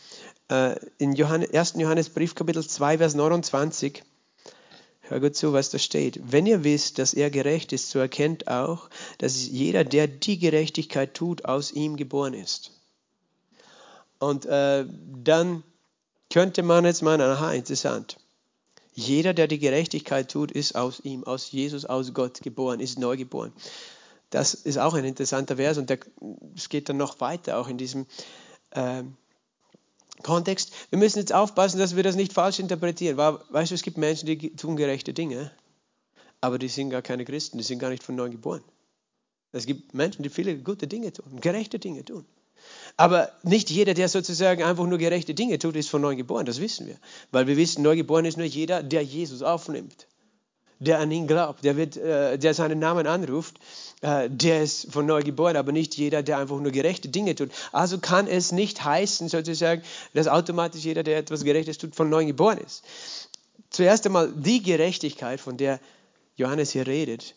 äh, 0.49 0.77
in 0.99 1.13
Johannes, 1.13 1.53
1. 1.53 1.75
Johannesbrief 1.77 2.35
Kapitel 2.35 2.67
2, 2.67 2.99
Vers 2.99 3.15
29, 3.15 4.05
hör 5.01 5.21
gut 5.21 5.37
zu, 5.37 5.53
was 5.53 5.71
da 5.71 5.79
steht. 5.79 6.21
Wenn 6.25 6.47
ihr 6.47 6.63
wisst, 6.65 6.99
dass 6.99 7.15
er 7.15 7.31
gerecht 7.31 7.73
ist, 7.73 7.91
so 7.91 7.99
erkennt 7.99 8.49
auch, 8.49 8.89
dass 9.19 9.47
jeder, 9.47 9.85
der 9.85 10.07
die 10.07 10.39
Gerechtigkeit 10.39 11.15
tut, 11.15 11.45
aus 11.45 11.73
ihm 11.73 11.97
geboren 11.97 12.35
ist. 12.35 12.73
Und 14.19 14.47
äh, 14.47 14.87
dann 15.23 15.63
könnte 16.33 16.63
man 16.63 16.85
jetzt 16.85 17.03
meinen, 17.03 17.23
aha, 17.23 17.53
interessant. 17.53 18.17
Jeder, 18.99 19.35
der 19.35 19.47
die 19.47 19.59
Gerechtigkeit 19.59 20.31
tut, 20.31 20.51
ist 20.51 20.75
aus 20.75 21.01
ihm, 21.01 21.23
aus 21.25 21.53
Jesus, 21.53 21.85
aus 21.85 22.15
Gott 22.15 22.41
geboren, 22.41 22.81
ist 22.81 22.99
neu 22.99 23.19
geboren. 23.19 23.53
Das 24.31 24.55
ist 24.55 24.79
auch 24.79 24.95
ein 24.95 25.05
interessanter 25.05 25.57
Vers 25.57 25.77
und 25.77 25.93
es 26.57 26.71
geht 26.71 26.89
dann 26.89 26.97
noch 26.97 27.21
weiter, 27.21 27.59
auch 27.59 27.69
in 27.69 27.77
diesem 27.77 28.07
äh, 28.71 29.03
Kontext. 30.23 30.73
Wir 30.89 30.99
müssen 30.99 31.19
jetzt 31.19 31.35
aufpassen, 31.35 31.79
dass 31.79 31.95
wir 31.95 32.03
das 32.03 32.17
nicht 32.17 32.33
falsch 32.33 32.59
interpretieren. 32.59 33.19
Weißt 33.19 33.71
du, 33.71 33.75
es 33.75 33.83
gibt 33.83 33.99
Menschen, 33.99 34.27
die 34.27 34.57
tun 34.57 34.77
gerechte 34.77 35.13
Dinge, 35.13 35.53
aber 36.41 36.59
die 36.59 36.69
sind 36.69 36.89
gar 36.89 37.03
keine 37.03 37.27
Christen, 37.27 37.59
die 37.59 37.65
sind 37.65 37.79
gar 37.79 37.91
nicht 37.91 38.03
von 38.03 38.17
neu 38.17 38.31
geboren. 38.31 38.65
Es 39.53 39.67
gibt 39.67 39.93
Menschen, 39.93 40.23
die 40.23 40.31
viele 40.31 40.57
gute 40.57 40.87
Dinge 40.87 41.13
tun, 41.13 41.39
gerechte 41.43 41.79
Dinge 41.79 42.03
tun. 42.03 42.25
Aber 42.97 43.31
nicht 43.43 43.71
jeder, 43.71 43.93
der 43.93 44.09
sozusagen 44.09 44.63
einfach 44.63 44.87
nur 44.87 44.99
gerechte 44.99 45.35
Dinge 45.35 45.59
tut, 45.59 45.77
ist 45.77 45.91
von 45.91 46.01
neu 46.01 46.17
geboren. 46.17 46.47
Das 46.47 46.61
wissen 46.61 46.87
wir. 46.87 46.97
Weil 47.31 47.47
wir 47.47 47.57
wissen, 47.57 47.83
neu 47.83 47.95
geboren 47.97 48.25
ist 48.25 48.39
nur 48.39 48.47
jeder, 48.47 48.83
der 48.83 49.03
Jesus 49.03 49.43
aufnimmt. 49.43 50.07
Der 50.79 50.99
an 50.99 51.11
ihn 51.11 51.27
glaubt, 51.27 51.65
der, 51.65 51.77
wird, 51.77 51.97
äh, 51.97 52.39
der 52.39 52.53
seinen 52.53 52.79
Namen 52.79 53.07
anruft, 53.07 53.59
äh, 54.03 54.29
der 54.31 54.63
ist 54.63 54.93
von 54.93 55.07
neu 55.07 55.23
geboren, 55.23 55.57
aber 55.57 55.73
nicht 55.73 55.97
jeder, 55.97 56.23
der 56.23 56.39
einfach 56.39 56.59
nur 56.59 56.71
gerechte 56.71 57.09
Dinge 57.09 57.35
tut. 57.35 57.51
Also 57.73 57.99
kann 57.99 58.27
es 58.27 58.53
nicht 58.53 58.85
heißen, 58.85 59.29
sozusagen, 59.29 59.83
dass 60.13 60.29
automatisch 60.29 60.85
jeder, 60.85 61.03
der 61.03 61.19
etwas 61.19 61.45
Gerechtes 61.45 61.79
tut, 61.79 61.95
von 61.95 62.11
neu 62.11 62.27
geboren 62.27 62.59
ist. 62.59 62.83
Zuerst 63.71 64.07
einmal 64.07 64.31
die 64.33 64.63
Gerechtigkeit, 64.63 65.41
von 65.41 65.57
der 65.57 65.81
Johannes 66.37 66.71
hier 66.71 66.87
redet, 66.87 67.35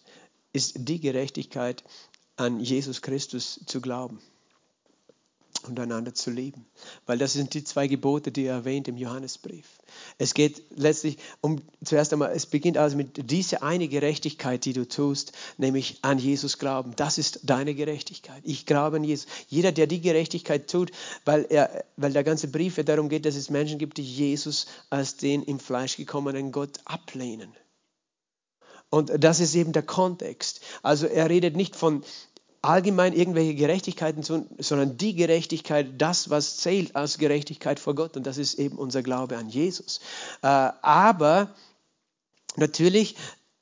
ist 0.51 0.73
die 0.75 0.99
Gerechtigkeit, 0.99 1.83
an 2.35 2.59
Jesus 2.61 3.01
Christus 3.01 3.59
zu 3.65 3.81
glauben 3.81 4.21
und 5.67 5.79
einander 5.79 6.13
zu 6.13 6.31
lieben. 6.31 6.65
Weil 7.05 7.17
das 7.17 7.33
sind 7.33 7.53
die 7.53 7.63
zwei 7.63 7.87
Gebote, 7.87 8.31
die 8.31 8.45
er 8.45 8.55
erwähnt 8.55 8.87
im 8.87 8.97
Johannesbrief. 8.97 9.65
Es 10.17 10.33
geht 10.33 10.63
letztlich 10.75 11.17
um, 11.41 11.61
zuerst 11.83 12.13
einmal, 12.13 12.31
es 12.31 12.45
beginnt 12.45 12.77
also 12.77 12.97
mit 12.97 13.31
dieser 13.31 13.63
eine 13.63 13.87
Gerechtigkeit, 13.87 14.65
die 14.65 14.73
du 14.73 14.87
tust, 14.87 15.33
nämlich 15.57 15.99
an 16.01 16.19
Jesus 16.19 16.57
glauben. 16.57 16.93
Das 16.95 17.17
ist 17.17 17.41
deine 17.43 17.75
Gerechtigkeit. 17.75 18.41
Ich 18.43 18.65
glaube 18.65 18.97
an 18.97 19.03
Jesus. 19.03 19.27
Jeder, 19.47 19.71
der 19.71 19.87
die 19.87 20.01
Gerechtigkeit 20.01 20.69
tut, 20.69 20.91
weil, 21.25 21.45
er, 21.49 21.83
weil 21.97 22.13
der 22.13 22.23
ganze 22.23 22.47
Brief 22.47 22.77
ja 22.77 22.83
darum 22.83 23.09
geht, 23.09 23.25
dass 23.25 23.35
es 23.35 23.49
Menschen 23.49 23.79
gibt, 23.79 23.97
die 23.97 24.03
Jesus 24.03 24.67
als 24.89 25.17
den 25.17 25.43
im 25.43 25.59
Fleisch 25.59 25.97
gekommenen 25.97 26.51
Gott 26.51 26.79
ablehnen. 26.85 27.53
Und 28.89 29.11
das 29.23 29.39
ist 29.39 29.53
eben 29.53 29.71
der 29.71 29.83
Kontext. 29.83 30.61
Also 30.81 31.05
er 31.05 31.29
redet 31.29 31.55
nicht 31.55 31.75
von 31.75 32.03
allgemein 32.61 33.13
irgendwelche 33.13 33.55
Gerechtigkeiten, 33.55 34.23
sondern 34.23 34.97
die 34.97 35.15
Gerechtigkeit, 35.15 35.89
das, 35.97 36.29
was 36.29 36.57
zählt 36.57 36.95
als 36.95 37.17
Gerechtigkeit 37.17 37.79
vor 37.79 37.95
Gott. 37.95 38.17
Und 38.17 38.25
das 38.25 38.37
ist 38.37 38.55
eben 38.55 38.77
unser 38.77 39.01
Glaube 39.01 39.37
an 39.37 39.49
Jesus. 39.49 39.99
Äh, 40.41 40.47
aber 40.47 41.53
natürlich 42.55 43.15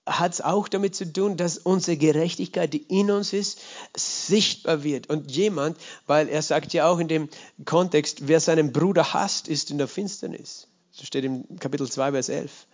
hat 0.07 0.33
es 0.33 0.41
auch 0.41 0.67
damit 0.67 0.95
zu 0.95 1.11
tun, 1.11 1.37
dass 1.37 1.57
unsere 1.57 1.97
Gerechtigkeit, 1.97 2.73
die 2.73 2.83
in 2.83 3.11
uns 3.11 3.33
ist, 3.33 3.59
sichtbar 3.95 4.83
wird. 4.83 5.09
Und 5.09 5.31
jemand, 5.31 5.77
weil 6.05 6.29
er 6.29 6.41
sagt 6.41 6.73
ja 6.73 6.87
auch 6.87 6.99
in 6.99 7.07
dem 7.07 7.29
Kontext, 7.65 8.27
wer 8.27 8.39
seinen 8.39 8.71
Bruder 8.71 9.13
hasst, 9.13 9.47
ist 9.47 9.69
in 9.69 9.77
der 9.77 9.87
Finsternis. 9.87 10.67
So 10.91 11.05
steht 11.05 11.25
im 11.25 11.59
Kapitel 11.59 11.89
2, 11.89 12.11
Vers 12.13 12.29
11. 12.29 12.67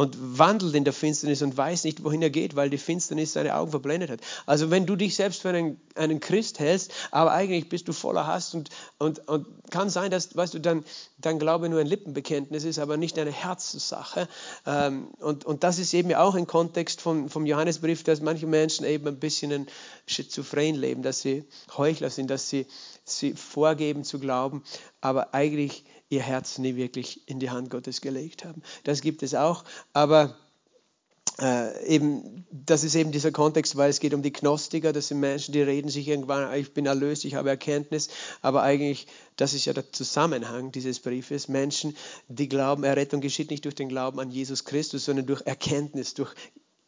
und 0.00 0.38
wandelt 0.38 0.74
in 0.74 0.84
der 0.84 0.94
Finsternis 0.94 1.42
und 1.42 1.58
weiß 1.58 1.84
nicht, 1.84 2.02
wohin 2.02 2.22
er 2.22 2.30
geht, 2.30 2.56
weil 2.56 2.70
die 2.70 2.78
Finsternis 2.78 3.34
seine 3.34 3.54
Augen 3.54 3.70
verblendet 3.70 4.08
hat. 4.08 4.20
Also 4.46 4.70
wenn 4.70 4.86
du 4.86 4.96
dich 4.96 5.14
selbst 5.14 5.42
für 5.42 5.50
einen, 5.50 5.78
einen 5.94 6.20
Christ 6.20 6.58
hältst, 6.58 6.90
aber 7.10 7.32
eigentlich 7.32 7.68
bist 7.68 7.86
du 7.86 7.92
voller 7.92 8.26
Hass 8.26 8.54
und, 8.54 8.70
und, 8.98 9.28
und 9.28 9.46
kann 9.70 9.90
sein, 9.90 10.10
dass, 10.10 10.34
weißt 10.34 10.54
du, 10.54 10.58
dann, 10.58 10.86
dann 11.18 11.38
Glaube 11.38 11.68
nur 11.68 11.80
ein 11.80 11.86
Lippenbekenntnis 11.86 12.64
ist, 12.64 12.78
aber 12.78 12.96
nicht 12.96 13.18
eine 13.18 13.30
Herzenssache. 13.30 14.26
Ähm, 14.66 15.08
und, 15.18 15.44
und 15.44 15.64
das 15.64 15.78
ist 15.78 15.92
eben 15.92 16.14
auch 16.14 16.34
ein 16.34 16.46
Kontext 16.46 17.02
vom, 17.02 17.28
vom 17.28 17.44
Johannesbrief, 17.44 18.02
dass 18.02 18.22
manche 18.22 18.46
Menschen 18.46 18.86
eben 18.86 19.06
ein 19.06 19.18
bisschen 19.18 19.52
ein 19.52 19.66
schizophren 20.06 20.76
leben, 20.76 21.02
dass 21.02 21.20
sie 21.20 21.44
Heuchler 21.76 22.08
sind, 22.08 22.30
dass 22.30 22.48
sie, 22.48 22.66
sie 23.04 23.34
vorgeben 23.34 24.04
zu 24.04 24.18
glauben, 24.18 24.64
aber 25.02 25.34
eigentlich 25.34 25.84
ihr 26.10 26.22
Herz 26.22 26.58
nie 26.58 26.76
wirklich 26.76 27.26
in 27.28 27.40
die 27.40 27.50
Hand 27.50 27.70
Gottes 27.70 28.00
gelegt 28.00 28.44
haben. 28.44 28.62
Das 28.84 29.00
gibt 29.00 29.22
es 29.22 29.34
auch, 29.34 29.64
aber 29.92 30.36
äh, 31.40 31.86
eben, 31.86 32.44
das 32.50 32.84
ist 32.84 32.94
eben 32.94 33.12
dieser 33.12 33.30
Kontext, 33.30 33.76
weil 33.76 33.88
es 33.88 34.00
geht 34.00 34.12
um 34.12 34.22
die 34.22 34.32
Gnostiker, 34.32 34.92
das 34.92 35.08
sind 35.08 35.20
Menschen, 35.20 35.52
die 35.52 35.62
reden 35.62 35.88
sich 35.88 36.06
irgendwann, 36.08 36.52
ich 36.54 36.74
bin 36.74 36.84
erlöst, 36.84 37.24
ich 37.24 37.34
habe 37.34 37.48
Erkenntnis, 37.48 38.08
aber 38.42 38.62
eigentlich, 38.62 39.06
das 39.36 39.54
ist 39.54 39.64
ja 39.64 39.72
der 39.72 39.90
Zusammenhang 39.92 40.72
dieses 40.72 41.00
Briefes, 41.00 41.48
Menschen, 41.48 41.96
die 42.28 42.48
glauben, 42.48 42.84
Errettung 42.84 43.20
geschieht 43.20 43.50
nicht 43.50 43.64
durch 43.64 43.74
den 43.74 43.88
Glauben 43.88 44.20
an 44.20 44.30
Jesus 44.30 44.64
Christus, 44.64 45.04
sondern 45.06 45.26
durch 45.26 45.42
Erkenntnis, 45.46 46.12
durch 46.14 46.34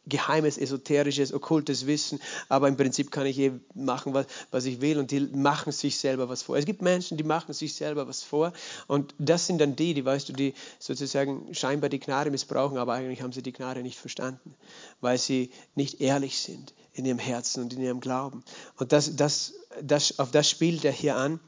geheimes, 0.05 0.57
esoterisches, 0.57 1.33
okkultes 1.33 1.87
Wissen, 1.87 2.19
aber 2.49 2.67
im 2.67 2.75
Prinzip 2.75 3.11
kann 3.11 3.25
ich 3.25 3.39
eh 3.39 3.53
machen, 3.73 4.13
was, 4.13 4.25
was 4.51 4.65
ich 4.65 4.81
will 4.81 4.97
und 4.99 5.11
die 5.11 5.21
machen 5.21 5.71
sich 5.71 5.97
selber 5.97 6.27
was 6.27 6.43
vor. 6.43 6.57
Es 6.57 6.65
gibt 6.65 6.81
Menschen, 6.81 7.17
die 7.17 7.23
machen 7.23 7.53
sich 7.53 7.73
selber 7.73 8.07
was 8.07 8.21
vor 8.21 8.53
und 8.87 9.15
das 9.17 9.47
sind 9.47 9.59
dann 9.59 9.75
die, 9.75 9.93
die, 9.93 10.03
weißt 10.03 10.29
du, 10.29 10.33
die 10.33 10.53
sozusagen 10.79 11.53
scheinbar 11.53 11.89
die 11.89 11.99
Gnade 11.99 12.31
missbrauchen, 12.31 12.77
aber 12.77 12.93
eigentlich 12.93 13.21
haben 13.21 13.31
sie 13.31 13.41
die 13.41 13.53
Gnade 13.53 13.81
nicht 13.81 13.97
verstanden, 13.97 14.55
weil 14.99 15.17
sie 15.17 15.51
nicht 15.75 16.01
ehrlich 16.01 16.39
sind 16.39 16.73
in 16.93 17.05
ihrem 17.05 17.19
Herzen 17.19 17.63
und 17.63 17.73
in 17.73 17.81
ihrem 17.81 18.01
Glauben. 18.01 18.43
Und 18.77 18.91
das, 18.91 19.15
das, 19.15 19.53
das, 19.81 20.19
auf 20.19 20.31
das 20.31 20.49
spielt 20.49 20.83
er 20.85 20.91
hier 20.91 21.15
an. 21.15 21.39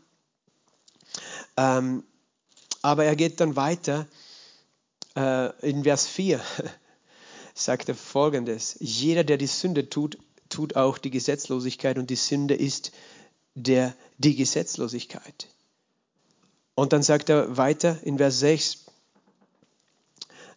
Ähm, 1.58 2.04
aber 2.82 3.06
er 3.06 3.16
geht 3.16 3.40
dann 3.40 3.56
weiter 3.56 4.08
äh, 5.16 5.50
in 5.68 5.84
Vers 5.84 6.08
4 6.08 6.42
sagt 7.56 7.90
er 7.90 7.96
folgendes, 7.96 8.76
jeder, 8.80 9.24
der 9.24 9.38
die 9.38 9.48
Sünde 9.48 9.90
tut, 9.90 10.20
tut 10.50 10.76
auch 10.76 11.00
die 11.00 11.10
Gesetzlosigkeit 11.10 11.98
und 11.98 12.10
die 12.10 12.16
Sünde 12.16 12.54
ist 12.54 12.92
der, 13.56 13.96
die 14.18 14.36
Gesetzlosigkeit. 14.36 15.48
Und 16.76 16.92
dann 16.92 17.02
sagt 17.02 17.30
er 17.30 17.56
weiter 17.56 17.98
in 18.04 18.18
Vers 18.18 18.40
6, 18.40 18.86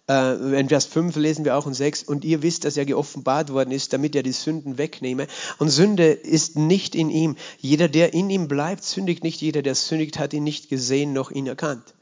äh, 0.09 0.59
in 0.59 0.69
Vers 0.69 0.87
5 0.87 1.15
lesen 1.15 1.45
wir 1.45 1.57
auch 1.57 1.69
in 1.69 1.75
6, 1.75 2.03
und 2.03 2.25
ihr 2.25 2.43
wisst, 2.43 2.65
dass 2.65 2.77
er 2.77 2.85
geoffenbart 2.85 3.53
worden 3.53 3.71
ist, 3.71 3.93
damit 3.93 4.17
er 4.17 4.25
die 4.25 4.33
Sünden 4.33 4.77
wegnehme. 4.77 5.29
Und 5.59 5.69
Sünde 5.69 6.11
ist 6.11 6.57
nicht 6.57 6.97
in 6.97 7.11
ihm. 7.11 7.37
Jeder, 7.59 7.89
der 7.89 8.15
in 8.15 8.29
ihm 8.29 8.49
bleibt, 8.49 8.83
sündigt 8.83 9.23
nicht. 9.23 9.41
Jeder, 9.41 9.63
der 9.63 9.77
sündigt, 9.77 10.19
hat 10.19 10.33
ihn 10.33 10.45
nicht 10.45 10.69
gesehen 10.69 11.13
noch 11.13 11.31
ihn 11.31 11.47
erkannt. 11.47 11.95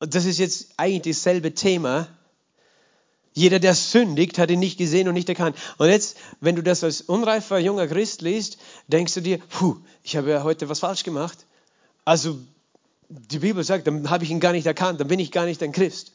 Und 0.00 0.16
das 0.16 0.24
ist 0.24 0.40
jetzt 0.40 0.70
eigentlich 0.78 1.16
dasselbe 1.16 1.54
Thema, 1.54 2.08
jeder, 3.34 3.58
der 3.58 3.74
sündigt, 3.74 4.38
hat 4.38 4.50
ihn 4.50 4.58
nicht 4.58 4.78
gesehen 4.78 5.08
und 5.08 5.14
nicht 5.14 5.28
erkannt. 5.28 5.56
Und 5.78 5.88
jetzt, 5.88 6.16
wenn 6.40 6.56
du 6.56 6.62
das 6.62 6.84
als 6.84 7.00
unreifer 7.00 7.58
junger 7.58 7.86
Christ 7.86 8.22
liest, 8.22 8.58
denkst 8.88 9.14
du 9.14 9.20
dir, 9.22 9.38
puh, 9.38 9.76
ich 10.02 10.16
habe 10.16 10.30
ja 10.30 10.42
heute 10.42 10.68
was 10.68 10.80
falsch 10.80 11.02
gemacht. 11.02 11.46
Also 12.04 12.38
die 13.08 13.38
Bibel 13.38 13.64
sagt, 13.64 13.86
dann 13.86 14.10
habe 14.10 14.24
ich 14.24 14.30
ihn 14.30 14.40
gar 14.40 14.52
nicht 14.52 14.66
erkannt, 14.66 15.00
dann 15.00 15.08
bin 15.08 15.18
ich 15.18 15.32
gar 15.32 15.46
nicht 15.46 15.62
ein 15.62 15.72
Christ. 15.72 16.12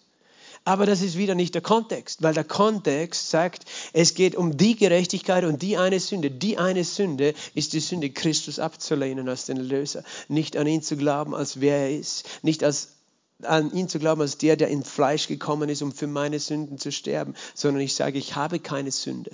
Aber 0.64 0.86
das 0.86 1.02
ist 1.02 1.18
wieder 1.18 1.34
nicht 1.34 1.56
der 1.56 1.62
Kontext, 1.62 2.24
weil 2.24 2.34
der 2.34 2.44
Kontext 2.44 3.30
sagt, 3.30 3.64
es 3.94 4.16
geht 4.16 4.36
um 4.36 4.58
die 4.58 4.76
Gerechtigkeit 4.76 5.46
und 5.46 5.62
die 5.62 5.78
eine 5.78 6.00
Sünde. 6.00 6.30
Die 6.30 6.58
eine 6.58 6.84
Sünde 6.84 7.34
ist 7.54 7.72
die 7.74 7.80
Sünde, 7.80 8.10
Christus 8.10 8.60
abzulehnen 8.60 9.30
als 9.30 9.46
den 9.46 9.58
Löser, 9.58 10.04
nicht 10.28 10.58
an 10.58 10.68
ihn 10.68 10.82
zu 10.82 10.98
glauben, 10.98 11.34
als 11.34 11.62
wer 11.62 11.78
er 11.78 11.98
ist, 11.98 12.26
nicht 12.42 12.64
als 12.66 12.97
an 13.44 13.72
ihn 13.72 13.88
zu 13.88 14.00
glauben 14.00 14.22
als 14.22 14.38
der, 14.38 14.56
der 14.56 14.70
in 14.70 14.84
Fleisch 14.84 15.28
gekommen 15.28 15.70
ist, 15.70 15.84
um 15.84 15.92
für 15.92 16.08
meine 16.08 16.40
Sünden 16.40 16.80
zu 16.80 16.92
sterben, 16.92 17.36
sondern 17.54 17.82
ich 17.82 17.94
sage, 17.94 18.18
ich 18.18 18.36
habe 18.36 18.60
keine 18.60 18.90
Sünde. 18.90 19.32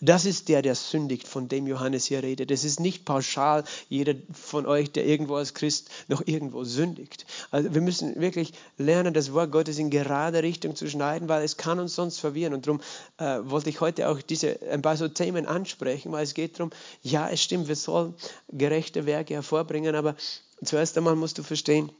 Das 0.00 0.24
ist 0.24 0.48
der, 0.48 0.62
der 0.62 0.74
sündigt, 0.74 1.28
von 1.28 1.48
dem 1.48 1.66
Johannes 1.66 2.06
hier 2.06 2.22
redet. 2.22 2.50
Es 2.50 2.64
ist 2.64 2.80
nicht 2.80 3.04
pauschal 3.04 3.64
jeder 3.90 4.14
von 4.32 4.64
euch, 4.64 4.90
der 4.92 5.04
irgendwo 5.04 5.34
als 5.36 5.52
Christ 5.52 5.90
noch 6.08 6.22
irgendwo 6.26 6.64
sündigt. 6.64 7.26
Also 7.50 7.74
wir 7.74 7.82
müssen 7.82 8.18
wirklich 8.18 8.54
lernen, 8.78 9.12
das 9.12 9.34
Wort 9.34 9.52
Gottes 9.52 9.78
in 9.78 9.90
gerade 9.90 10.42
Richtung 10.42 10.74
zu 10.74 10.88
schneiden, 10.88 11.28
weil 11.28 11.44
es 11.44 11.58
kann 11.58 11.78
uns 11.78 11.94
sonst 11.94 12.18
verwirren. 12.18 12.54
Und 12.54 12.66
darum 12.66 12.80
äh, 13.18 13.38
wollte 13.50 13.68
ich 13.68 13.80
heute 13.82 14.08
auch 14.08 14.22
diese 14.22 14.60
ein 14.70 14.80
paar 14.80 14.96
so 14.96 15.08
Themen 15.08 15.44
ansprechen, 15.46 16.10
weil 16.12 16.24
es 16.24 16.32
geht 16.32 16.58
darum, 16.58 16.70
ja, 17.02 17.28
es 17.28 17.42
stimmt, 17.42 17.68
wir 17.68 17.76
sollen 17.76 18.14
gerechte 18.50 19.04
Werke 19.04 19.34
hervorbringen, 19.34 19.94
aber 19.94 20.16
zuerst 20.64 20.96
einmal 20.96 21.16
musst 21.16 21.36
du 21.36 21.42
verstehen, 21.42 21.92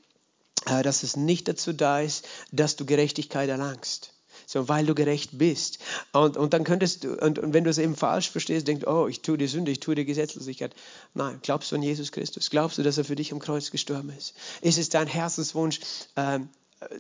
dass 0.64 1.03
es 1.03 1.16
nicht 1.16 1.48
dazu 1.48 1.72
da 1.72 2.01
ist, 2.01 2.27
dass 2.51 2.77
du 2.77 2.87
Gerechtigkeit 2.87 3.48
erlangst, 3.48 4.12
sondern 4.46 4.68
weil 4.68 4.87
du 4.87 4.94
gerecht 4.94 5.31
bist. 5.38 5.79
Und, 6.12 6.37
und 6.37 6.53
dann 6.55 6.64
könntest 6.64 7.05
du, 7.05 7.14
und, 7.14 7.38
und 7.38 7.53
wenn 7.53 7.64
du 7.64 7.70
es 7.70 7.79
eben 7.79 7.96
falsch 7.96 8.31
verstehst, 8.31 8.68
denkst, 8.68 8.87
oh, 8.87 9.07
ich 9.09 9.22
tue 9.22 9.38
die 9.38 9.46
Sünde, 9.46 9.70
ich 9.70 9.81
tue 9.81 9.94
die 9.94 10.05
Gesetzlosigkeit. 10.05 10.75
Nein, 11.14 11.40
glaubst 11.42 11.72
du 11.72 11.77
an 11.77 11.83
Jesus 11.83 12.12
Christus? 12.12 12.51
Glaubst 12.51 12.79
du, 12.79 12.83
dass 12.83 12.98
er 12.98 13.05
für 13.05 13.16
dich 13.16 13.33
am 13.33 13.38
Kreuz 13.38 13.70
gestorben 13.70 14.11
ist? 14.16 14.35
Ist 14.61 14.79
es 14.79 14.88
dein 14.88 15.07
Herzenswunsch, 15.07 15.81
ähm, 16.16 16.48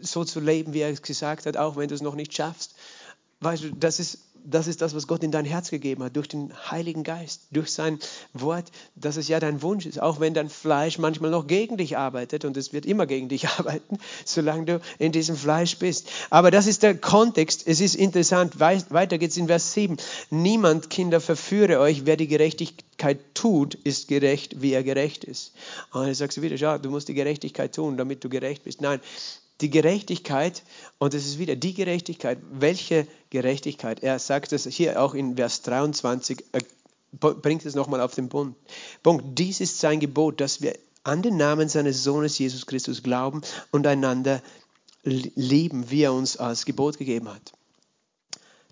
so 0.00 0.24
zu 0.24 0.40
leben, 0.40 0.74
wie 0.74 0.80
er 0.80 0.90
es 0.90 1.02
gesagt 1.02 1.46
hat, 1.46 1.56
auch 1.56 1.76
wenn 1.76 1.88
du 1.88 1.94
es 1.94 2.02
noch 2.02 2.14
nicht 2.14 2.34
schaffst? 2.34 2.74
Weißt 3.40 3.64
du, 3.64 3.70
das 3.70 3.98
ist 3.98 4.18
das 4.44 4.66
ist 4.66 4.82
das, 4.82 4.94
was 4.94 5.06
Gott 5.06 5.22
in 5.22 5.30
dein 5.30 5.44
Herz 5.44 5.70
gegeben 5.70 6.02
hat, 6.02 6.16
durch 6.16 6.28
den 6.28 6.52
Heiligen 6.70 7.04
Geist, 7.04 7.42
durch 7.50 7.72
sein 7.72 7.98
Wort, 8.32 8.70
dass 8.94 9.16
es 9.16 9.28
ja 9.28 9.40
dein 9.40 9.62
Wunsch 9.62 9.86
ist, 9.86 10.00
auch 10.00 10.20
wenn 10.20 10.34
dein 10.34 10.48
Fleisch 10.48 10.98
manchmal 10.98 11.30
noch 11.30 11.46
gegen 11.46 11.76
dich 11.76 11.96
arbeitet 11.96 12.44
und 12.44 12.56
es 12.56 12.72
wird 12.72 12.86
immer 12.86 13.06
gegen 13.06 13.28
dich 13.28 13.48
arbeiten, 13.58 13.98
solange 14.24 14.64
du 14.64 14.80
in 14.98 15.12
diesem 15.12 15.36
Fleisch 15.36 15.78
bist. 15.78 16.08
Aber 16.30 16.50
das 16.50 16.66
ist 16.66 16.82
der 16.82 16.96
Kontext. 16.96 17.66
Es 17.66 17.80
ist 17.80 17.94
interessant. 17.94 18.58
Weiter 18.58 19.18
geht 19.18 19.30
es 19.30 19.36
in 19.36 19.46
Vers 19.46 19.72
7. 19.72 19.96
Niemand, 20.30 20.90
Kinder, 20.90 21.20
verführe 21.20 21.78
euch. 21.78 22.06
Wer 22.06 22.16
die 22.16 22.28
Gerechtigkeit 22.28 23.18
tut, 23.34 23.74
ist 23.74 24.08
gerecht, 24.08 24.62
wie 24.62 24.72
er 24.72 24.82
gerecht 24.82 25.24
ist. 25.24 25.52
Und 25.92 26.06
jetzt 26.06 26.18
sagst 26.18 26.36
du 26.36 26.42
wieder, 26.42 26.58
schau, 26.58 26.78
du 26.78 26.90
musst 26.90 27.08
die 27.08 27.14
Gerechtigkeit 27.14 27.74
tun, 27.74 27.96
damit 27.96 28.24
du 28.24 28.28
gerecht 28.28 28.64
bist. 28.64 28.80
Nein, 28.80 29.00
die 29.62 29.70
Gerechtigkeit, 29.70 30.62
und 30.98 31.14
es 31.14 31.26
ist 31.26 31.38
wieder 31.38 31.56
die 31.56 31.74
Gerechtigkeit, 31.74 32.38
welche 32.52 33.06
Gerechtigkeit? 33.30 34.02
Er 34.02 34.18
sagt 34.18 34.52
es 34.52 34.66
hier 34.66 35.00
auch 35.00 35.14
in 35.14 35.36
Vers 35.36 35.62
23, 35.62 36.44
er 36.52 36.62
bringt 37.12 37.64
es 37.64 37.74
nochmal 37.74 38.00
auf 38.00 38.14
den 38.14 38.28
Punkt. 38.28 38.56
Punkt. 39.02 39.38
Dies 39.38 39.60
ist 39.60 39.78
sein 39.78 40.00
Gebot, 40.00 40.40
dass 40.40 40.62
wir 40.62 40.74
an 41.04 41.22
den 41.22 41.36
Namen 41.36 41.68
seines 41.68 42.04
Sohnes 42.04 42.38
Jesus 42.38 42.66
Christus 42.66 43.02
glauben 43.02 43.42
und 43.70 43.86
einander 43.86 44.42
lieben, 45.04 45.90
wie 45.90 46.02
er 46.02 46.12
uns 46.12 46.36
als 46.36 46.64
Gebot 46.64 46.98
gegeben 46.98 47.28
hat. 47.28 47.52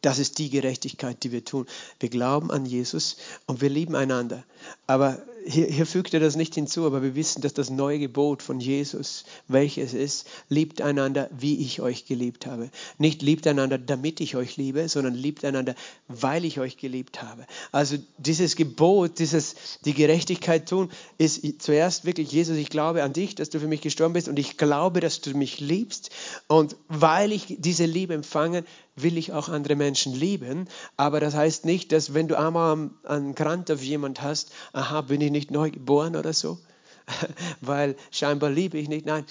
Das 0.03 0.19
ist 0.19 0.39
die 0.39 0.49
Gerechtigkeit, 0.49 1.23
die 1.23 1.33
wir 1.33 1.45
tun. 1.45 1.67
Wir 1.99 2.09
glauben 2.09 2.51
an 2.51 2.65
Jesus 2.65 3.17
und 3.47 3.61
wir 3.61 3.69
lieben 3.69 3.95
einander. 3.95 4.45
Aber 4.87 5.21
hier, 5.47 5.67
hier 5.67 5.87
fügt 5.87 6.15
er 6.15 6.21
das 6.21 6.37
nicht 6.37 6.55
hinzu, 6.55 6.87
aber 6.87 7.03
wir 7.03 7.15
wissen, 7.15 7.43
dass 7.43 7.55
das 7.55 7.71
neue 7.71 7.99
Gebot 7.99 8.43
von 8.43 8.61
Jesus, 8.61 9.25
welches 9.49 9.95
ist, 9.95 10.27
liebt 10.49 10.83
einander, 10.83 11.29
wie 11.37 11.61
ich 11.61 11.81
euch 11.81 12.07
geliebt 12.07 12.47
habe. 12.47 12.71
Nicht 12.99 13.23
liebt 13.23 13.47
einander, 13.47 13.79
damit 13.79 14.21
ich 14.21 14.37
euch 14.37 14.57
liebe, 14.57 14.89
sondern 14.89 15.15
liebt 15.15 15.45
einander, 15.45 15.75
weil 16.09 16.45
ich 16.45 16.61
euch 16.61 16.77
geliebt 16.77 17.23
habe. 17.23 17.47
Also 17.73 17.97
dieses 18.19 18.57
Gebot, 18.57 19.19
dieses, 19.19 19.55
die 19.85 19.95
Gerechtigkeit 19.95 20.69
tun, 20.69 20.91
ist 21.19 21.63
zuerst 21.63 22.05
wirklich, 22.05 22.33
Jesus, 22.33 22.57
ich 22.57 22.71
glaube 22.71 23.03
an 23.03 23.13
dich, 23.13 23.35
dass 23.35 23.51
du 23.51 23.61
für 23.61 23.69
mich 23.69 23.81
gestorben 23.81 24.15
bist 24.15 24.29
und 24.29 24.39
ich 24.39 24.57
glaube, 24.57 25.01
dass 25.01 25.21
du 25.21 25.37
mich 25.37 25.61
liebst. 25.61 26.11
Und 26.49 26.77
weil 26.89 27.33
ich 27.33 27.57
diese 27.59 27.85
Liebe 27.85 28.15
empfange, 28.15 28.65
will 29.03 29.19
ich 29.19 29.33
auch 29.33 29.49
andere 29.49 29.77
Menschen 29.77 30.15
lieben. 30.15 30.69
Aber 30.97 31.21
das 31.21 31.35
heißt 31.35 31.65
nicht, 31.65 31.93
dass 31.93 32.15
wenn 32.15 32.29
du 32.29 32.39
einmal 32.39 32.91
einen 33.05 33.35
Grant 33.35 33.71
auf 33.71 33.83
jemand 33.83 34.23
hast, 34.23 34.53
aha, 34.73 35.03
bin 35.03 35.21
ich 35.21 35.31
nicht 35.41 35.51
neu 35.51 35.71
geboren 35.71 36.17
oder 36.17 36.33
so, 36.33 36.59
weil 37.61 37.97
scheinbar 38.11 38.51
liebe 38.51 38.79
ich 38.79 38.89
nicht. 38.89 39.07
Nein, 39.07 39.25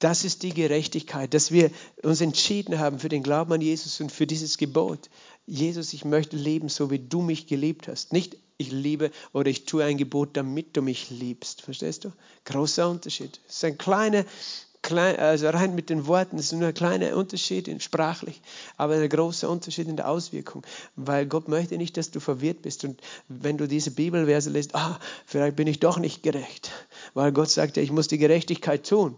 das 0.00 0.24
ist 0.24 0.42
die 0.42 0.54
Gerechtigkeit, 0.54 1.32
dass 1.34 1.52
wir 1.52 1.70
uns 2.02 2.20
entschieden 2.20 2.78
haben 2.78 2.98
für 2.98 3.08
den 3.08 3.22
Glauben 3.22 3.52
an 3.52 3.60
Jesus 3.60 4.00
und 4.00 4.10
für 4.10 4.26
dieses 4.26 4.58
Gebot. 4.58 5.10
Jesus, 5.46 5.92
ich 5.92 6.04
möchte 6.04 6.36
leben, 6.36 6.68
so 6.68 6.90
wie 6.90 6.98
du 6.98 7.22
mich 7.22 7.46
geliebt 7.46 7.86
hast. 7.86 8.12
Nicht 8.12 8.36
ich 8.56 8.72
liebe 8.72 9.10
oder 9.32 9.48
ich 9.50 9.64
tue 9.64 9.84
ein 9.84 9.96
Gebot, 9.96 10.36
damit 10.36 10.76
du 10.76 10.82
mich 10.82 11.10
liebst. 11.10 11.62
Verstehst 11.62 12.04
du? 12.04 12.12
Großer 12.44 12.88
Unterschied. 12.88 13.40
Es 13.48 13.56
ist 13.56 13.64
ein 13.64 13.78
kleiner 13.78 14.24
klein, 14.90 15.16
also 15.18 15.48
rein 15.48 15.74
mit 15.74 15.88
den 15.88 16.06
Worten, 16.06 16.36
es 16.38 16.46
ist 16.46 16.58
nur 16.58 16.68
ein 16.68 16.74
kleiner 16.74 17.16
Unterschied 17.16 17.68
in 17.68 17.80
sprachlich, 17.80 18.42
aber 18.76 18.94
ein 18.94 19.08
großer 19.08 19.48
Unterschied 19.48 19.88
in 19.88 19.96
der 19.96 20.08
Auswirkung, 20.08 20.64
weil 20.96 21.26
Gott 21.26 21.48
möchte 21.48 21.76
nicht, 21.76 21.96
dass 21.96 22.10
du 22.10 22.20
verwirrt 22.20 22.62
bist 22.62 22.84
und 22.84 23.00
wenn 23.28 23.56
du 23.56 23.68
diese 23.68 23.92
Bibelverse 23.92 24.50
liest, 24.50 24.74
ah, 24.74 24.98
vielleicht 25.26 25.56
bin 25.56 25.68
ich 25.68 25.78
doch 25.78 25.98
nicht 25.98 26.22
gerecht, 26.22 26.70
weil 27.14 27.32
Gott 27.32 27.50
sagt 27.50 27.76
ja, 27.76 27.82
ich 27.82 27.92
muss 27.92 28.08
die 28.08 28.18
Gerechtigkeit 28.18 28.86
tun. 28.86 29.16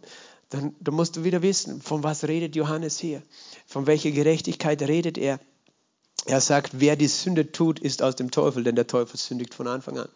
dann, 0.51 0.75
dann 0.81 0.95
musst 0.95 1.17
du 1.17 1.25
wieder 1.25 1.41
wissen, 1.41 1.81
von 1.81 2.03
was 2.03 2.25
redet 2.25 2.55
Johannes 2.55 2.99
hier? 2.99 3.23
Von 3.67 3.87
welcher 3.87 4.11
Gerechtigkeit 4.11 4.83
redet 4.83 5.17
er? 5.17 5.41
Er 6.27 6.41
sagt, 6.43 6.79
wer 6.81 6.97
die 6.97 7.09
Sünde 7.09 7.51
tut, 7.51 7.81
ist 7.81 8.03
aus 8.03 8.17
dem 8.17 8.31
Teufel, 8.31 8.63
denn 8.63 8.77
der 8.77 8.87
Teufel 8.87 9.17
sündigt 9.17 9.55
von 9.55 9.67
Anfang 9.67 9.99
an. 9.99 10.09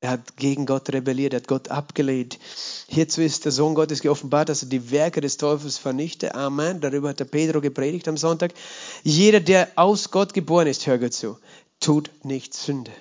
Er 0.00 0.10
hat 0.10 0.36
gegen 0.36 0.64
Gott 0.64 0.92
rebelliert, 0.92 1.32
er 1.32 1.40
hat 1.40 1.48
Gott 1.48 1.68
abgelehnt. 1.68 2.38
Hierzu 2.86 3.20
ist 3.20 3.44
der 3.44 3.52
Sohn 3.52 3.74
Gottes 3.74 4.00
geoffenbart, 4.00 4.48
dass 4.48 4.62
er 4.62 4.68
die 4.68 4.92
Werke 4.92 5.20
des 5.20 5.38
Teufels 5.38 5.76
vernichte. 5.76 6.36
Amen. 6.36 6.80
Darüber 6.80 7.08
hat 7.08 7.18
der 7.18 7.24
Pedro 7.24 7.60
gepredigt 7.60 8.06
am 8.06 8.16
Sonntag. 8.16 8.54
Jeder, 9.02 9.40
der 9.40 9.68
aus 9.74 10.12
Gott 10.12 10.34
geboren 10.34 10.68
ist, 10.68 10.86
hör 10.86 10.98
Gott 10.98 11.14
zu, 11.14 11.36
tut 11.80 12.10
nicht 12.22 12.54
Sünde. 12.54 12.92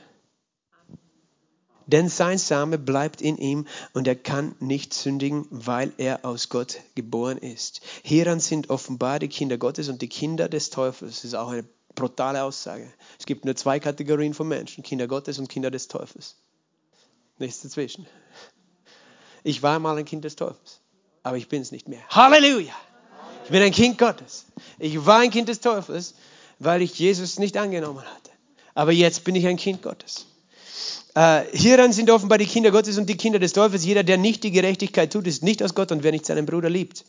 Denn 1.86 2.10
sein 2.10 2.38
Same 2.40 2.78
bleibt 2.78 3.22
in 3.22 3.38
ihm 3.38 3.66
und 3.94 4.08
er 4.08 4.16
kann 4.16 4.56
nicht 4.60 4.94
sündigen, 4.94 5.46
weil 5.52 5.94
er 5.98 6.26
aus 6.26 6.50
Gott 6.50 6.82
geboren 6.96 7.38
ist. 7.38 7.80
Hieran 8.04 8.42
sind 8.42 8.70
offenbar 8.72 9.20
die 9.20 9.30
Kinder 9.30 9.58
Gottes 9.58 9.88
und 9.88 10.02
die 10.02 10.10
Kinder 10.10 10.50
des 10.50 10.70
Teufels. 10.72 11.16
Das 11.16 11.24
ist 11.24 11.36
auch 11.36 11.50
eine 11.50 11.64
brutale 11.96 12.44
Aussage. 12.44 12.92
Es 13.20 13.26
gibt 13.26 13.46
nur 13.46 13.56
zwei 13.56 13.80
Kategorien 13.80 14.34
von 14.34 14.48
Menschen, 14.48 14.84
Kinder 14.84 15.08
Gottes 15.08 15.40
und 15.40 15.48
Kinder 15.48 15.72
des 15.72 15.88
Teufels. 15.88 16.36
Nichts 17.38 17.62
dazwischen. 17.62 18.06
Ich 19.44 19.64
war 19.64 19.80
mal 19.80 19.98
ein 19.98 20.06
Kind 20.06 20.26
des 20.26 20.36
Teufels, 20.36 20.82
aber 21.24 21.38
ich 21.38 21.48
bin 21.48 21.62
es 21.62 21.72
nicht 21.72 21.88
mehr. 21.88 22.02
Halleluja! 22.10 22.74
Ich 23.46 23.52
bin 23.52 23.62
ein 23.62 23.72
Kind 23.72 23.98
Gottes. 23.98 24.46
Ich 24.78 25.06
war 25.06 25.20
ein 25.20 25.32
Kind 25.32 25.48
des 25.48 25.62
Teufels, 25.62 26.16
weil 26.60 26.82
ich 26.82 27.00
Jesus 27.00 27.40
nicht 27.40 27.56
angenommen 27.56 28.04
hatte. 28.04 28.32
Aber 28.74 28.92
jetzt 28.92 29.24
bin 29.24 29.36
ich 29.36 29.48
ein 29.48 29.56
Kind 29.56 29.82
Gottes. 29.82 30.26
Äh, 31.16 31.46
hieran 31.54 31.94
sind 31.94 32.12
offenbar 32.12 32.38
die 32.38 32.46
Kinder 32.46 32.72
Gottes 32.72 32.98
und 32.98 33.08
die 33.08 33.18
Kinder 33.18 33.40
des 33.40 33.54
Teufels. 33.54 33.86
Jeder, 33.86 34.04
der 34.04 34.18
nicht 34.18 34.44
die 34.44 34.52
Gerechtigkeit 34.52 35.14
tut, 35.14 35.26
ist 35.28 35.44
nicht 35.44 35.64
aus 35.64 35.74
Gott 35.76 35.92
und 35.92 36.04
wer 36.04 36.12
nicht 36.12 36.26
seinen 36.26 36.46
Bruder 36.46 36.70
liebt. 36.70 37.06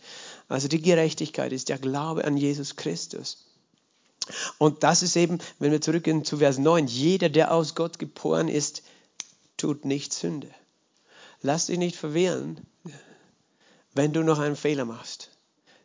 Also 0.49 0.69
die 0.69 0.81
Gerechtigkeit 0.81 1.53
ist 1.53 1.69
der 1.69 1.79
Glaube 1.79 2.25
an 2.25 2.37
Jesus 2.37 2.77
Christus. 2.77 3.45
Und 4.59 4.83
das 4.83 5.03
ist 5.03 5.17
eben, 5.17 5.39
wenn 5.59 5.73
wir 5.73 5.81
zurückgehen 5.81 6.25
zu 6.25 6.39
Vers 6.39 6.59
9, 6.59 6.87
jeder, 6.87 7.29
der 7.29 7.53
aus 7.53 7.75
Gott 7.75 7.99
geboren 7.99 8.49
ist, 8.49 8.83
tut 9.59 9.85
nicht 9.85 10.15
Sünde. 10.15 10.49
Lass 11.43 11.67
dich 11.67 11.79
nicht 11.79 11.97
verwirren, 11.97 12.67
wenn 13.95 14.13
du 14.13 14.23
noch 14.23 14.39
einen 14.39 14.57
Fehler 14.57 14.85
machst. 14.85 15.31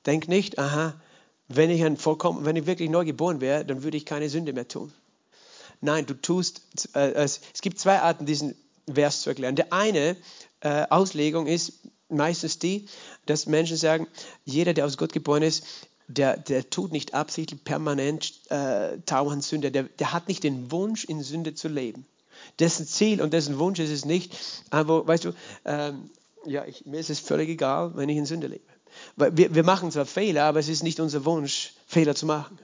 Denk 0.06 0.28
nicht, 0.28 0.58
aha, 0.58 1.00
wenn 1.48 1.70
ich, 1.70 1.84
ein 1.84 1.98
vollkommen, 1.98 2.46
wenn 2.46 2.56
ich 2.56 2.66
wirklich 2.66 2.90
neu 2.90 3.06
geboren 3.06 3.42
wäre, 3.42 3.66
dann 3.66 3.84
würde 3.84 3.98
ich 3.98 4.06
keine 4.06 4.30
Sünde 4.30 4.54
mehr 4.54 4.68
tun. 4.68 4.92
Nein, 5.82 6.06
du 6.06 6.14
tust, 6.14 6.62
äh, 6.96 7.12
es, 7.14 7.42
es, 7.54 7.62
gibt 7.62 7.80
zwei 7.80 8.00
Arten, 8.00 8.26
diesen 8.26 8.56
Vers 8.92 9.22
zu 9.22 9.30
erklären. 9.30 9.56
Der 9.56 9.74
eine 9.74 10.16
äh, 10.62 10.86
Auslegung 10.90 11.48
ist 11.48 11.74
meistens 12.10 12.60
die, 12.60 12.88
dass 13.26 13.48
Menschen 13.48 13.78
sagen, 13.78 14.08
jeder, 14.46 14.74
der 14.74 14.86
aus 14.86 14.98
Gott 14.98 15.14
geboren 15.14 15.44
ist, 15.44 15.66
der, 16.08 16.38
der 16.38 16.70
tut 16.70 16.92
nicht 16.92 17.14
absichtlich 17.14 17.64
permanent 17.64 18.34
äh, 18.50 18.98
dauernd 19.06 19.44
Sünde. 19.44 19.72
Der, 19.72 19.84
der 19.84 20.14
hat 20.14 20.28
nicht 20.28 20.44
den 20.44 20.72
Wunsch, 20.72 21.06
in 21.06 21.22
Sünde 21.22 21.54
zu 21.54 21.68
leben 21.68 22.06
dessen 22.60 22.88
Ziel 22.88 23.22
und 23.22 23.34
dessen 23.34 23.60
Wunsch 23.60 23.80
ist 23.80 23.92
es 23.92 24.06
nicht, 24.06 24.38
aber 24.70 25.08
weißt 25.08 25.26
du, 25.26 25.32
ähm, 25.66 26.10
ja, 26.46 26.66
ich, 26.66 26.86
mir 26.86 27.00
ist 27.00 27.10
es 27.10 27.20
völlig 27.20 27.50
egal, 27.50 27.96
wenn 27.96 28.10
ich 28.10 28.18
in 28.18 28.26
Sünde 28.26 28.48
lebe. 28.48 28.64
Wir, 29.16 29.56
wir 29.56 29.64
machen 29.64 29.92
zwar 29.92 30.06
Fehler, 30.06 30.44
aber 30.46 30.60
es 30.60 30.70
ist 30.70 30.84
nicht 30.84 31.00
unser 31.00 31.26
Wunsch, 31.26 31.74
Fehler 31.88 32.16
zu 32.16 32.26
machen. 32.26 32.60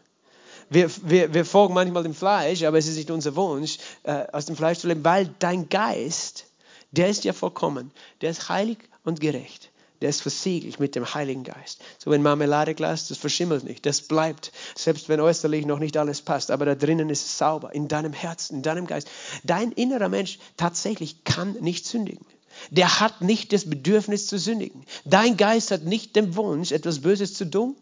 Wir, 0.69 0.89
wir, 1.03 1.33
wir 1.33 1.45
folgen 1.45 1.73
manchmal 1.73 2.03
dem 2.03 2.13
Fleisch, 2.13 2.63
aber 2.63 2.77
es 2.77 2.87
ist 2.87 2.97
nicht 2.97 3.09
unser 3.09 3.35
Wunsch, 3.35 3.77
äh, 4.03 4.25
aus 4.31 4.45
dem 4.45 4.55
Fleisch 4.55 4.79
zu 4.79 4.87
leben, 4.87 5.03
weil 5.03 5.33
dein 5.39 5.67
Geist, 5.69 6.45
der 6.91 7.09
ist 7.09 7.23
ja 7.23 7.33
vollkommen, 7.33 7.91
der 8.21 8.29
ist 8.29 8.49
heilig 8.49 8.77
und 9.03 9.19
gerecht 9.19 9.69
der 10.01 10.09
ist 10.09 10.21
versiegelt 10.21 10.79
mit 10.79 10.95
dem 10.95 11.13
Heiligen 11.13 11.43
Geist. 11.43 11.81
So 11.97 12.11
ein 12.11 12.23
Marmeladeglas, 12.23 13.07
das 13.07 13.17
verschimmelt 13.17 13.63
nicht, 13.63 13.85
das 13.85 14.01
bleibt, 14.01 14.51
selbst 14.75 15.09
wenn 15.09 15.19
äußerlich 15.19 15.65
noch 15.65 15.79
nicht 15.79 15.97
alles 15.97 16.21
passt, 16.21 16.51
aber 16.51 16.65
da 16.65 16.75
drinnen 16.75 17.09
ist 17.09 17.25
es 17.25 17.37
sauber, 17.37 17.73
in 17.73 17.87
deinem 17.87 18.13
Herzen, 18.13 18.57
in 18.57 18.61
deinem 18.61 18.87
Geist. 18.87 19.09
Dein 19.43 19.71
innerer 19.71 20.09
Mensch 20.09 20.39
tatsächlich 20.57 21.23
kann 21.23 21.53
nicht 21.61 21.85
sündigen. 21.85 22.25
Der 22.71 22.99
hat 22.99 23.21
nicht 23.21 23.53
das 23.53 23.69
Bedürfnis 23.69 24.27
zu 24.27 24.37
sündigen. 24.37 24.85
Dein 25.05 25.37
Geist 25.37 25.71
hat 25.71 25.83
nicht 25.83 26.15
den 26.15 26.35
Wunsch, 26.35 26.71
etwas 26.71 26.99
Böses 26.99 27.33
zu 27.33 27.45
tun. 27.45 27.75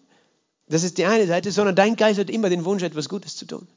Das 0.67 0.84
ist 0.84 0.97
die 0.97 1.06
eine 1.06 1.27
Seite, 1.27 1.51
sondern 1.51 1.75
dein 1.75 1.95
Geist 1.95 2.19
hat 2.19 2.30
immer 2.30 2.49
den 2.49 2.65
Wunsch, 2.65 2.84
etwas 2.84 3.10
Gutes 3.10 3.38
zu 3.38 3.45
tun. 3.45 3.67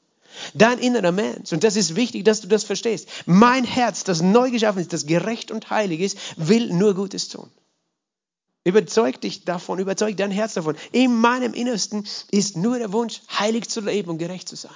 Dein 0.55 0.79
innerer 0.79 1.13
Mensch, 1.13 1.53
und 1.53 1.65
das 1.65 1.77
ist 1.77 1.97
wichtig, 1.97 2.25
dass 2.25 2.41
du 2.41 2.49
das 2.49 2.65
verstehst. 2.65 3.09
Mein 3.27 3.65
Herz, 3.65 4.05
das 4.05 4.23
neu 4.23 4.51
geschaffen 4.51 4.81
ist, 4.81 4.93
das 4.93 5.07
gerecht 5.07 5.51
und 5.51 5.71
heilig 5.71 6.01
ist, 6.01 6.19
will 6.37 6.73
nur 6.73 6.95
Gutes 6.95 7.29
tun. 7.29 7.51
Überzeug 8.65 9.21
dich 9.21 9.45
davon, 9.45 9.79
überzeug 9.79 10.17
dein 10.17 10.31
Herz 10.31 10.55
davon. 10.55 10.77
In 10.93 11.17
meinem 11.17 11.55
Innersten 11.55 12.07
ist 12.31 12.57
nur 12.57 12.79
der 12.79 12.93
Wunsch, 12.93 13.23
heilig 13.39 13.69
zu 13.71 13.81
leben 13.81 14.11
und 14.11 14.19
gerecht 14.19 14.49
zu 14.49 14.57
sein. 14.57 14.73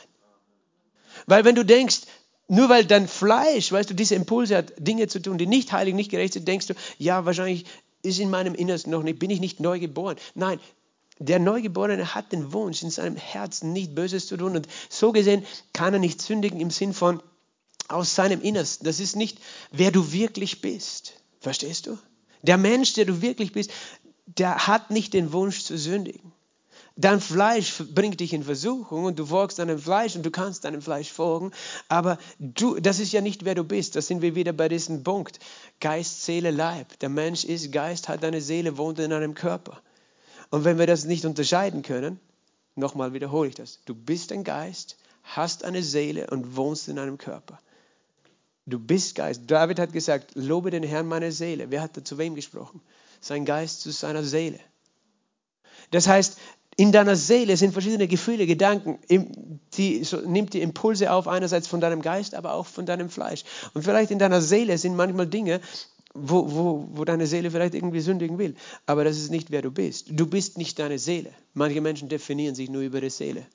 Weil 1.27 1.45
wenn 1.45 1.55
du 1.55 1.65
denkst, 1.65 2.03
nur 2.49 2.69
weil 2.69 2.85
dein 2.85 3.09
Fleisch, 3.09 3.73
weißt 3.73 3.91
du, 3.91 3.95
diese 3.95 4.15
Impulse 4.15 4.57
hat, 4.57 4.73
Dinge 4.79 5.07
zu 5.09 5.21
tun, 5.21 5.39
die 5.39 5.47
nicht 5.47 5.73
heilig, 5.73 5.95
nicht 5.95 6.11
gerecht 6.11 6.35
sind, 6.35 6.49
denkst 6.49 6.69
du, 6.69 6.75
ja, 6.99 7.25
wahrscheinlich 7.25 7.67
ist 8.03 8.19
in 8.19 8.31
meinem 8.31 8.55
Innersten 8.55 8.91
noch 8.91 9.03
nicht, 9.03 9.19
bin 9.19 9.31
ich 9.31 9.41
nicht 9.41 9.61
neu 9.61 9.79
geboren. 9.79 10.17
Nein, 10.35 10.61
der 11.19 11.39
Neugeborene 11.39 12.15
hat 12.15 12.33
den 12.33 12.53
Wunsch, 12.53 12.83
in 12.83 12.91
seinem 12.91 13.17
Herzen 13.17 13.73
nicht 13.73 13.95
Böses 13.95 14.27
zu 14.27 14.37
tun. 14.37 14.57
Und 14.57 14.67
so 14.89 15.13
gesehen 15.13 15.45
kann 15.73 15.95
er 15.95 16.01
nicht 16.01 16.21
sündigen 16.21 16.61
im 16.61 16.71
Sinn 16.71 16.93
von 16.93 17.23
aus 17.89 18.15
seinem 18.15 18.41
Innersten. 18.41 18.85
Das 18.85 19.01
ist 19.01 19.17
nicht, 19.17 19.39
wer 19.71 19.91
du 19.91 20.13
wirklich 20.13 20.61
bist. 20.61 21.15
Verstehst 21.41 21.87
du? 21.87 21.99
Der 22.47 22.59
Mensch, 22.59 22.93
der 22.93 23.07
du 23.07 23.23
wirklich 23.23 23.53
bist, 23.53 23.71
der 24.27 24.67
hat 24.67 24.91
nicht 24.91 25.15
den 25.15 25.33
Wunsch 25.33 25.65
zu 25.65 25.79
sündigen. 25.79 26.33
Dein 26.97 27.21
Fleisch 27.21 27.83
bringt 27.93 28.21
dich 28.21 28.33
in 28.33 28.45
Versuchung 28.45 29.05
und 29.05 29.19
du 29.19 29.27
folgst 29.27 29.59
deinem 29.59 29.81
Fleisch 29.81 30.15
und 30.15 30.25
du 30.25 30.31
kannst 30.31 30.65
deinem 30.65 30.81
Fleisch 30.81 31.11
folgen, 31.11 31.51
aber 31.89 32.19
du, 32.39 32.79
das 32.79 33.01
ist 33.01 33.13
ja 33.13 33.21
nicht 33.21 33.45
wer 33.45 33.57
du 33.57 33.65
bist. 33.65 33.97
Da 33.97 34.03
sind 34.03 34.23
wir 34.23 34.37
wieder 34.37 34.53
bei 34.53 34.69
diesem 34.69 35.03
Punkt. 35.03 35.41
Geist, 35.81 36.25
Seele, 36.25 36.53
Leib. 36.53 36.97
Der 37.01 37.09
Mensch 37.09 37.45
ist 37.45 37.73
Geist, 37.73 38.09
hat 38.09 38.23
eine 38.25 38.41
Seele, 38.41 38.79
wohnt 38.79 39.01
in 39.01 39.13
einem 39.13 39.35
Körper. 39.35 39.81
Und 40.51 40.65
wenn 40.65 40.79
wir 40.79 40.87
das 40.87 41.05
nicht 41.05 41.25
unterscheiden 41.25 41.83
können, 41.83 42.21
nochmal 42.77 43.13
wiederhole 43.13 43.49
ich 43.49 43.57
das. 43.57 43.81
Du 43.87 43.95
bist 43.97 44.31
ein 44.31 44.45
Geist, 44.45 44.97
hast 45.25 45.65
eine 45.65 45.83
Seele 45.83 46.29
und 46.29 46.55
wohnst 46.55 46.87
in 46.87 47.01
einem 47.01 47.19
Körper. 47.19 47.59
Du 48.67 48.79
bist 48.79 49.15
Geist. 49.15 49.43
David 49.47 49.79
hat 49.79 49.93
gesagt, 49.93 50.33
lobe 50.35 50.71
den 50.71 50.83
Herrn 50.83 51.07
meine 51.07 51.33
Seele. 51.33 51.71
Wer 51.71 51.83
hat 51.83 51.97
da 51.97 52.05
zu 52.05 52.17
wem 52.17 52.35
gesprochen? 52.35 52.81
Sein 53.21 53.45
Geist 53.45 53.83
zu 53.83 53.91
seiner 53.91 54.23
Seele. 54.23 54.59
Das 55.91 56.07
heißt, 56.07 56.39
in 56.77 56.91
deiner 56.91 57.15
Seele 57.15 57.57
sind 57.57 57.73
verschiedene 57.73 58.09
Gefühle, 58.09 58.47
Gedanken, 58.47 58.99
die 59.75 60.03
so, 60.03 60.17
nimmt 60.21 60.55
die 60.55 60.63
Impulse 60.63 61.13
auf, 61.13 61.29
einerseits 61.29 61.69
von 61.69 61.81
deinem 61.81 62.03
Geist, 62.03 62.35
aber 62.35 62.55
auch 62.55 62.67
von 62.67 62.87
deinem 62.87 63.11
Fleisch. 63.11 63.45
Und 63.75 63.83
vielleicht 63.83 64.11
in 64.11 64.19
deiner 64.19 64.41
Seele 64.41 64.77
sind 64.79 64.97
manchmal 64.97 65.27
Dinge, 65.27 65.61
wo, 66.15 66.51
wo, 66.51 66.89
wo 66.93 67.05
deine 67.05 67.27
Seele 67.27 67.51
vielleicht 67.51 67.75
irgendwie 67.75 68.01
sündigen 68.01 68.39
will. 68.39 68.55
Aber 68.87 69.05
das 69.05 69.19
ist 69.19 69.31
nicht, 69.31 69.51
wer 69.51 69.63
du 69.63 69.71
bist. 69.71 70.07
Du 70.11 70.27
bist 70.27 70.59
nicht 70.59 70.79
deine 70.79 70.99
Seele. 70.99 71.31
Manche 71.53 71.81
Menschen 71.81 72.09
definieren 72.09 72.55
sich 72.55 72.71
nur 72.71 72.83
über 72.83 73.01
die 73.01 73.11
Seele. 73.11 73.47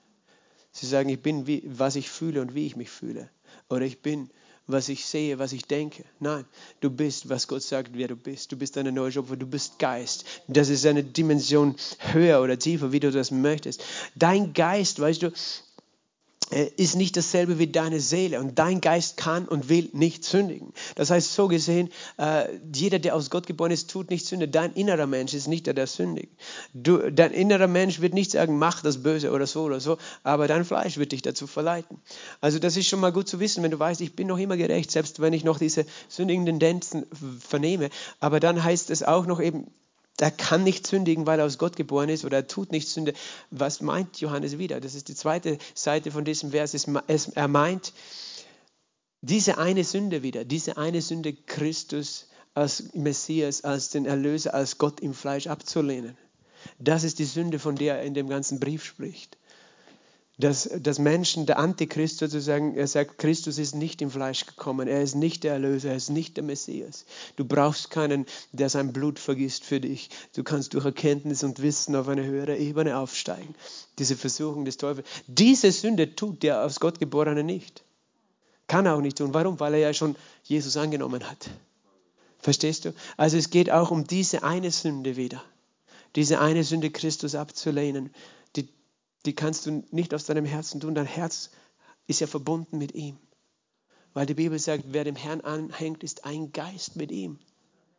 Sie 0.71 0.85
sagen, 0.85 1.09
ich 1.09 1.21
bin, 1.21 1.47
wie, 1.47 1.63
was 1.65 1.95
ich 1.95 2.09
fühle 2.09 2.41
und 2.41 2.53
wie 2.55 2.67
ich 2.67 2.75
mich 2.75 2.89
fühle. 2.89 3.29
Oder 3.69 3.85
ich 3.85 4.01
bin, 4.01 4.29
was 4.69 4.87
ich 4.87 5.05
sehe, 5.05 5.39
was 5.39 5.51
ich 5.51 5.65
denke. 5.65 6.05
Nein, 6.19 6.45
du 6.79 6.89
bist, 6.89 7.27
was 7.27 7.47
Gott 7.47 7.63
sagt, 7.63 7.91
wer 7.93 8.07
du 8.07 8.15
bist. 8.15 8.51
Du 8.51 8.57
bist 8.57 8.77
eine 8.77 8.91
neue 8.91 9.11
Schöpfung, 9.11 9.39
du 9.39 9.47
bist 9.47 9.79
Geist. 9.79 10.25
Das 10.47 10.69
ist 10.69 10.85
eine 10.85 11.03
Dimension 11.03 11.75
höher 12.13 12.41
oder 12.41 12.57
tiefer, 12.57 12.91
wie 12.91 12.99
du 12.99 13.11
das 13.11 13.31
möchtest. 13.31 13.83
Dein 14.15 14.53
Geist, 14.53 14.99
weißt 14.99 15.23
du, 15.23 15.31
ist 16.49 16.95
nicht 16.95 17.15
dasselbe 17.15 17.59
wie 17.59 17.67
deine 17.67 17.99
Seele 17.99 18.39
und 18.39 18.57
dein 18.57 18.81
Geist 18.81 19.17
kann 19.17 19.47
und 19.47 19.69
will 19.69 19.89
nicht 19.93 20.23
sündigen. 20.23 20.73
Das 20.95 21.11
heißt, 21.11 21.33
so 21.33 21.47
gesehen, 21.47 21.89
äh, 22.17 22.45
jeder, 22.73 22.99
der 22.99 23.15
aus 23.15 23.29
Gott 23.29 23.45
geboren 23.45 23.71
ist, 23.71 23.89
tut 23.89 24.09
nicht 24.09 24.25
Sünde. 24.25 24.47
Dein 24.47 24.73
innerer 24.73 25.07
Mensch 25.07 25.33
ist 25.33 25.47
nicht 25.47 25.67
der, 25.67 25.73
der 25.73 25.87
sündigt. 25.87 26.33
Du, 26.73 27.11
dein 27.11 27.31
innerer 27.31 27.67
Mensch 27.67 28.01
wird 28.01 28.13
nicht 28.13 28.31
sagen, 28.31 28.57
mach 28.57 28.81
das 28.81 29.03
Böse 29.03 29.31
oder 29.31 29.47
so 29.47 29.63
oder 29.63 29.79
so, 29.79 29.97
aber 30.23 30.47
dein 30.47 30.65
Fleisch 30.65 30.97
wird 30.97 31.11
dich 31.11 31.21
dazu 31.21 31.47
verleiten. 31.47 31.99
Also 32.41 32.59
das 32.59 32.77
ist 32.77 32.87
schon 32.87 32.99
mal 32.99 33.11
gut 33.11 33.27
zu 33.27 33.39
wissen, 33.39 33.63
wenn 33.63 33.71
du 33.71 33.79
weißt, 33.79 34.01
ich 34.01 34.15
bin 34.15 34.27
noch 34.27 34.39
immer 34.39 34.57
gerecht, 34.57 34.91
selbst 34.91 35.19
wenn 35.19 35.33
ich 35.33 35.43
noch 35.43 35.59
diese 35.59 35.85
sündigen 36.07 36.45
Tendenzen 36.45 37.05
vernehme. 37.39 37.89
Aber 38.19 38.39
dann 38.39 38.63
heißt 38.63 38.89
es 38.89 39.03
auch 39.03 39.25
noch 39.25 39.39
eben, 39.39 39.67
er 40.21 40.31
kann 40.31 40.63
nicht 40.63 40.85
sündigen, 40.87 41.25
weil 41.25 41.39
er 41.39 41.45
aus 41.45 41.57
Gott 41.57 41.75
geboren 41.75 42.09
ist 42.09 42.25
oder 42.25 42.37
er 42.37 42.47
tut 42.47 42.71
nicht 42.71 42.87
Sünde. 42.89 43.13
Was 43.51 43.81
meint 43.81 44.19
Johannes 44.19 44.57
wieder? 44.57 44.79
Das 44.79 44.95
ist 44.95 45.07
die 45.07 45.15
zweite 45.15 45.57
Seite 45.73 46.11
von 46.11 46.25
diesem 46.25 46.51
Vers. 46.51 46.73
Er 47.35 47.47
meint 47.47 47.93
diese 49.21 49.57
eine 49.57 49.83
Sünde 49.83 50.23
wieder, 50.23 50.45
diese 50.45 50.77
eine 50.77 51.01
Sünde 51.01 51.33
Christus 51.33 52.27
als 52.53 52.93
Messias, 52.93 53.63
als 53.63 53.89
den 53.89 54.05
Erlöser, 54.05 54.53
als 54.53 54.77
Gott 54.77 54.99
im 54.99 55.13
Fleisch 55.13 55.47
abzulehnen. 55.47 56.17
Das 56.77 57.03
ist 57.03 57.19
die 57.19 57.25
Sünde, 57.25 57.59
von 57.59 57.75
der 57.75 57.99
er 57.99 58.03
in 58.03 58.13
dem 58.13 58.27
ganzen 58.27 58.59
Brief 58.59 58.83
spricht. 58.83 59.37
Dass, 60.39 60.69
dass 60.81 60.99
Menschen, 60.99 61.45
der 61.45 61.59
Antichrist 61.59 62.19
sozusagen, 62.19 62.73
er 62.75 62.87
sagt, 62.87 63.17
Christus 63.17 63.57
ist 63.57 63.75
nicht 63.75 64.01
im 64.01 64.09
Fleisch 64.09 64.45
gekommen, 64.45 64.87
er 64.87 65.01
ist 65.01 65.15
nicht 65.15 65.43
der 65.43 65.51
Erlöser, 65.51 65.89
er 65.89 65.97
ist 65.97 66.09
nicht 66.09 66.37
der 66.37 66.45
Messias. 66.45 67.05
Du 67.35 67.43
brauchst 67.43 67.91
keinen, 67.91 68.25
der 68.53 68.69
sein 68.69 68.93
Blut 68.93 69.19
vergisst 69.19 69.65
für 69.65 69.81
dich. 69.81 70.09
Du 70.33 70.43
kannst 70.43 70.73
durch 70.73 70.85
Erkenntnis 70.85 71.43
und 71.43 71.61
Wissen 71.61 71.93
auf 71.93 72.07
eine 72.07 72.23
höhere 72.23 72.57
Ebene 72.57 72.97
aufsteigen. 72.97 73.53
Diese 73.99 74.15
Versuchung 74.15 74.63
des 74.63 74.77
Teufels. 74.77 75.05
Diese 75.27 75.73
Sünde 75.73 76.15
tut 76.15 76.41
der 76.41 76.63
aus 76.63 76.79
Gott 76.79 76.99
geborene 76.99 77.43
nicht. 77.43 77.83
Kann 78.67 78.85
er 78.85 78.95
auch 78.95 79.01
nicht 79.01 79.17
tun. 79.17 79.33
Warum? 79.33 79.59
Weil 79.59 79.73
er 79.73 79.79
ja 79.79 79.93
schon 79.93 80.15
Jesus 80.45 80.77
angenommen 80.77 81.29
hat. 81.29 81.49
Verstehst 82.37 82.85
du? 82.85 82.93
Also 83.17 83.35
es 83.35 83.49
geht 83.49 83.69
auch 83.69 83.91
um 83.91 84.07
diese 84.07 84.43
eine 84.43 84.71
Sünde 84.71 85.17
wieder. 85.17 85.43
Diese 86.15 86.39
eine 86.39 86.63
Sünde 86.63 86.91
Christus 86.91 87.35
abzulehnen 87.35 88.11
die 89.25 89.33
kannst 89.33 89.65
du 89.65 89.83
nicht 89.91 90.13
aus 90.13 90.25
deinem 90.25 90.45
Herzen 90.45 90.79
tun. 90.79 90.95
Dein 90.95 91.05
Herz 91.05 91.51
ist 92.07 92.21
ja 92.21 92.27
verbunden 92.27 92.77
mit 92.77 92.93
ihm. 92.93 93.17
Weil 94.13 94.25
die 94.25 94.33
Bibel 94.33 94.57
sagt, 94.57 94.85
wer 94.87 95.03
dem 95.03 95.15
Herrn 95.15 95.41
anhängt, 95.41 96.03
ist 96.03 96.25
ein 96.25 96.51
Geist 96.51 96.95
mit 96.95 97.11
ihm. 97.11 97.39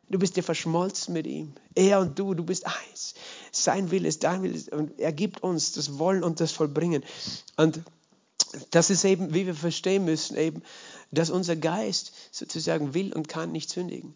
Du 0.09 0.19
bist 0.19 0.35
ja 0.35 0.43
verschmolzen 0.43 1.13
mit 1.13 1.25
ihm. 1.25 1.53
Er 1.73 2.01
und 2.01 2.19
du, 2.19 2.33
du 2.33 2.43
bist 2.43 2.65
eins. 2.65 3.13
Sein 3.51 3.91
Wille 3.91 4.09
ist 4.09 4.23
dein 4.23 4.43
Wille. 4.43 4.59
Und 4.71 4.99
er 4.99 5.13
gibt 5.13 5.41
uns 5.41 5.71
das 5.71 5.99
Wollen 5.99 6.23
und 6.23 6.41
das 6.41 6.51
Vollbringen. 6.51 7.03
Und 7.55 7.81
das 8.71 8.89
ist 8.89 9.05
eben, 9.05 9.33
wie 9.33 9.45
wir 9.45 9.55
verstehen 9.55 10.03
müssen, 10.03 10.35
eben, 10.35 10.63
dass 11.11 11.29
unser 11.29 11.55
Geist 11.55 12.11
sozusagen 12.31 12.93
will 12.93 13.13
und 13.13 13.29
kann 13.29 13.53
nicht 13.53 13.69
sündigen. 13.69 14.15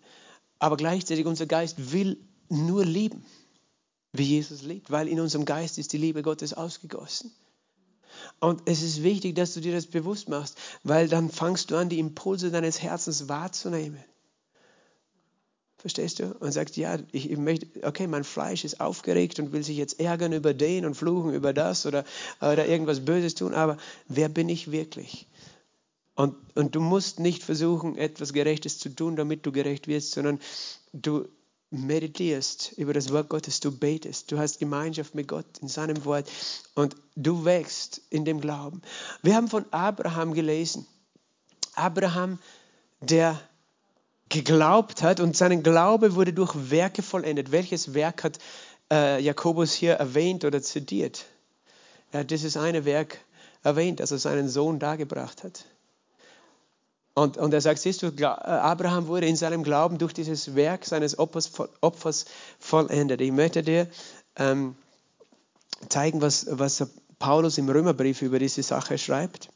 Aber 0.60 0.76
gleichzeitig 0.76 1.26
unser 1.26 1.46
Geist 1.46 1.94
will 1.94 2.18
nur 2.50 2.84
lieben 2.84 3.26
wie 4.17 4.23
Jesus 4.23 4.62
liebt, 4.62 4.91
weil 4.91 5.08
in 5.08 5.19
unserem 5.19 5.45
Geist 5.45 5.78
ist 5.78 5.93
die 5.93 5.97
Liebe 5.97 6.21
Gottes 6.21 6.54
ausgegossen. 6.54 7.32
Und 8.39 8.62
es 8.65 8.82
ist 8.82 9.04
wichtig, 9.04 9.36
dass 9.36 9.54
du 9.54 9.62
dir 9.62 9.73
das 9.73 9.88
bewusst 9.88 10.30
machst, 10.30 10.58
weil 10.84 11.08
dann 11.08 11.30
fangst 11.30 11.71
du 11.71 11.75
an, 11.75 11.89
die 11.89 11.99
Impulse 11.99 12.51
deines 12.51 12.82
Herzens 12.82 13.28
wahrzunehmen. 13.28 14.04
Verstehst 15.78 16.19
du? 16.19 16.36
Und 16.39 16.51
sagst, 16.51 16.78
ja, 16.78 16.97
ich, 17.12 17.30
ich, 17.30 17.38
möchte, 17.38 17.67
okay, 17.84 18.08
mein 18.08 18.23
Fleisch 18.23 18.65
ist 18.65 18.82
aufgeregt 18.82 19.39
und 19.39 19.51
will 19.51 19.63
sich 19.63 19.78
jetzt 19.78 19.99
ärgern 19.99 20.34
über 20.34 20.54
den 20.54 20.86
und 20.86 20.95
fluchen 20.95 21.34
über 21.34 21.54
das 21.54 21.86
oder, 21.86 22.06
oder 22.41 22.65
irgendwas 22.67 23.06
Böses 23.06 23.36
tun, 23.36 23.54
aber 23.54 23.78
wer 24.08 24.30
bin 24.30 24.49
ich 24.49 24.71
wirklich? 24.71 25.28
Und, 26.15 26.36
und 26.56 26.75
du 26.75 26.80
musst 26.80 27.19
nicht 27.19 27.43
versuchen, 27.43 27.97
etwas 27.97 28.34
Gerechtes 28.34 28.80
zu 28.80 28.89
tun, 28.89 29.15
damit 29.15 29.45
du 29.45 29.51
gerecht 29.51 29.88
wirst, 29.88 30.12
sondern 30.12 30.39
du, 30.93 31.28
meditierst 31.75 32.73
über 32.77 32.93
das 32.93 33.11
Wort 33.11 33.29
Gottes, 33.29 33.59
du 33.59 33.71
betest, 33.71 34.31
du 34.31 34.38
hast 34.38 34.59
Gemeinschaft 34.59 35.15
mit 35.15 35.27
Gott 35.27 35.45
in 35.61 35.67
seinem 35.67 36.05
Wort 36.05 36.29
und 36.73 36.95
du 37.15 37.45
wächst 37.45 38.01
in 38.09 38.25
dem 38.25 38.41
Glauben. 38.41 38.81
Wir 39.21 39.35
haben 39.35 39.47
von 39.47 39.65
Abraham 39.71 40.33
gelesen. 40.33 40.85
Abraham, 41.75 42.39
der 43.01 43.39
geglaubt 44.29 45.03
hat 45.03 45.19
und 45.19 45.38
sein 45.38 45.63
Glaube 45.63 46.15
wurde 46.15 46.33
durch 46.33 46.53
Werke 46.71 47.01
vollendet. 47.01 47.51
Welches 47.51 47.93
Werk 47.93 48.23
hat 48.23 48.39
äh, 48.91 49.21
Jakobus 49.21 49.73
hier 49.73 49.93
erwähnt 49.93 50.45
oder 50.45 50.61
zitiert? 50.61 51.25
Er 52.11 52.21
hat 52.21 52.31
dieses 52.31 52.57
eine 52.57 52.85
Werk 52.85 53.19
erwähnt, 53.63 53.99
dass 53.99 54.11
er 54.11 54.19
seinen 54.19 54.47
Sohn 54.47 54.79
dargebracht 54.79 55.43
hat. 55.43 55.65
Und, 57.15 57.38
und 57.38 57.54
er 57.54 57.62
sagt, 57.62 57.80
siehst 57.80 58.04
du, 58.04 58.12
Abraham 58.28 59.08
wurde 59.08 59.25
in 59.25 59.38
seinem 59.38 59.63
Glauben 59.63 59.97
durch 59.97 60.13
dieses 60.13 60.54
Werk 60.54 60.86
seines 60.86 61.17
Opfers, 61.17 61.49
Opfers 61.80 62.25
vollendet. 62.60 63.21
Ich 63.21 63.32
möchte 63.32 63.63
dir 63.63 63.88
ähm, 64.36 64.75
zeigen, 65.88 66.21
was, 66.21 66.45
was 66.49 66.86
Paulus 67.17 67.58
im 67.58 67.69
Römerbrief 67.69 68.21
über 68.21 68.38
diese 68.38 68.63
Sache 68.63 68.97
schreibt. 68.97 69.47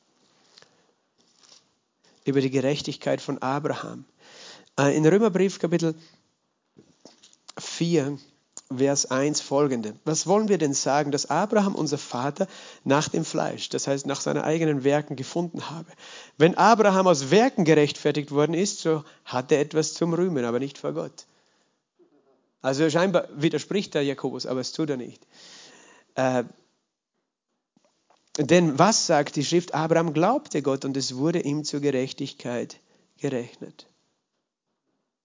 Über 2.24 2.39
die 2.39 2.50
Gerechtigkeit 2.50 3.19
von 3.19 3.38
Abraham. 3.39 4.06
Äh, 4.80 4.95
in 4.95 5.06
Römerbrief 5.06 5.60
Kapitel 5.60 5.95
4 7.58 8.17
Vers 8.75 9.10
1 9.10 9.41
folgende. 9.41 9.95
Was 10.05 10.27
wollen 10.27 10.47
wir 10.47 10.60
denn 10.60 10.73
sagen, 10.73 11.12
dass 11.12 11.29
Abraham, 11.32 11.73
unser 11.73 11.97
Vater, 11.97 12.47
nach 12.84 13.10
dem 13.10 13.25
Fleisch, 13.25 13.69
das 13.69 13.88
heißt 13.88 14.05
nach 14.05 14.21
seinen 14.21 14.43
eigenen 14.43 14.84
Werken 14.84 15.15
gefunden 15.15 15.71
habe? 15.71 15.91
Wenn 16.38 16.55
Abraham 16.55 17.08
aus 17.08 17.32
Werken 17.32 17.65
gerechtfertigt 17.65 18.29
worden 18.29 18.53
ist, 18.53 18.79
so 18.79 19.03
hat 19.25 19.51
er 19.51 19.60
etwas 19.60 19.95
zum 19.95 20.13
Rühmen, 20.13 20.45
aber 20.45 20.60
nicht 20.60 20.77
vor 20.77 20.93
Gott. 20.93 21.25
Also 22.62 22.88
scheinbar 22.91 23.27
widerspricht 23.34 23.95
der 23.95 24.03
Jakobus, 24.03 24.45
aber 24.45 24.60
es 24.60 24.71
tut 24.71 24.91
er 24.91 24.97
nicht. 24.97 25.25
Äh, 26.13 26.43
denn 28.38 28.77
was 28.77 29.08
sagt 29.08 29.36
die 29.36 29.43
Schrift? 29.43 29.73
Abraham 29.73 30.13
glaubte 30.13 30.62
Gott 30.62 30.86
und 30.86 30.95
es 30.95 31.15
wurde 31.15 31.39
ihm 31.39 31.63
zur 31.63 31.79
Gerechtigkeit 31.79 32.79
gerechnet. 33.17 33.88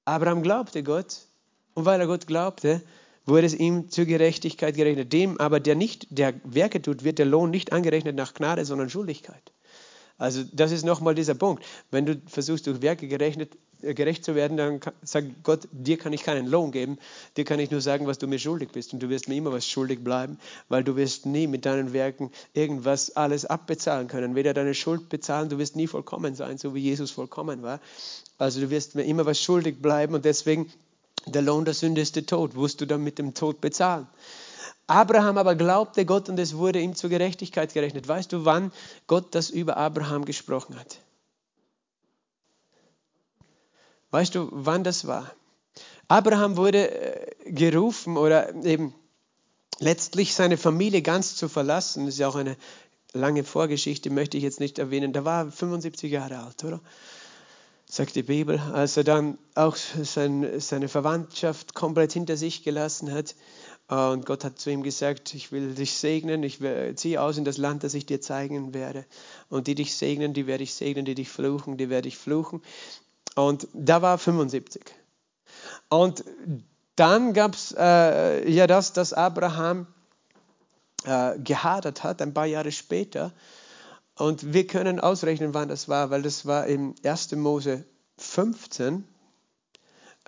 Abraham 0.06 0.42
glaubte 0.42 0.82
Gott 0.82 1.18
und 1.74 1.84
weil 1.84 2.00
er 2.00 2.06
Gott 2.06 2.26
glaubte, 2.26 2.82
wurde 3.26 3.46
es 3.46 3.54
ihm 3.54 3.90
zur 3.90 4.04
Gerechtigkeit 4.04 4.76
gerechnet. 4.76 5.12
Dem 5.12 5.40
aber, 5.40 5.60
der 5.60 5.74
nicht 5.74 6.06
der 6.10 6.34
Werke 6.44 6.82
tut, 6.82 7.04
wird 7.04 7.18
der 7.18 7.26
Lohn 7.26 7.50
nicht 7.50 7.72
angerechnet 7.72 8.16
nach 8.16 8.34
Gnade, 8.34 8.64
sondern 8.64 8.90
Schuldigkeit. 8.90 9.52
Also 10.16 10.44
das 10.52 10.70
ist 10.70 10.84
nochmal 10.84 11.14
dieser 11.14 11.34
Punkt. 11.34 11.64
Wenn 11.90 12.06
du 12.06 12.20
versuchst, 12.26 12.66
durch 12.66 12.82
Werke 12.82 13.08
gerechnet, 13.08 13.56
äh, 13.82 13.94
gerecht 13.94 14.24
zu 14.24 14.34
werden, 14.36 14.56
dann 14.56 14.80
sagt 15.02 15.42
Gott, 15.42 15.68
dir 15.72 15.98
kann 15.98 16.12
ich 16.12 16.22
keinen 16.22 16.46
Lohn 16.46 16.70
geben, 16.70 16.98
dir 17.36 17.44
kann 17.44 17.58
ich 17.58 17.70
nur 17.70 17.80
sagen, 17.80 18.06
was 18.06 18.18
du 18.18 18.28
mir 18.28 18.38
schuldig 18.38 18.70
bist. 18.70 18.92
Und 18.92 19.02
du 19.02 19.08
wirst 19.08 19.28
mir 19.28 19.34
immer 19.34 19.52
was 19.52 19.66
schuldig 19.66 20.04
bleiben, 20.04 20.38
weil 20.68 20.84
du 20.84 20.94
wirst 20.94 21.26
nie 21.26 21.48
mit 21.48 21.66
deinen 21.66 21.92
Werken 21.92 22.30
irgendwas 22.52 23.16
alles 23.16 23.44
abbezahlen 23.44 24.06
können. 24.06 24.36
Weder 24.36 24.54
deine 24.54 24.74
Schuld 24.74 25.08
bezahlen, 25.08 25.48
du 25.48 25.58
wirst 25.58 25.74
nie 25.74 25.88
vollkommen 25.88 26.36
sein, 26.36 26.58
so 26.58 26.74
wie 26.74 26.80
Jesus 26.80 27.10
vollkommen 27.10 27.62
war. 27.62 27.80
Also 28.38 28.60
du 28.60 28.70
wirst 28.70 28.94
mir 28.94 29.04
immer 29.04 29.26
was 29.26 29.40
schuldig 29.40 29.82
bleiben 29.82 30.14
und 30.14 30.24
deswegen 30.24 30.72
der 31.26 31.42
Lohn 31.42 31.64
der 31.64 31.74
Sünde 31.74 32.00
ist 32.00 32.16
der 32.16 32.26
Tod. 32.26 32.54
Musst 32.54 32.80
du 32.80 32.86
dann 32.86 33.02
mit 33.02 33.18
dem 33.18 33.34
Tod 33.34 33.60
bezahlen. 33.60 34.06
Abraham 34.86 35.38
aber 35.38 35.54
glaubte 35.54 36.04
Gott 36.04 36.28
und 36.28 36.38
es 36.38 36.56
wurde 36.56 36.80
ihm 36.80 36.94
zur 36.94 37.10
Gerechtigkeit 37.10 37.72
gerechnet. 37.72 38.06
Weißt 38.06 38.32
du, 38.32 38.44
wann 38.44 38.70
Gott 39.06 39.34
das 39.34 39.48
über 39.48 39.76
Abraham 39.76 40.24
gesprochen 40.24 40.78
hat? 40.78 40.98
Weißt 44.10 44.34
du, 44.34 44.48
wann 44.52 44.84
das 44.84 45.06
war? 45.06 45.30
Abraham 46.06 46.56
wurde 46.56 46.90
äh, 46.90 47.50
gerufen 47.50 48.16
oder 48.16 48.54
eben 48.64 48.94
letztlich 49.78 50.34
seine 50.34 50.58
Familie 50.58 51.02
ganz 51.02 51.34
zu 51.36 51.48
verlassen. 51.48 52.04
Das 52.04 52.14
ist 52.14 52.20
ja 52.20 52.28
auch 52.28 52.36
eine 52.36 52.56
lange 53.12 53.42
Vorgeschichte, 53.42 54.10
möchte 54.10 54.36
ich 54.36 54.42
jetzt 54.42 54.60
nicht 54.60 54.78
erwähnen. 54.78 55.12
Da 55.12 55.24
war 55.24 55.50
75 55.50 56.12
Jahre 56.12 56.38
alt, 56.38 56.62
oder? 56.62 56.80
Sagt 57.94 58.16
die 58.16 58.24
Bibel, 58.24 58.58
als 58.72 58.96
er 58.96 59.04
dann 59.04 59.38
auch 59.54 59.76
sein, 59.76 60.58
seine 60.58 60.88
Verwandtschaft 60.88 61.74
komplett 61.74 62.12
hinter 62.12 62.36
sich 62.36 62.64
gelassen 62.64 63.12
hat. 63.12 63.36
Und 63.86 64.26
Gott 64.26 64.42
hat 64.42 64.58
zu 64.58 64.70
ihm 64.70 64.82
gesagt, 64.82 65.32
ich 65.32 65.52
will 65.52 65.76
dich 65.76 65.94
segnen, 65.94 66.42
ich 66.42 66.58
ziehe 66.96 67.22
aus 67.22 67.38
in 67.38 67.44
das 67.44 67.56
Land, 67.56 67.84
das 67.84 67.94
ich 67.94 68.04
dir 68.04 68.20
zeigen 68.20 68.74
werde. 68.74 69.04
Und 69.48 69.68
die 69.68 69.76
dich 69.76 69.94
segnen, 69.94 70.34
die 70.34 70.48
werde 70.48 70.64
ich 70.64 70.74
segnen, 70.74 71.04
die 71.04 71.14
dich 71.14 71.28
fluchen, 71.28 71.76
die 71.76 71.88
werde 71.88 72.08
ich 72.08 72.18
fluchen. 72.18 72.62
Und 73.36 73.68
da 73.72 74.02
war 74.02 74.18
75. 74.18 74.82
Und 75.88 76.24
dann 76.96 77.32
gab 77.32 77.54
es 77.54 77.76
äh, 77.78 78.50
ja 78.50 78.66
das, 78.66 78.92
dass 78.92 79.12
Abraham 79.12 79.86
äh, 81.04 81.38
gehadert 81.38 82.02
hat, 82.02 82.20
ein 82.22 82.34
paar 82.34 82.46
Jahre 82.46 82.72
später. 82.72 83.32
Und 84.16 84.52
wir 84.52 84.66
können 84.66 85.00
ausrechnen, 85.00 85.54
wann 85.54 85.68
das 85.68 85.88
war, 85.88 86.10
weil 86.10 86.22
das 86.22 86.46
war 86.46 86.66
im 86.66 86.94
1. 87.04 87.32
Mose 87.32 87.84
15. 88.18 89.04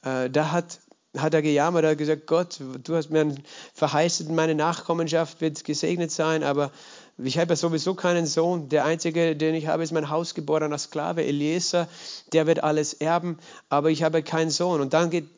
Äh, 0.02 0.28
da 0.28 0.50
hat, 0.50 0.80
hat 1.16 1.34
er 1.34 1.42
gejammert, 1.42 1.84
er 1.84 1.90
hat 1.90 1.98
gesagt, 1.98 2.26
Gott, 2.26 2.60
du 2.82 2.96
hast 2.96 3.10
mir 3.10 3.32
verheißen, 3.74 4.34
meine 4.34 4.56
Nachkommenschaft 4.56 5.40
wird 5.40 5.62
gesegnet 5.62 6.10
sein, 6.10 6.42
aber 6.42 6.72
ich 7.16 7.38
habe 7.38 7.50
ja 7.50 7.56
sowieso 7.56 7.94
keinen 7.94 8.26
Sohn. 8.26 8.68
Der 8.68 8.84
einzige, 8.84 9.36
den 9.36 9.54
ich 9.54 9.68
habe, 9.68 9.84
ist 9.84 9.92
mein 9.92 10.10
hausgeborener 10.10 10.78
Sklave, 10.78 11.24
Eliezer. 11.24 11.88
Der 12.32 12.48
wird 12.48 12.64
alles 12.64 12.92
erben, 12.92 13.38
aber 13.68 13.90
ich 13.90 14.02
habe 14.02 14.22
keinen 14.24 14.50
Sohn. 14.50 14.80
Und 14.80 14.94
dann 14.94 15.10
geht, 15.10 15.28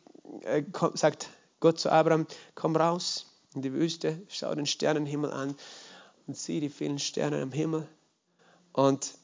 äh, 0.43 0.63
sagt 0.95 1.29
Gott 1.61 1.79
zu 1.79 1.93
Abraham, 1.93 2.27
komm 2.55 2.77
raus 2.77 3.27
in 3.55 3.61
die 3.61 3.75
Wüste, 3.75 4.23
schau 4.29 4.55
den 4.55 4.67
Sternenhimmel 4.67 5.33
an 5.33 5.55
und 6.27 6.37
sieh 6.37 6.61
die 6.61 6.71
vielen 6.71 6.99
Sterne 6.99 7.43
am 7.43 7.53
Himmel 7.53 7.87
und 8.73 9.15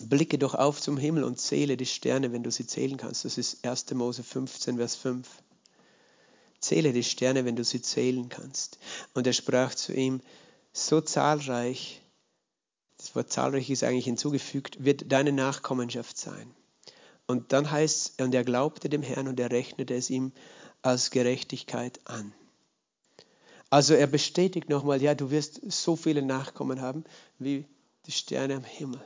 blicke 0.00 0.38
doch 0.38 0.54
auf 0.54 0.80
zum 0.80 0.96
Himmel 0.96 1.24
und 1.24 1.38
zähle 1.40 1.76
die 1.76 1.86
Sterne, 1.86 2.32
wenn 2.32 2.42
du 2.42 2.50
sie 2.50 2.66
zählen 2.66 2.96
kannst. 2.96 3.24
Das 3.24 3.38
ist 3.38 3.64
1. 3.64 3.92
Mose 3.94 4.22
15, 4.22 4.76
Vers 4.76 4.96
5. 4.96 5.28
Zähle 6.60 6.92
die 6.92 7.04
Sterne, 7.04 7.44
wenn 7.44 7.56
du 7.56 7.64
sie 7.64 7.82
zählen 7.82 8.28
kannst. 8.28 8.78
Und 9.14 9.26
er 9.26 9.32
sprach 9.32 9.74
zu 9.74 9.92
ihm, 9.92 10.20
so 10.72 11.00
zahlreich, 11.00 12.02
das 12.96 13.14
Wort 13.14 13.32
zahlreich 13.32 13.68
ist 13.70 13.84
eigentlich 13.84 14.04
hinzugefügt, 14.04 14.84
wird 14.84 15.10
deine 15.10 15.32
Nachkommenschaft 15.32 16.16
sein. 16.16 16.54
Und 17.26 17.52
dann 17.52 17.70
heißt 17.70 18.12
es, 18.18 18.24
und 18.24 18.34
er 18.34 18.44
glaubte 18.44 18.88
dem 18.88 19.02
Herrn 19.02 19.28
und 19.28 19.38
er 19.40 19.50
rechnete 19.50 19.94
es 19.94 20.10
ihm 20.10 20.32
als 20.82 21.10
Gerechtigkeit 21.10 22.00
an. 22.04 22.32
Also 23.70 23.94
er 23.94 24.06
bestätigt 24.06 24.68
nochmal, 24.68 25.00
ja, 25.00 25.14
du 25.14 25.30
wirst 25.30 25.60
so 25.72 25.96
viele 25.96 26.22
Nachkommen 26.22 26.80
haben 26.80 27.04
wie 27.38 27.64
die 28.06 28.12
Sterne 28.12 28.56
am 28.56 28.64
Himmel. 28.64 29.00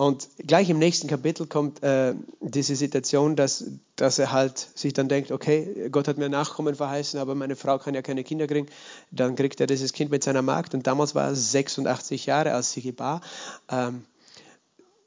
Und 0.00 0.30
gleich 0.38 0.70
im 0.70 0.78
nächsten 0.78 1.08
Kapitel 1.08 1.46
kommt 1.46 1.82
äh, 1.82 2.14
diese 2.40 2.74
Situation, 2.74 3.36
dass, 3.36 3.64
dass 3.96 4.18
er 4.18 4.32
halt 4.32 4.68
sich 4.74 4.94
dann 4.94 5.10
denkt, 5.10 5.30
okay, 5.30 5.90
Gott 5.90 6.08
hat 6.08 6.16
mir 6.16 6.30
Nachkommen 6.30 6.74
verheißen, 6.74 7.20
aber 7.20 7.34
meine 7.34 7.54
Frau 7.54 7.78
kann 7.78 7.92
ja 7.92 8.00
keine 8.00 8.24
Kinder 8.24 8.46
kriegen. 8.46 8.66
Dann 9.10 9.36
kriegt 9.36 9.60
er 9.60 9.66
dieses 9.66 9.92
Kind 9.92 10.10
mit 10.10 10.24
seiner 10.24 10.40
Magd 10.40 10.72
und 10.72 10.86
damals 10.86 11.14
war 11.14 11.24
er 11.24 11.34
86 11.34 12.24
Jahre, 12.24 12.54
als 12.54 12.72
sie 12.72 12.80
gebar. 12.80 13.20
Ähm, 13.68 14.06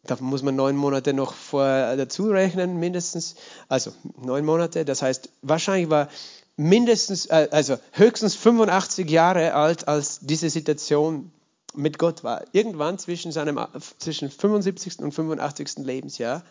da 0.03 0.15
muss 0.19 0.43
man 0.43 0.55
neun 0.55 0.75
Monate 0.75 1.13
noch 1.13 1.33
vor 1.33 1.65
dazu 1.65 2.29
rechnen, 2.29 2.79
mindestens. 2.79 3.33
Also 3.69 3.93
neun 4.21 4.45
Monate, 4.45 4.85
das 4.85 5.01
heißt, 5.01 5.29
wahrscheinlich 5.41 5.89
war 5.89 6.07
mindestens, 6.55 7.25
äh, 7.25 7.47
also 7.49 7.77
höchstens 7.93 8.35
85 8.35 9.09
Jahre 9.09 9.55
alt, 9.55 9.87
als 9.87 10.19
diese 10.19 10.51
Situation 10.51 11.31
mit 11.73 11.97
Gott 11.97 12.23
war. 12.23 12.43
Irgendwann 12.51 12.99
zwischen 12.99 13.31
seinem 13.31 13.59
zwischen 13.97 14.29
75. 14.29 14.99
und 14.99 15.11
85. 15.11 15.77
Lebensjahr 15.77 16.43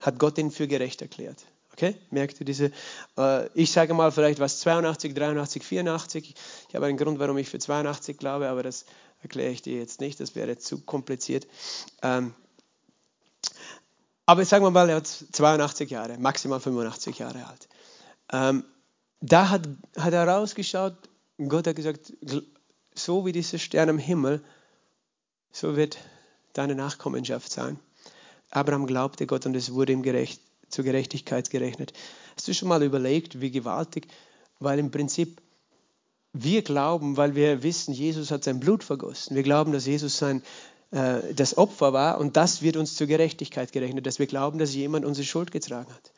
hat 0.00 0.18
Gott 0.18 0.38
ihn 0.38 0.50
für 0.50 0.66
gerecht 0.66 1.02
erklärt. 1.02 1.44
Okay? 1.72 1.96
Merkt 2.10 2.40
ihr 2.40 2.46
diese? 2.46 2.72
Äh, 3.16 3.48
ich 3.54 3.70
sage 3.72 3.94
mal 3.94 4.10
vielleicht 4.12 4.40
was 4.40 4.60
82, 4.60 5.14
83, 5.14 5.62
84. 5.62 6.34
Ich 6.68 6.74
habe 6.74 6.86
einen 6.86 6.98
Grund, 6.98 7.18
warum 7.18 7.38
ich 7.38 7.48
für 7.48 7.58
82 7.58 8.18
glaube, 8.18 8.48
aber 8.48 8.62
das 8.62 8.84
erkläre 9.22 9.50
ich 9.50 9.62
dir 9.62 9.78
jetzt 9.78 10.00
nicht. 10.00 10.20
Das 10.20 10.34
wäre 10.34 10.58
zu 10.58 10.80
kompliziert. 10.80 11.46
Ähm, 12.02 12.34
aber 14.26 14.44
sagen 14.44 14.64
wir 14.64 14.70
mal, 14.70 14.88
er 14.88 14.96
hat 14.96 15.06
82 15.06 15.90
Jahre, 15.90 16.18
maximal 16.18 16.60
85 16.60 17.18
Jahre 17.18 17.46
alt. 17.46 17.68
Ähm, 18.32 18.64
da 19.20 19.50
hat, 19.50 19.68
hat 19.96 20.12
er 20.12 20.26
rausgeschaut, 20.26 20.94
Gott 21.48 21.66
hat 21.66 21.76
gesagt, 21.76 22.12
so 22.94 23.26
wie 23.26 23.32
diese 23.32 23.58
Sterne 23.58 23.92
am 23.92 23.98
Himmel, 23.98 24.42
so 25.52 25.76
wird 25.76 25.98
deine 26.52 26.74
Nachkommenschaft 26.74 27.50
sein. 27.50 27.78
Abraham 28.50 28.86
glaubte 28.86 29.26
Gott 29.26 29.46
und 29.46 29.54
es 29.54 29.72
wurde 29.72 29.92
ihm 29.92 30.02
gerecht, 30.02 30.40
zur 30.68 30.84
Gerechtigkeit 30.84 31.50
gerechnet. 31.50 31.92
Hast 32.36 32.48
du 32.48 32.54
schon 32.54 32.68
mal 32.68 32.82
überlegt, 32.82 33.40
wie 33.40 33.50
gewaltig, 33.50 34.08
weil 34.58 34.78
im 34.78 34.90
Prinzip 34.90 35.40
wir 36.32 36.62
glauben, 36.62 37.16
weil 37.16 37.34
wir 37.34 37.62
wissen, 37.62 37.92
Jesus 37.92 38.30
hat 38.30 38.44
sein 38.44 38.60
Blut 38.60 38.84
vergossen. 38.84 39.34
Wir 39.34 39.42
glauben, 39.42 39.72
dass 39.72 39.86
Jesus 39.86 40.16
sein, 40.16 40.42
äh, 40.92 41.34
das 41.34 41.58
Opfer 41.58 41.92
war 41.92 42.18
und 42.18 42.36
das 42.36 42.62
wird 42.62 42.76
uns 42.76 42.94
zur 42.94 43.06
Gerechtigkeit 43.06 43.72
gerechnet, 43.72 44.06
dass 44.06 44.18
wir 44.18 44.26
glauben, 44.26 44.58
dass 44.58 44.74
jemand 44.74 45.04
unsere 45.04 45.26
Schuld 45.26 45.50
getragen 45.50 45.92
hat. 45.92 46.12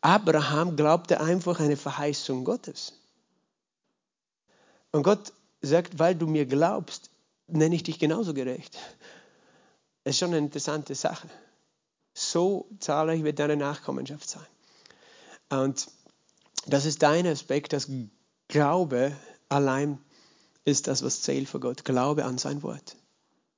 Abraham 0.00 0.76
glaubte 0.76 1.20
einfach 1.20 1.60
eine 1.60 1.76
Verheißung 1.76 2.44
Gottes. 2.44 2.92
Und 4.92 5.02
Gott 5.02 5.32
sagt, 5.66 5.98
weil 5.98 6.14
du 6.14 6.26
mir 6.26 6.46
glaubst, 6.46 7.10
nenne 7.46 7.74
ich 7.74 7.82
dich 7.82 7.98
genauso 7.98 8.34
gerecht. 8.34 8.78
Das 10.04 10.14
ist 10.14 10.18
schon 10.18 10.28
eine 10.28 10.38
interessante 10.38 10.94
Sache. 10.94 11.28
So 12.12 12.68
zahlreich 12.78 13.24
wird 13.24 13.38
deine 13.38 13.56
Nachkommenschaft 13.56 14.28
sein. 14.28 14.46
Und 15.50 15.88
das 16.66 16.84
ist 16.84 17.02
dein 17.02 17.26
Aspekt, 17.26 17.72
dass 17.72 17.88
Glaube 18.48 19.12
allein 19.48 19.98
ist 20.64 20.86
das, 20.86 21.02
was 21.02 21.22
zählt 21.22 21.48
für 21.48 21.60
Gott. 21.60 21.84
Glaube 21.84 22.24
an 22.24 22.38
sein 22.38 22.62
Wort. 22.62 22.96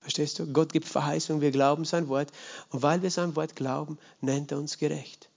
Verstehst 0.00 0.38
du? 0.38 0.46
Gott 0.52 0.72
gibt 0.72 0.86
Verheißung, 0.86 1.40
wir 1.40 1.50
glauben 1.50 1.84
sein 1.84 2.08
Wort. 2.08 2.30
Und 2.70 2.82
weil 2.82 3.02
wir 3.02 3.10
sein 3.10 3.34
Wort 3.36 3.56
glauben, 3.56 3.98
nennt 4.20 4.52
er 4.52 4.58
uns 4.58 4.78
gerecht. 4.78 5.28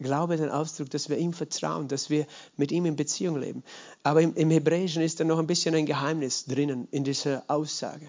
Glaube 0.00 0.36
den 0.36 0.50
Ausdruck, 0.50 0.90
dass 0.90 1.08
wir 1.08 1.18
ihm 1.18 1.32
vertrauen, 1.32 1.88
dass 1.88 2.08
wir 2.08 2.26
mit 2.56 2.70
ihm 2.70 2.86
in 2.86 2.94
Beziehung 2.94 3.36
leben. 3.36 3.64
Aber 4.04 4.22
im, 4.22 4.34
im 4.36 4.50
Hebräischen 4.50 5.02
ist 5.02 5.18
da 5.18 5.24
noch 5.24 5.40
ein 5.40 5.48
bisschen 5.48 5.74
ein 5.74 5.86
Geheimnis 5.86 6.44
drinnen 6.46 6.86
in 6.92 7.02
dieser 7.02 7.42
Aussage. 7.48 8.06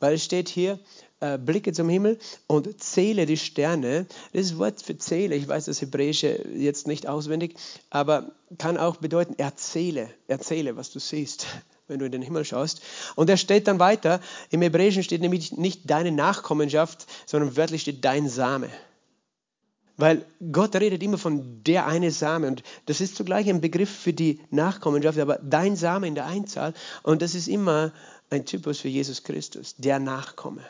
Weil 0.00 0.14
es 0.14 0.24
steht 0.24 0.48
hier, 0.48 0.78
äh, 1.20 1.38
blicke 1.38 1.72
zum 1.72 1.88
Himmel 1.88 2.18
und 2.46 2.82
zähle 2.82 3.26
die 3.26 3.36
Sterne. 3.36 4.06
Das 4.32 4.56
Wort 4.56 4.80
für 4.80 4.96
zähle, 4.96 5.34
ich 5.34 5.46
weiß 5.46 5.66
das 5.66 5.80
Hebräische 5.80 6.46
jetzt 6.54 6.86
nicht 6.86 7.06
auswendig, 7.06 7.56
aber 7.90 8.32
kann 8.58 8.78
auch 8.78 8.96
bedeuten, 8.96 9.34
erzähle, 9.38 10.10
erzähle, 10.28 10.76
was 10.76 10.90
du 10.90 10.98
siehst 10.98 11.46
wenn 11.88 12.00
du 12.00 12.06
in 12.06 12.12
den 12.12 12.22
Himmel 12.22 12.44
schaust. 12.44 12.80
Und 13.14 13.30
er 13.30 13.36
steht 13.36 13.68
dann 13.68 13.78
weiter, 13.78 14.20
im 14.50 14.60
Hebräischen 14.60 15.04
steht 15.04 15.20
nämlich 15.20 15.52
nicht 15.52 15.88
deine 15.88 16.10
Nachkommenschaft, 16.10 17.06
sondern 17.26 17.56
wörtlich 17.56 17.82
steht 17.82 18.04
dein 18.04 18.28
Same. 18.28 18.68
Weil 19.96 20.26
Gott 20.52 20.76
redet 20.76 21.02
immer 21.02 21.16
von 21.16 21.62
der 21.64 21.86
eine 21.86 22.10
Same 22.10 22.48
und 22.48 22.62
das 22.84 23.00
ist 23.00 23.16
zugleich 23.16 23.48
ein 23.48 23.62
Begriff 23.62 23.90
für 23.90 24.12
die 24.12 24.40
Nachkommenschaft, 24.50 25.18
aber 25.18 25.38
dein 25.42 25.76
Same 25.76 26.06
in 26.06 26.14
der 26.14 26.26
Einzahl 26.26 26.74
und 27.02 27.22
das 27.22 27.34
ist 27.34 27.48
immer 27.48 27.92
ein 28.28 28.44
Typus 28.44 28.80
für 28.80 28.88
Jesus 28.88 29.22
Christus, 29.22 29.74
der 29.78 29.98
Nachkomme. 29.98 30.62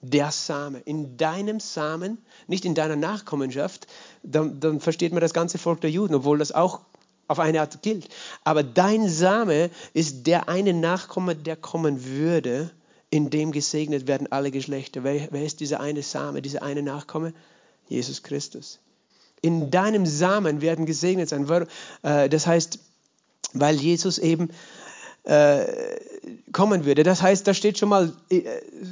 Der 0.00 0.30
Same. 0.30 0.78
In 0.84 1.16
deinem 1.16 1.58
Samen, 1.58 2.18
nicht 2.46 2.64
in 2.64 2.74
deiner 2.74 2.96
Nachkommenschaft, 2.96 3.88
dann, 4.22 4.60
dann 4.60 4.80
versteht 4.80 5.12
man 5.12 5.20
das 5.20 5.34
ganze 5.34 5.58
Volk 5.58 5.80
der 5.80 5.90
Juden, 5.90 6.14
obwohl 6.14 6.38
das 6.38 6.52
auch 6.52 6.82
auf 7.26 7.40
eine 7.40 7.60
Art 7.60 7.82
gilt. 7.82 8.08
Aber 8.44 8.62
dein 8.62 9.08
Same 9.08 9.70
ist 9.92 10.26
der 10.26 10.48
eine 10.48 10.72
Nachkomme, 10.72 11.34
der 11.36 11.56
kommen 11.56 12.04
würde, 12.04 12.70
in 13.10 13.28
dem 13.28 13.52
gesegnet 13.52 14.06
werden 14.06 14.30
alle 14.30 14.50
Geschlechter. 14.50 15.02
Wer, 15.02 15.28
wer 15.32 15.44
ist 15.44 15.60
dieser 15.60 15.80
eine 15.80 16.02
Same, 16.02 16.42
dieser 16.42 16.62
eine 16.62 16.82
Nachkomme? 16.82 17.34
Jesus 17.88 18.22
Christus. 18.22 18.78
In 19.40 19.70
deinem 19.70 20.06
Samen 20.06 20.60
werden 20.60 20.86
gesegnet 20.86 21.28
sein. 21.28 21.46
Äh, 22.02 22.28
das 22.28 22.46
heißt, 22.46 22.78
weil 23.52 23.76
Jesus 23.76 24.18
eben 24.18 24.50
äh, 25.24 25.64
kommen 26.52 26.84
würde. 26.84 27.02
Das 27.02 27.22
heißt, 27.22 27.46
da 27.46 27.54
steht 27.54 27.78
schon 27.78 27.88
mal, 27.88 28.12
äh, 28.30 28.42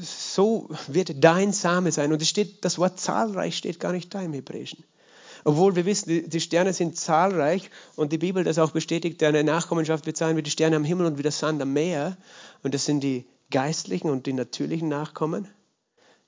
so 0.03 0.69
wird 0.89 1.25
dein 1.25 1.53
Same 1.53 1.93
sein. 1.93 2.13
Und 2.13 2.23
es 2.23 2.29
steht, 2.29 2.65
das 2.65 2.79
Wort 2.79 3.01
zahlreich 3.01 3.57
steht 3.57 3.81
gar 3.81 3.93
nicht 3.93 4.15
da 4.15 4.23
im 4.23 4.33
Hebräischen. 4.33 4.85
Obwohl 5.45 5.77
wir 5.77 5.87
wissen, 5.87 6.29
die 6.29 6.41
Sterne 6.41 6.73
sind 6.73 6.97
zahlreich 6.97 7.71
und 7.95 8.13
die 8.13 8.19
Bibel 8.19 8.43
das 8.43 8.59
auch 8.59 8.73
bestätigt, 8.73 9.23
deine 9.23 9.45
Nachkommenschaft 9.45 10.05
wird 10.05 10.17
sein 10.17 10.37
wie 10.37 10.43
die 10.43 10.51
Sterne 10.51 10.75
am 10.75 10.85
Himmel 10.85 11.07
und 11.07 11.19
wie 11.19 11.23
der 11.23 11.31
Sand 11.31 11.63
am 11.63 11.73
Meer. 11.73 12.17
Und 12.65 12.75
das 12.75 12.85
sind 12.85 13.01
die 13.01 13.27
geistlichen 13.53 14.11
und 14.11 14.27
die 14.27 14.33
natürlichen 14.33 14.89
Nachkommen. 14.89 15.47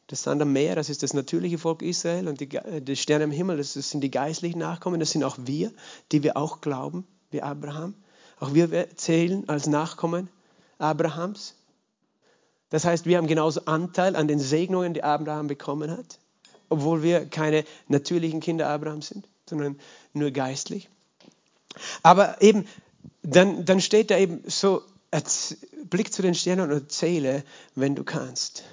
Das 0.09 0.23
Sand 0.23 0.41
am 0.41 0.55
Meer, 0.55 0.75
das 0.75 0.89
ist 0.89 1.03
das 1.03 1.13
natürliche 1.13 1.59
Volk 1.59 1.83
Israel 1.83 2.29
und 2.29 2.41
die, 2.41 2.49
die 2.49 2.97
Sterne 2.97 3.25
am 3.25 3.31
Himmel, 3.31 3.59
das 3.59 3.75
sind 3.75 4.01
die 4.01 4.11
geistlichen 4.11 4.59
Nachkommen, 4.59 5.01
das 5.01 5.11
sind 5.11 5.23
auch 5.23 5.37
wir, 5.39 5.71
die 6.13 6.23
wir 6.23 6.39
auch 6.39 6.63
glauben, 6.63 7.07
wie 7.31 7.43
Abraham. 7.43 7.95
Auch 8.41 8.55
wir 8.55 8.97
zählen 8.97 9.47
als 9.51 9.67
Nachkommen 9.67 10.31
Abrahams. 10.79 11.57
Das 12.71 12.87
heißt, 12.87 13.05
wir 13.05 13.19
haben 13.19 13.27
genauso 13.27 13.67
Anteil 13.67 14.17
an 14.17 14.29
den 14.29 14.39
Segnungen, 14.39 14.95
die 14.95 15.03
Abraham 15.03 15.47
bekommen 15.47 15.91
hat, 15.91 16.19
obwohl 16.71 17.03
wir 17.03 17.27
keine 17.27 17.65
natürlichen 17.89 18.41
Kinder 18.41 18.69
Abrahams 18.69 19.09
sind, 19.09 19.29
sondern 19.47 19.79
nur 20.15 20.31
geistlich. 20.31 20.89
Aber 22.03 22.41
eben, 22.41 22.67
dann, 23.23 23.67
dann 23.67 23.83
steht 23.83 24.11
da 24.11 24.17
eben 24.17 24.43
so, 24.47 24.83
Blick 25.85 26.15
zu 26.15 26.23
den 26.23 26.35
Sternen 26.35 26.71
und 26.71 26.71
erzähle, 26.71 27.45
wenn 27.75 27.95
du 27.95 28.05
kannst 28.05 28.65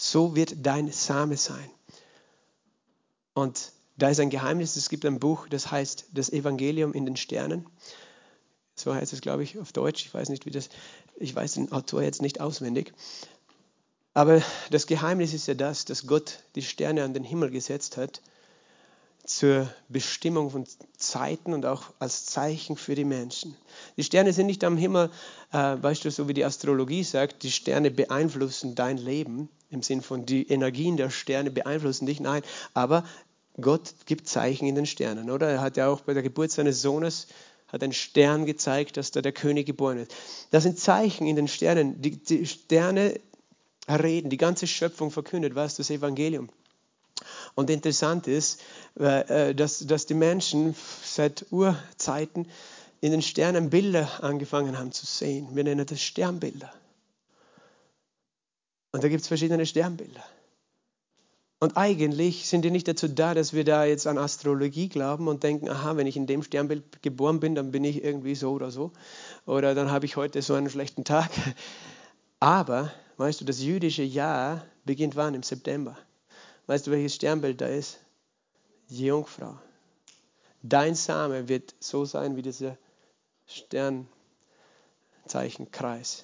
so 0.00 0.34
wird 0.34 0.54
dein 0.62 0.90
Same 0.90 1.36
sein. 1.36 1.70
Und 3.34 3.72
da 3.96 4.08
ist 4.08 4.20
ein 4.20 4.30
Geheimnis, 4.30 4.76
es 4.76 4.88
gibt 4.88 5.04
ein 5.04 5.20
Buch, 5.20 5.46
das 5.48 5.70
heißt 5.70 6.06
Das 6.12 6.30
Evangelium 6.30 6.94
in 6.94 7.04
den 7.04 7.16
Sternen. 7.16 7.66
So 8.74 8.94
heißt 8.94 9.12
es, 9.12 9.20
glaube 9.20 9.42
ich, 9.42 9.58
auf 9.58 9.72
Deutsch. 9.72 10.06
Ich 10.06 10.14
weiß 10.14 10.30
nicht, 10.30 10.46
wie 10.46 10.50
das, 10.50 10.70
ich 11.16 11.34
weiß 11.34 11.52
den 11.52 11.70
Autor 11.70 12.02
jetzt 12.02 12.22
nicht 12.22 12.40
auswendig. 12.40 12.94
Aber 14.14 14.42
das 14.70 14.86
Geheimnis 14.86 15.34
ist 15.34 15.46
ja 15.46 15.54
das, 15.54 15.84
dass 15.84 16.06
Gott 16.06 16.40
die 16.54 16.62
Sterne 16.62 17.04
an 17.04 17.12
den 17.12 17.24
Himmel 17.24 17.50
gesetzt 17.50 17.98
hat 17.98 18.22
zur 19.24 19.68
Bestimmung 19.88 20.50
von 20.50 20.64
Zeiten 20.96 21.52
und 21.52 21.66
auch 21.66 21.84
als 21.98 22.26
Zeichen 22.26 22.76
für 22.76 22.94
die 22.94 23.04
Menschen. 23.04 23.56
Die 23.96 24.04
Sterne 24.04 24.32
sind 24.32 24.46
nicht 24.46 24.64
am 24.64 24.76
Himmel, 24.76 25.10
äh, 25.52 25.76
weißt 25.80 26.04
du, 26.04 26.10
so 26.10 26.28
wie 26.28 26.34
die 26.34 26.44
Astrologie 26.44 27.04
sagt, 27.04 27.42
die 27.42 27.50
Sterne 27.50 27.90
beeinflussen 27.90 28.74
dein 28.74 28.98
Leben, 28.98 29.48
im 29.70 29.82
Sinn 29.82 30.02
von 30.02 30.26
die 30.26 30.48
Energien 30.48 30.96
der 30.96 31.10
Sterne 31.10 31.50
beeinflussen 31.50 32.06
dich, 32.06 32.20
nein, 32.20 32.42
aber 32.74 33.04
Gott 33.60 33.94
gibt 34.06 34.28
Zeichen 34.28 34.66
in 34.66 34.74
den 34.74 34.86
Sternen, 34.86 35.30
oder? 35.30 35.48
Er 35.48 35.60
hat 35.60 35.76
ja 35.76 35.88
auch 35.88 36.00
bei 36.00 36.14
der 36.14 36.22
Geburt 36.22 36.50
seines 36.50 36.82
Sohnes 36.82 37.26
hat 37.72 37.82
ein 37.82 37.92
Stern 37.92 38.46
gezeigt, 38.46 38.96
dass 38.96 39.12
da 39.12 39.22
der 39.22 39.32
König 39.32 39.66
geboren 39.66 39.98
ist. 39.98 40.14
Das 40.50 40.64
sind 40.64 40.78
Zeichen 40.78 41.26
in 41.26 41.36
den 41.36 41.48
Sternen. 41.48 42.02
Die, 42.02 42.16
die 42.16 42.46
Sterne 42.46 43.20
reden, 43.88 44.30
die 44.30 44.36
ganze 44.36 44.66
Schöpfung 44.66 45.10
verkündet, 45.10 45.54
was 45.54 45.76
das 45.76 45.90
Evangelium. 45.90 46.48
Und 47.54 47.70
interessant 47.70 48.26
ist, 48.26 48.60
äh, 48.98 49.54
dass, 49.54 49.86
dass 49.86 50.06
die 50.06 50.14
Menschen 50.14 50.74
seit 51.04 51.46
Urzeiten 51.50 52.46
in 53.00 53.12
den 53.12 53.22
Sternen 53.22 53.70
Bilder 53.70 54.22
angefangen 54.22 54.78
haben 54.78 54.92
zu 54.92 55.06
sehen. 55.06 55.48
Wir 55.54 55.64
nennen 55.64 55.86
das 55.86 56.00
Sternbilder. 56.00 56.72
Und 58.92 59.04
da 59.04 59.08
gibt 59.08 59.22
es 59.22 59.28
verschiedene 59.28 59.66
Sternbilder. 59.66 60.24
Und 61.62 61.76
eigentlich 61.76 62.48
sind 62.48 62.64
die 62.64 62.70
nicht 62.70 62.88
dazu 62.88 63.06
da, 63.06 63.34
dass 63.34 63.52
wir 63.52 63.64
da 63.64 63.84
jetzt 63.84 64.06
an 64.06 64.16
Astrologie 64.16 64.88
glauben 64.88 65.28
und 65.28 65.42
denken, 65.42 65.68
aha, 65.68 65.96
wenn 65.96 66.06
ich 66.06 66.16
in 66.16 66.26
dem 66.26 66.42
Sternbild 66.42 67.02
geboren 67.02 67.38
bin, 67.38 67.54
dann 67.54 67.70
bin 67.70 67.84
ich 67.84 68.02
irgendwie 68.02 68.34
so 68.34 68.52
oder 68.52 68.70
so. 68.70 68.92
Oder 69.44 69.74
dann 69.74 69.90
habe 69.90 70.06
ich 70.06 70.16
heute 70.16 70.40
so 70.40 70.54
einen 70.54 70.70
schlechten 70.70 71.04
Tag. 71.04 71.30
Aber, 72.40 72.90
weißt 73.18 73.42
du, 73.42 73.44
das 73.44 73.60
jüdische 73.60 74.02
Jahr 74.02 74.64
beginnt 74.86 75.16
wann? 75.16 75.34
Im 75.34 75.42
September. 75.42 75.98
Weißt 76.70 76.86
du, 76.86 76.92
welches 76.92 77.16
Sternbild 77.16 77.60
da 77.60 77.66
ist? 77.66 77.98
Die 78.90 79.06
Jungfrau. 79.06 79.58
Dein 80.62 80.94
Same 80.94 81.48
wird 81.48 81.74
so 81.80 82.04
sein 82.04 82.36
wie 82.36 82.42
dieser 82.42 82.78
Sternzeichenkreis. 83.48 86.22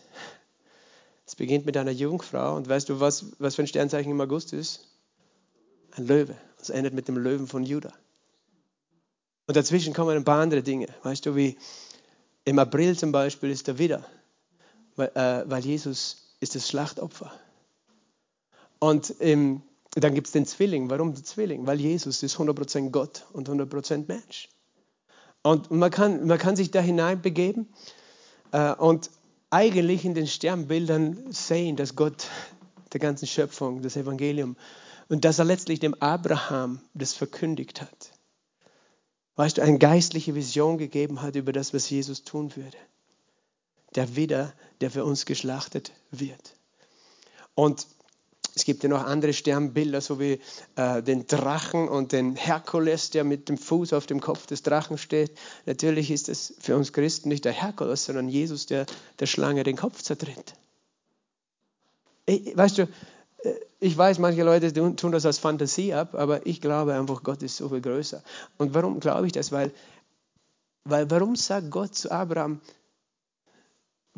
Es 1.27 1.35
beginnt 1.35 1.67
mit 1.67 1.77
einer 1.77 1.91
Jungfrau 1.91 2.55
und 2.55 2.69
weißt 2.69 2.89
du, 2.89 3.01
was, 3.01 3.33
was 3.41 3.57
für 3.57 3.65
ein 3.65 3.67
Sternzeichen 3.67 4.13
im 4.13 4.21
August 4.21 4.53
ist? 4.53 4.87
ein 5.97 6.07
Löwe. 6.07 6.37
Es 6.61 6.71
endet 6.71 6.95
mit 6.95 7.09
dem 7.09 7.17
Löwen 7.17 7.49
von 7.49 7.65
Juda. 7.65 7.93
Und 9.49 9.57
dazwischen 9.57 9.95
kommen 9.95 10.17
ein 10.17 10.23
paar 10.23 10.43
andere 10.43 10.63
Dinge. 10.63 10.87
Weißt 11.03 11.27
du, 11.27 11.35
wie 11.35 11.59
im 12.45 12.61
April 12.61 12.97
zum 12.97 13.11
Beispiel 13.11 13.51
ist 13.51 13.67
er 13.67 13.81
wieder, 13.81 14.07
weil, 14.95 15.09
äh, 15.17 15.43
weil 15.51 15.65
Jesus 15.65 16.37
ist 16.39 16.55
das 16.55 16.69
Schlachtopfer. 16.69 17.33
Und 18.79 19.11
im, 19.19 19.63
dann 20.01 20.15
gibt 20.15 20.27
es 20.27 20.33
den 20.33 20.47
Zwilling. 20.47 20.91
Warum 20.91 21.15
der 21.15 21.25
Zwilling? 21.25 21.67
Weil 21.67 21.81
Jesus 21.81 22.23
ist 22.23 22.37
100% 22.37 22.91
Gott 22.91 23.25
und 23.33 23.49
100% 23.49 24.05
Mensch. 24.07 24.49
Und 25.43 25.71
man 25.71 25.91
kann, 25.91 26.27
man 26.27 26.39
kann 26.39 26.57
sich 26.57 26.71
da 26.71 26.81
hineinbegeben 26.81 27.69
äh, 28.53 28.75
und 28.75 29.11
eigentlich 29.51 30.05
in 30.05 30.15
den 30.15 30.27
Sternbildern 30.27 31.33
sehen, 31.33 31.77
dass 31.77 31.97
Gott 31.97 32.29
der 32.93 33.01
ganzen 33.01 33.27
Schöpfung, 33.27 33.81
das 33.83 33.97
Evangelium 33.97 34.57
und 35.09 35.25
dass 35.25 35.39
er 35.39 35.45
letztlich 35.45 35.81
dem 35.81 35.95
Abraham 35.95 36.81
das 36.95 37.15
verkündigt 37.15 37.81
hat. 37.81 38.13
Weißt 39.37 39.59
du, 39.59 39.63
eine 39.63 39.79
geistliche 39.79 40.35
Vision 40.35 40.79
gegeben 40.79 41.23
hat 41.23 41.37
über 41.37 41.53
das, 41.53 41.73
was 41.73 41.89
Jesus 41.89 42.25
tun 42.25 42.55
würde. 42.57 42.77
Der 43.95 44.17
Widder, 44.17 44.53
der 44.81 44.91
für 44.91 45.05
uns 45.05 45.27
geschlachtet 45.27 45.93
wird. 46.11 46.55
Und 47.55 47.87
gibt 48.67 48.83
ja 48.83 48.91
noch 48.91 49.05
andere 49.05 49.33
Sternbilder, 49.33 50.01
so 50.03 50.21
wie 50.21 50.41
äh, 50.75 51.03
den 51.03 51.27
Drachen 51.27 51.89
und 51.89 52.13
den 52.13 52.37
Herkules, 52.37 53.11
der 53.11 53.25
mit 53.25 53.49
dem 53.49 53.57
Fuß 53.57 53.95
auf 53.95 54.07
dem 54.07 54.21
Kopf 54.21 54.47
des 54.47 54.63
Drachen 54.63 54.99
steht. 54.99 55.31
Natürlich 55.65 56.11
ist 56.11 56.29
es 56.29 56.55
für 56.59 56.77
uns 56.77 56.93
Christen 56.93 57.31
nicht 57.31 57.45
der 57.45 57.53
Herkules, 57.53 58.05
sondern 58.05 58.29
Jesus, 58.29 58.67
der 58.67 58.85
der 59.21 59.27
Schlange 59.27 59.63
den 59.63 59.77
Kopf 59.77 60.03
zertritt. 60.03 60.55
Weißt 62.27 62.79
du, 62.79 62.89
ich 63.79 63.97
weiß, 63.97 64.19
manche 64.19 64.43
Leute 64.43 64.73
tun 64.97 65.13
das 65.13 65.27
als 65.27 65.39
Fantasie 65.39 65.95
ab, 65.95 66.15
aber 66.15 66.45
ich 66.47 66.61
glaube 66.61 66.95
einfach, 66.95 67.23
Gott 67.23 67.43
ist 67.43 67.57
so 67.57 67.69
viel 67.69 67.81
größer. 67.81 68.23
Und 68.59 68.75
warum 68.75 69.01
glaube 69.01 69.27
ich 69.27 69.33
das? 69.33 69.53
Weil, 69.53 69.73
weil 70.85 71.09
warum 71.11 71.37
sagt 71.37 71.71
Gott 71.71 71.95
zu 71.95 72.11
Abraham, 72.11 72.61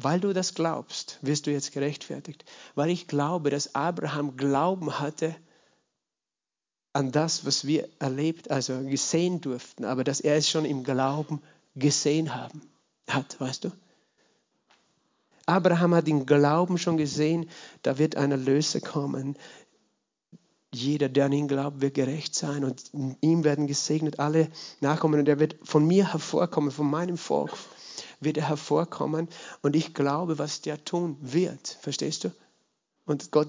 weil 0.01 0.21
du 0.21 0.33
das 0.33 0.55
glaubst, 0.55 1.19
wirst 1.23 1.47
du 1.47 1.51
jetzt 1.51 1.73
gerechtfertigt. 1.73 2.45
Weil 2.77 2.89
ich 2.89 3.09
glaube, 3.09 3.51
dass 3.51 3.75
Abraham 3.75 4.37
Glauben 4.37 5.01
hatte 5.01 5.35
an 6.93 7.11
das, 7.11 7.45
was 7.45 7.67
wir 7.67 7.89
erlebt, 7.99 8.51
also 8.51 8.81
gesehen 8.85 9.41
durften, 9.41 9.85
aber 9.85 10.05
dass 10.05 10.21
er 10.21 10.37
es 10.37 10.49
schon 10.49 10.65
im 10.65 10.85
Glauben 10.85 11.43
gesehen 11.75 12.35
haben 12.35 12.63
hat, 13.09 13.41
weißt 13.41 13.65
du? 13.65 13.73
Abraham 15.47 15.95
hat 15.95 16.07
den 16.07 16.27
Glauben 16.27 16.79
schon 16.79 16.97
gesehen, 16.97 17.51
da 17.83 17.99
wird 17.99 18.17
ein 18.17 18.31
Erlöser 18.31 18.81
kommen. 18.81 19.37
Jeder, 20.73 21.09
der 21.09 21.25
an 21.25 21.33
ihn 21.33 21.49
glaubt, 21.49 21.81
wird 21.81 21.95
gerecht 21.95 22.37
sein 22.37 22.65
und 22.65 22.93
ihm 23.21 23.43
werden 23.43 23.67
gesegnet 23.67 24.21
alle 24.21 24.49
Nachkommen 24.81 25.19
und 25.19 25.29
er 25.29 25.41
wird 25.41 25.57
von 25.65 25.85
mir 25.87 26.13
hervorkommen, 26.13 26.71
von 26.71 26.89
meinem 26.89 27.17
Volk 27.17 27.57
wird 28.21 28.37
er 28.37 28.49
hervorkommen 28.49 29.29
und 29.63 29.77
ich 29.77 29.95
glaube, 29.95 30.39
was 30.39 30.61
der 30.61 30.85
tun 30.85 31.17
wird. 31.21 31.79
Verstehst 31.81 32.25
du? 32.25 32.31
Und 33.05 33.31
Gott 33.31 33.49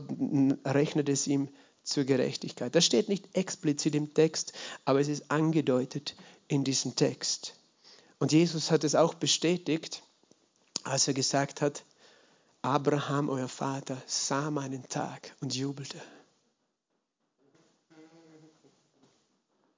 rechnet 0.66 1.10
es 1.10 1.28
ihm 1.28 1.50
zur 1.84 2.04
Gerechtigkeit. 2.04 2.76
Das 2.76 2.86
steht 2.86 3.10
nicht 3.10 3.36
explizit 3.36 3.96
im 3.96 4.14
Text, 4.14 4.54
aber 4.86 5.00
es 5.00 5.08
ist 5.08 5.32
angedeutet 5.32 6.16
in 6.48 6.64
diesem 6.64 6.96
Text. 6.96 7.56
Und 8.20 8.32
Jesus 8.32 8.72
hat 8.72 8.84
es 8.84 8.96
auch 8.96 9.14
bestätigt, 9.14 10.04
als 10.84 11.08
er 11.08 11.14
gesagt 11.14 11.62
hat, 11.62 11.84
Abraham, 12.62 13.30
euer 13.30 13.48
Vater, 13.48 14.02
sah 14.06 14.52
meinen 14.52 14.88
Tag 14.90 15.36
und 15.42 15.56
jubelte. 15.56 16.00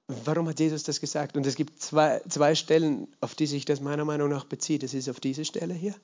Warum 0.08 0.48
hat 0.48 0.60
Jesus 0.60 0.82
das 0.82 1.00
gesagt? 1.00 1.36
Und 1.36 1.46
es 1.46 1.54
gibt 1.54 1.80
zwei, 1.80 2.20
zwei 2.28 2.54
Stellen, 2.54 3.08
auf 3.20 3.34
die 3.34 3.46
sich 3.46 3.64
das 3.64 3.80
meiner 3.80 4.04
Meinung 4.04 4.28
nach 4.28 4.44
bezieht. 4.44 4.82
Es 4.82 4.94
ist 4.94 5.08
auf 5.08 5.20
diese 5.20 5.44
Stelle 5.44 5.74
hier 5.74 5.94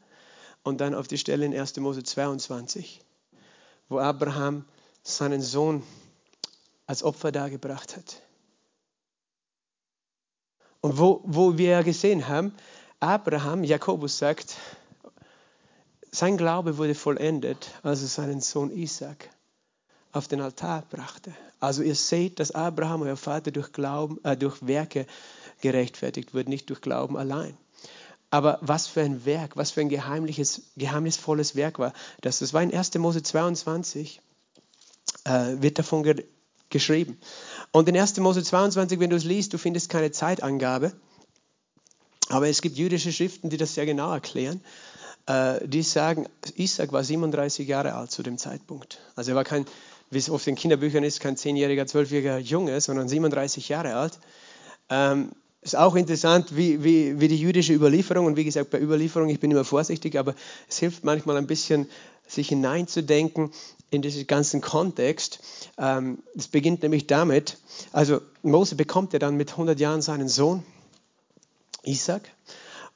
und 0.62 0.80
dann 0.80 0.94
auf 0.94 1.08
die 1.08 1.18
Stelle 1.18 1.44
in 1.44 1.58
1. 1.58 1.76
Mose 1.78 2.02
22, 2.02 3.00
wo 3.88 3.98
Abraham 3.98 4.64
seinen 5.02 5.40
Sohn 5.40 5.82
als 6.86 7.02
Opfer 7.02 7.32
dargebracht 7.32 7.96
hat. 7.96 8.22
Und 10.80 10.98
wo, 10.98 11.20
wo 11.24 11.58
wir 11.58 11.82
gesehen 11.82 12.28
haben, 12.28 12.54
Abraham, 13.00 13.64
Jakobus 13.64 14.18
sagt, 14.18 14.56
sein 16.10 16.36
Glaube 16.36 16.78
wurde 16.78 16.94
vollendet, 16.94 17.70
als 17.82 18.02
er 18.02 18.08
seinen 18.08 18.40
Sohn 18.40 18.70
Isaac 18.70 19.28
auf 20.12 20.28
den 20.28 20.40
Altar 20.40 20.82
brachte. 20.88 21.34
Also 21.60 21.82
ihr 21.82 21.94
seht, 21.94 22.40
dass 22.40 22.52
Abraham, 22.52 23.02
euer 23.02 23.16
Vater, 23.16 23.50
durch, 23.50 23.72
Glauben, 23.72 24.22
äh, 24.24 24.36
durch 24.36 24.66
Werke 24.66 25.06
gerechtfertigt 25.60 26.34
wird, 26.34 26.48
nicht 26.48 26.68
durch 26.70 26.80
Glauben 26.80 27.16
allein. 27.16 27.56
Aber 28.30 28.58
was 28.60 28.86
für 28.86 29.00
ein 29.00 29.24
Werk, 29.24 29.56
was 29.56 29.70
für 29.70 29.80
ein 29.80 29.88
geheimliches, 29.88 30.62
geheimnisvolles 30.76 31.56
Werk 31.56 31.78
war 31.78 31.92
das. 32.20 32.40
Das 32.40 32.52
war 32.52 32.62
in 32.62 32.74
1. 32.74 32.94
Mose 32.98 33.22
22, 33.22 34.20
äh, 35.24 35.30
wird 35.60 35.78
davon 35.78 36.02
ge 36.02 36.24
geschrieben. 36.70 37.18
Und 37.72 37.88
in 37.88 37.96
1. 37.96 38.18
Mose 38.18 38.42
22, 38.42 39.00
wenn 39.00 39.08
du 39.08 39.16
es 39.16 39.24
liest, 39.24 39.54
du 39.54 39.58
findest 39.58 39.88
keine 39.88 40.10
Zeitangabe. 40.10 40.92
Aber 42.28 42.46
es 42.46 42.60
gibt 42.60 42.76
jüdische 42.76 43.10
Schriften, 43.10 43.48
die 43.48 43.56
das 43.56 43.72
sehr 43.72 43.86
genau 43.86 44.12
erklären. 44.12 44.60
Äh, 45.26 45.66
die 45.66 45.82
sagen, 45.82 46.26
Isaac 46.56 46.92
war 46.92 47.04
37 47.04 47.66
Jahre 47.66 47.94
alt 47.94 48.10
zu 48.10 48.22
dem 48.22 48.36
Zeitpunkt. 48.36 48.98
Also 49.14 49.30
er 49.32 49.36
war 49.36 49.44
kein, 49.44 49.64
wie 50.10 50.18
es 50.18 50.30
oft 50.30 50.46
in 50.46 50.54
Kinderbüchern 50.54 51.04
ist, 51.04 51.20
kein 51.20 51.36
10-jähriger, 51.36 51.84
12-jähriger 51.84 52.38
Junge, 52.38 52.80
sondern 52.80 53.08
37 53.08 53.68
Jahre 53.68 53.94
alt. 53.94 54.18
Ähm, 54.90 55.30
ist 55.60 55.76
auch 55.76 55.96
interessant, 55.96 56.56
wie, 56.56 56.82
wie, 56.84 57.20
wie 57.20 57.28
die 57.28 57.36
jüdische 57.38 57.74
Überlieferung, 57.74 58.26
und 58.26 58.36
wie 58.36 58.44
gesagt, 58.44 58.70
bei 58.70 58.80
Überlieferung, 58.80 59.28
ich 59.28 59.40
bin 59.40 59.50
immer 59.50 59.64
vorsichtig, 59.64 60.18
aber 60.18 60.34
es 60.68 60.78
hilft 60.78 61.04
manchmal 61.04 61.36
ein 61.36 61.46
bisschen, 61.46 61.88
sich 62.26 62.48
hineinzudenken 62.48 63.50
in 63.90 64.02
diesen 64.02 64.26
ganzen 64.26 64.60
Kontext. 64.60 65.40
Ähm, 65.78 66.18
es 66.36 66.46
ähm, 66.46 66.50
beginnt 66.52 66.82
nämlich 66.82 67.06
damit, 67.06 67.58
also 67.92 68.20
Mose 68.42 68.76
bekommt 68.76 69.12
ja 69.12 69.18
dann 69.18 69.36
mit 69.36 69.52
100 69.52 69.80
Jahren 69.80 70.02
seinen 70.02 70.28
Sohn, 70.28 70.62
Isaac, 71.84 72.22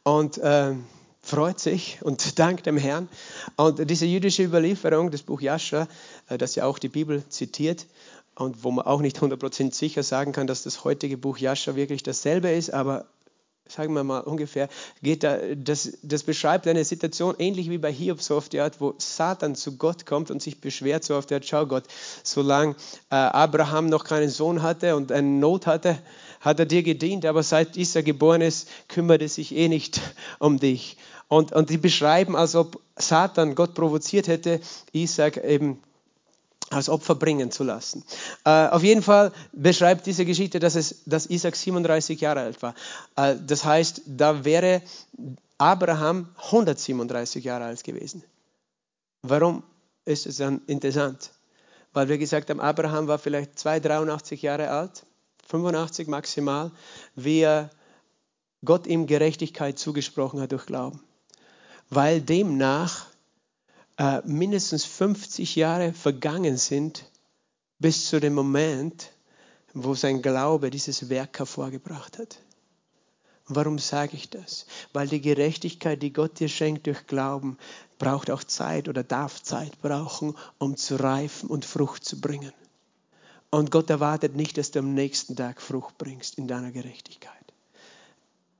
und 0.02 0.40
ähm, 0.42 0.84
freut 1.22 1.60
sich 1.60 1.98
und 2.02 2.38
dankt 2.38 2.66
dem 2.66 2.76
Herrn. 2.76 3.08
Und 3.56 3.88
diese 3.88 4.06
jüdische 4.06 4.42
Überlieferung, 4.42 5.10
das 5.10 5.22
Buch 5.22 5.40
Jascha, 5.40 5.88
äh, 6.28 6.38
das 6.38 6.54
ja 6.54 6.66
auch 6.66 6.78
die 6.78 6.88
Bibel 6.88 7.22
zitiert 7.28 7.86
und 8.34 8.64
wo 8.64 8.70
man 8.70 8.86
auch 8.86 9.00
nicht 9.00 9.18
100% 9.18 9.74
sicher 9.74 10.02
sagen 10.02 10.32
kann, 10.32 10.46
dass 10.46 10.62
das 10.62 10.84
heutige 10.84 11.16
Buch 11.16 11.38
Jascha 11.38 11.76
wirklich 11.76 12.02
dasselbe 12.02 12.50
ist, 12.50 12.72
aber 12.72 13.06
sagen 13.68 13.94
wir 13.94 14.04
mal 14.04 14.20
ungefähr, 14.20 14.68
geht 15.02 15.22
da, 15.22 15.38
das, 15.56 15.98
das 16.02 16.22
beschreibt 16.22 16.66
eine 16.66 16.84
Situation 16.84 17.34
ähnlich 17.38 17.70
wie 17.70 17.78
bei 17.78 17.92
Hiob, 17.92 18.20
so 18.20 18.36
auf 18.36 18.48
die 18.48 18.60
Art, 18.60 18.80
wo 18.80 18.94
Satan 18.98 19.54
zu 19.54 19.76
Gott 19.76 20.04
kommt 20.04 20.30
und 20.30 20.42
sich 20.42 20.60
beschwert, 20.60 21.04
so 21.04 21.16
auf 21.16 21.26
die 21.26 21.34
Art, 21.34 21.46
schau 21.46 21.66
Gott, 21.66 21.84
solange 22.22 22.74
äh, 23.10 23.14
Abraham 23.14 23.86
noch 23.86 24.04
keinen 24.04 24.28
Sohn 24.28 24.62
hatte 24.62 24.96
und 24.96 25.12
eine 25.12 25.26
Not 25.26 25.66
hatte, 25.66 25.98
hat 26.42 26.58
er 26.58 26.66
dir 26.66 26.82
gedient, 26.82 27.24
aber 27.24 27.42
seit 27.42 27.76
Isaac 27.76 28.04
geboren 28.04 28.42
ist, 28.42 28.68
kümmert 28.88 29.22
er 29.22 29.28
sich 29.28 29.56
eh 29.56 29.68
nicht 29.68 30.00
um 30.38 30.58
dich. 30.58 30.98
Und, 31.28 31.52
und 31.52 31.70
die 31.70 31.78
beschreiben, 31.78 32.36
als 32.36 32.54
ob 32.54 32.78
Satan 32.96 33.54
Gott 33.54 33.74
provoziert 33.74 34.28
hätte, 34.28 34.60
Isaac 34.92 35.38
eben 35.38 35.82
als 36.68 36.88
Opfer 36.88 37.14
bringen 37.14 37.50
zu 37.50 37.64
lassen. 37.64 38.04
Äh, 38.44 38.68
auf 38.68 38.82
jeden 38.82 39.02
Fall 39.02 39.32
beschreibt 39.52 40.06
diese 40.06 40.24
Geschichte, 40.24 40.58
dass, 40.58 40.74
es, 40.74 41.02
dass 41.06 41.26
Isaac 41.26 41.56
37 41.56 42.20
Jahre 42.20 42.40
alt 42.40 42.62
war. 42.62 42.74
Äh, 43.16 43.36
das 43.46 43.64
heißt, 43.64 44.02
da 44.06 44.44
wäre 44.44 44.82
Abraham 45.58 46.28
137 46.36 47.44
Jahre 47.44 47.64
alt 47.64 47.84
gewesen. 47.84 48.24
Warum 49.22 49.62
ist 50.04 50.26
es 50.26 50.38
dann 50.38 50.62
interessant? 50.66 51.30
Weil 51.92 52.08
wir 52.08 52.18
gesagt 52.18 52.50
haben, 52.50 52.60
Abraham 52.60 53.06
war 53.06 53.18
vielleicht 53.18 53.58
2, 53.58 53.80
83 53.80 54.42
Jahre 54.42 54.70
alt, 54.70 55.04
85 55.46 56.08
maximal, 56.08 56.70
wie 57.14 57.40
er 57.40 57.70
Gott 58.64 58.86
ihm 58.86 59.06
Gerechtigkeit 59.06 59.78
zugesprochen 59.78 60.40
hat 60.40 60.52
durch 60.52 60.66
Glauben 60.66 61.00
weil 61.94 62.22
demnach 62.22 63.06
äh, 63.98 64.22
mindestens 64.24 64.86
50 64.86 65.56
Jahre 65.56 65.92
vergangen 65.92 66.56
sind, 66.56 67.04
bis 67.78 68.08
zu 68.08 68.18
dem 68.18 68.32
Moment, 68.32 69.12
wo 69.74 69.94
sein 69.94 70.22
Glaube 70.22 70.70
dieses 70.70 71.10
Werk 71.10 71.38
hervorgebracht 71.38 72.18
hat. 72.18 72.38
Warum 73.46 73.78
sage 73.78 74.16
ich 74.16 74.30
das? 74.30 74.64
Weil 74.94 75.06
die 75.06 75.20
Gerechtigkeit, 75.20 76.00
die 76.02 76.14
Gott 76.14 76.40
dir 76.40 76.48
schenkt 76.48 76.86
durch 76.86 77.06
Glauben, 77.06 77.58
braucht 77.98 78.30
auch 78.30 78.44
Zeit 78.44 78.88
oder 78.88 79.02
darf 79.02 79.42
Zeit 79.42 79.82
brauchen, 79.82 80.34
um 80.56 80.78
zu 80.78 80.96
reifen 80.96 81.50
und 81.50 81.66
Frucht 81.66 82.06
zu 82.06 82.22
bringen. 82.22 82.52
Und 83.54 83.70
Gott 83.70 83.90
erwartet 83.90 84.34
nicht, 84.34 84.56
dass 84.56 84.70
du 84.70 84.78
am 84.78 84.94
nächsten 84.94 85.36
Tag 85.36 85.60
Frucht 85.60 85.98
bringst 85.98 86.38
in 86.38 86.48
deiner 86.48 86.70
Gerechtigkeit. 86.72 87.30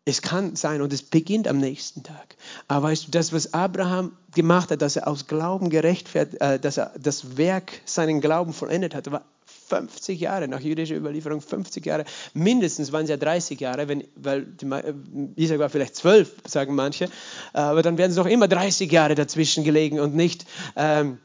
Es 0.04 0.20
kann 0.20 0.54
sein 0.54 0.82
und 0.82 0.92
es 0.92 1.02
beginnt 1.02 1.48
am 1.48 1.56
nächsten 1.56 2.02
Tag. 2.02 2.36
Aber 2.68 2.88
weißt 2.88 3.06
du, 3.06 3.10
das, 3.10 3.32
was 3.32 3.54
Abraham 3.54 4.12
gemacht 4.34 4.70
hat, 4.70 4.82
dass 4.82 4.96
er 4.96 5.08
aus 5.08 5.28
Glauben 5.28 5.70
gerechtfertigt, 5.70 6.42
äh, 6.42 6.58
dass 6.58 6.76
er 6.76 6.92
das 7.00 7.38
Werk 7.38 7.72
seinen 7.86 8.20
Glauben 8.20 8.52
vollendet 8.52 8.94
hat, 8.94 9.10
war 9.10 9.24
50 9.46 10.20
Jahre, 10.20 10.46
nach 10.46 10.60
jüdischer 10.60 10.96
Überlieferung 10.96 11.40
50 11.40 11.86
Jahre, 11.86 12.04
mindestens 12.34 12.92
waren 12.92 13.04
es 13.04 13.10
ja 13.10 13.16
30 13.16 13.60
Jahre, 13.60 13.88
wenn, 13.88 14.04
weil 14.16 14.44
die, 14.44 14.66
äh, 14.66 14.92
Isaac 15.36 15.58
war 15.58 15.70
vielleicht 15.70 15.96
12, 15.96 16.34
sagen 16.46 16.74
manche, 16.74 17.08
aber 17.54 17.80
dann 17.80 17.96
werden 17.96 18.10
es 18.10 18.18
noch 18.18 18.26
immer 18.26 18.46
30 18.46 18.92
Jahre 18.92 19.14
dazwischen 19.14 19.64
gelegen 19.64 20.00
und 20.00 20.14
nicht 20.14 20.44
ähm, 20.76 21.16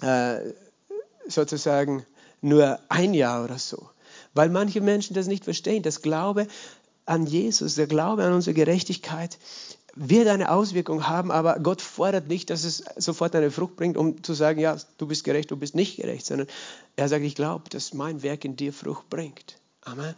äh, 0.00 0.36
sozusagen 1.26 2.06
nur 2.42 2.78
ein 2.88 3.14
Jahr 3.14 3.44
oder 3.44 3.58
so. 3.58 3.88
Weil 4.34 4.50
manche 4.50 4.80
Menschen 4.80 5.14
das 5.14 5.26
nicht 5.26 5.44
verstehen. 5.44 5.82
Das 5.82 6.02
Glaube 6.02 6.46
an 7.06 7.26
Jesus, 7.26 7.74
der 7.74 7.86
Glaube 7.86 8.24
an 8.24 8.32
unsere 8.32 8.54
Gerechtigkeit 8.54 9.38
wird 9.94 10.28
eine 10.28 10.50
Auswirkung 10.50 11.06
haben, 11.06 11.30
aber 11.30 11.58
Gott 11.60 11.82
fordert 11.82 12.28
nicht, 12.28 12.48
dass 12.50 12.64
es 12.64 12.84
sofort 12.96 13.34
eine 13.36 13.50
Frucht 13.50 13.76
bringt, 13.76 13.96
um 13.96 14.22
zu 14.22 14.32
sagen, 14.32 14.58
ja, 14.58 14.76
du 14.96 15.06
bist 15.06 15.24
gerecht, 15.24 15.50
du 15.50 15.56
bist 15.56 15.74
nicht 15.74 15.96
gerecht, 15.96 16.24
sondern 16.24 16.46
er 16.96 17.08
sagt, 17.08 17.24
ich 17.24 17.34
glaube, 17.34 17.68
dass 17.68 17.92
mein 17.92 18.22
Werk 18.22 18.44
in 18.44 18.56
dir 18.56 18.72
Frucht 18.72 19.10
bringt. 19.10 19.58
Amen. 19.82 20.14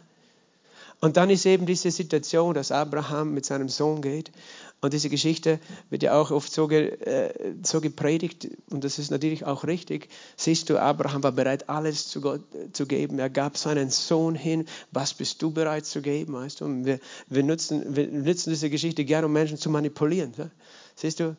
Und 1.05 1.17
dann 1.17 1.29
ist 1.29 1.45
eben 1.45 1.67
diese 1.67 1.91
Situation, 1.91 2.55
dass 2.55 2.71
Abraham 2.71 3.35
mit 3.35 3.45
seinem 3.45 3.69
Sohn 3.69 4.01
geht. 4.01 4.31
Und 4.81 4.91
diese 4.91 5.07
Geschichte 5.07 5.59
wird 5.91 6.01
ja 6.01 6.19
auch 6.19 6.31
oft 6.31 6.51
so, 6.51 6.65
ge, 6.65 6.95
äh, 6.99 7.53
so 7.61 7.79
gepredigt, 7.79 8.47
und 8.71 8.83
das 8.83 8.97
ist 8.97 9.11
natürlich 9.11 9.45
auch 9.45 9.65
richtig. 9.65 10.09
Siehst 10.35 10.67
du, 10.71 10.79
Abraham 10.79 11.21
war 11.21 11.31
bereit, 11.31 11.69
alles 11.69 12.07
zu 12.07 12.21
Gott 12.21 12.41
äh, 12.55 12.71
zu 12.71 12.87
geben. 12.87 13.19
Er 13.19 13.29
gab 13.29 13.55
seinen 13.55 13.91
Sohn 13.91 14.33
hin. 14.33 14.65
Was 14.91 15.13
bist 15.13 15.43
du 15.43 15.51
bereit 15.51 15.85
zu 15.85 16.01
geben? 16.01 16.33
Weißt 16.33 16.61
du? 16.61 16.65
Und 16.65 16.85
wir, 16.85 16.99
wir, 17.27 17.43
nutzen, 17.43 17.95
wir 17.95 18.07
nutzen 18.07 18.49
diese 18.49 18.71
Geschichte 18.71 19.05
gerne, 19.05 19.27
um 19.27 19.33
Menschen 19.33 19.59
zu 19.59 19.69
manipulieren. 19.69 20.33
Ja? 20.35 20.49
Siehst 20.95 21.19
du, 21.19 21.35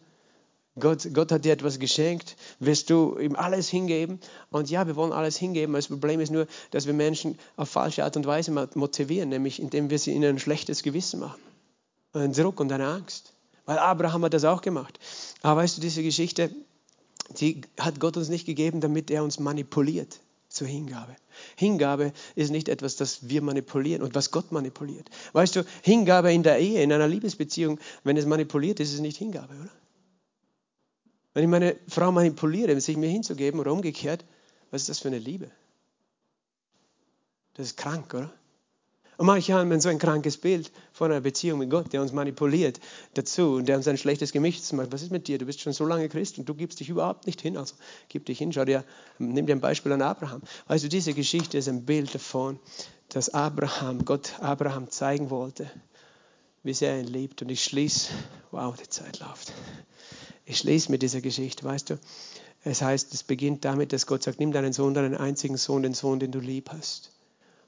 Gott, 0.79 1.09
Gott 1.15 1.33
hat 1.33 1.45
dir 1.45 1.53
etwas 1.53 1.79
geschenkt, 1.79 2.37
wirst 2.59 2.91
du 2.91 3.19
ihm 3.19 3.35
alles 3.35 3.69
hingeben? 3.69 4.21
Und 4.51 4.69
ja, 4.69 4.87
wir 4.87 4.95
wollen 4.95 5.13
alles 5.13 5.37
hingeben. 5.37 5.75
Das 5.75 5.89
Problem 5.89 6.21
ist 6.21 6.31
nur, 6.31 6.47
dass 6.71 6.87
wir 6.87 6.93
Menschen 6.93 7.39
auf 7.57 7.71
falsche 7.71 8.05
Art 8.05 8.17
und 8.17 8.27
Weise 8.27 8.51
motivieren, 8.75 9.31
nämlich 9.31 9.61
indem 9.61 9.89
wir 9.89 9.99
sie 9.99 10.13
ihnen 10.13 10.37
ein 10.37 10.39
schlechtes 10.39 10.83
Gewissen 10.83 11.21
machen. 11.21 11.41
Einen 12.13 12.35
Druck 12.35 12.61
und 12.61 12.71
eine 12.73 12.87
Angst. 12.87 13.33
Weil 13.65 13.79
Abraham 13.79 14.25
hat 14.25 14.35
das 14.35 14.45
auch 14.45 14.61
gemacht. 14.61 14.99
Aber 15.43 15.63
weißt 15.63 15.79
du, 15.79 15.81
diese 15.81 16.03
Geschichte, 16.03 16.51
die 17.41 17.63
hat 17.81 17.99
Gott 17.99 18.19
uns 18.19 18.29
nicht 18.29 18.45
gegeben, 18.45 18.81
damit 18.81 19.11
er 19.11 19.25
uns 19.25 19.41
manipuliert 19.41 20.21
zur 20.49 20.67
Hingabe. 20.69 21.17
Hingabe 21.57 22.13
ist 22.35 22.51
nicht 22.51 22.69
etwas, 22.69 22.97
das 22.97 23.29
wir 23.29 23.41
manipulieren 23.43 24.03
und 24.03 24.15
was 24.15 24.31
Gott 24.31 24.53
manipuliert. 24.53 25.09
Weißt 25.33 25.57
du, 25.57 25.65
Hingabe 25.83 26.33
in 26.33 26.43
der 26.43 26.59
Ehe, 26.59 26.83
in 26.83 26.93
einer 26.93 27.09
Liebesbeziehung, 27.09 27.81
wenn 28.05 28.17
es 28.17 28.27
manipuliert 28.27 28.79
ist, 28.79 28.89
ist 28.89 28.97
es 28.97 29.01
nicht 29.01 29.17
Hingabe, 29.17 29.55
oder? 29.55 29.71
Wenn 31.37 31.43
ich 31.43 31.51
meine 31.51 31.77
Frau 31.87 32.11
manipuliere, 32.13 32.81
sich 32.81 32.97
mir 32.97 33.11
hinzugeben 33.11 33.61
oder 33.61 33.71
umgekehrt, 33.71 34.25
was 34.71 34.81
ist 34.81 34.89
das 34.89 34.99
für 35.01 35.09
eine 35.09 35.19
Liebe? 35.19 35.51
Das 37.53 37.67
ist 37.67 37.77
krank, 37.77 38.15
oder? 38.15 38.33
Und 39.19 39.27
manche 39.27 39.53
haben 39.53 39.79
so 39.83 39.91
ein 39.91 39.99
krankes 39.99 40.39
Bild 40.39 40.73
von 40.95 41.13
einer 41.13 41.21
Beziehung 41.21 41.59
mit 41.59 41.69
Gott, 41.69 41.93
der 41.93 42.01
uns 42.01 42.13
manipuliert 42.13 42.81
dazu 43.13 43.57
und 43.57 43.67
der 43.67 43.77
uns 43.77 43.87
ein 43.87 43.99
schlechtes 43.99 44.33
Gemisch 44.33 44.73
macht. 44.73 44.93
Was 44.93 45.03
ist 45.03 45.13
mit 45.13 45.29
dir? 45.29 45.37
Du 45.37 45.45
bist 45.45 45.61
schon 45.61 45.75
so 45.75 45.85
lange 45.85 46.09
Christ 46.09 46.39
und 46.39 46.49
du 46.49 46.55
gibst 46.55 46.81
dich 46.81 46.89
überhaupt 46.89 47.27
nicht 47.27 47.43
hin. 47.43 47.59
Also 47.59 47.75
gib 48.09 48.25
dich 48.25 48.39
hin. 48.39 48.51
Schau 48.55 48.65
dir, 48.65 48.83
nimm 49.19 49.45
dir 49.45 49.57
ein 49.57 49.61
Beispiel 49.61 49.93
an 49.93 50.01
Abraham. 50.01 50.41
Du, 50.69 50.89
diese 50.89 51.13
Geschichte 51.13 51.59
ist 51.59 51.69
ein 51.69 51.85
Bild 51.85 52.15
davon, 52.15 52.59
dass 53.11 53.29
Abraham, 53.29 54.07
Gott 54.07 54.41
Abraham 54.41 54.91
zeigen 54.91 55.29
wollte, 55.29 55.71
wie 56.67 56.75
sehr 56.75 56.93
er 56.93 57.01
ihn 57.01 57.07
liebt. 57.07 57.43
Und 57.43 57.49
ich 57.49 57.63
schließe, 57.63 58.11
wow, 58.51 58.77
die 58.77 58.89
Zeit 58.89 59.21
läuft. 59.21 59.53
Ich 60.45 60.59
schließe 60.59 60.91
mit 60.91 61.03
dieser 61.03 61.21
Geschichte, 61.21 61.65
weißt 61.65 61.91
du. 61.91 61.99
Es 62.65 62.83
heißt, 62.83 63.15
es 63.15 63.23
beginnt 63.23 63.65
damit, 63.65 63.93
dass 63.93 64.07
Gott 64.07 64.25
sagt, 64.25 64.41
nimm 64.41 64.51
deinen 64.51 64.73
Sohn, 64.73 64.93
deinen 64.93 65.15
einzigen 65.15 65.57
Sohn, 65.57 65.85
den 65.85 65.95
Sohn, 65.95 66.19
den 66.19 66.33
du 66.33 66.41
lieb 66.41 66.71
hast. 66.71 67.13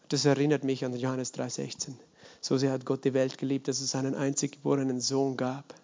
Das 0.09 0.25
erinnert 0.25 0.65
mich 0.65 0.85
an 0.85 0.97
Johannes 0.97 1.33
3,16. 1.35 1.93
So 2.41 2.57
sehr 2.59 2.73
hat 2.73 2.85
Gott 2.85 3.05
die 3.05 3.15
Welt 3.15 3.39
geliebt, 3.39 3.69
dass 3.69 3.81
es 3.81 3.93
seinen 3.93 4.15
einzig 4.15 4.53
geborenen 4.53 5.01
Sohn 5.01 5.37
gab. 5.37 5.75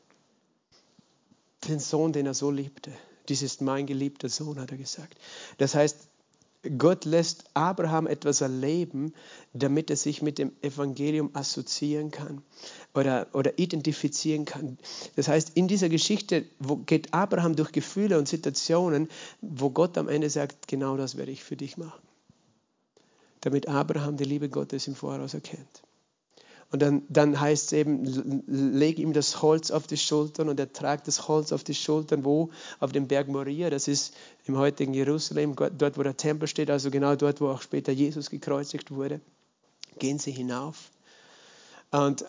Den 1.69 1.79
Sohn, 1.79 2.13
den 2.13 2.27
er 2.27 2.35
so 2.35 2.51
liebte. 2.51 2.91
Dies 3.29 3.43
ist 3.43 3.61
mein 3.61 3.87
geliebter 3.87 4.29
Sohn, 4.29 4.59
hat 4.59 4.73
er 4.73 4.77
gesagt. 4.77 5.19
Das 5.59 5.75
heißt, 5.75 5.97
Gott 6.79 7.05
lässt 7.05 7.45
Abraham 7.55 8.07
etwas 8.07 8.41
erleben, 8.41 9.13
damit 9.53 9.91
er 9.91 9.97
sich 9.97 10.23
mit 10.23 10.39
dem 10.39 10.53
Evangelium 10.63 11.31
assoziieren 11.35 12.11
kann 12.11 12.43
oder, 12.95 13.29
oder 13.33 13.59
identifizieren 13.59 14.45
kann. 14.45 14.79
Das 15.17 15.29
heißt, 15.29 15.53
in 15.55 15.69
dieser 15.69 15.89
Geschichte 15.89 16.45
geht 16.87 17.13
Abraham 17.13 17.57
durch 17.57 17.73
Gefühle 17.73 18.19
und 18.19 18.29
Situationen, 18.29 19.09
wo 19.41 19.71
Gott 19.71 19.99
am 19.99 20.09
Ende 20.09 20.31
sagt, 20.31 20.69
genau 20.69 20.97
das 20.97 21.17
werde 21.17 21.33
ich 21.33 21.45
für 21.45 21.57
dich 21.57 21.77
machen. 21.77 22.03
Damit 23.41 23.69
Abraham 23.69 24.17
die 24.17 24.25
Liebe 24.25 24.49
Gottes 24.49 24.89
im 24.89 24.95
Voraus 24.95 25.35
erkennt. 25.35 25.83
Und 26.75 26.81
dann, 26.81 27.03
dann 27.09 27.41
heißt 27.41 27.67
es 27.67 27.73
eben, 27.73 28.43
leg 28.49 28.99
ihm 28.99 29.13
das 29.13 29.43
Holz 29.43 29.71
auf 29.71 29.87
die 29.87 29.97
Schultern 29.97 30.49
und 30.49 30.59
er 30.59 30.73
tragt 30.73 31.07
das 31.07 31.29
Holz 31.29 31.53
auf 31.53 31.63
die 31.63 31.73
Schultern, 31.73 32.25
wo? 32.25 32.51
Auf 32.81 32.91
dem 32.91 33.07
Berg 33.07 33.29
Moria, 33.29 33.71
das 33.71 33.87
ist 33.87 34.13
im 34.47 34.59
heutigen 34.59 34.93
Jerusalem, 34.93 35.55
dort 35.55 35.97
wo 35.97 36.03
der 36.03 36.17
Tempel 36.17 36.49
steht, 36.49 36.71
also 36.71 36.91
genau 36.91 37.15
dort, 37.15 37.41
wo 37.41 37.47
auch 37.47 37.63
später 37.63 37.93
Jesus 37.93 38.29
gekreuzigt 38.29 38.91
wurde. 38.91 39.21
Gehen 40.01 40.19
sie 40.19 40.33
hinauf. 40.33 40.91
Und 41.93 42.25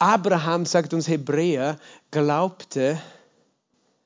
Abraham, 0.00 0.66
sagt 0.66 0.92
uns 0.92 1.06
Hebräer, 1.06 1.78
glaubte, 2.10 3.00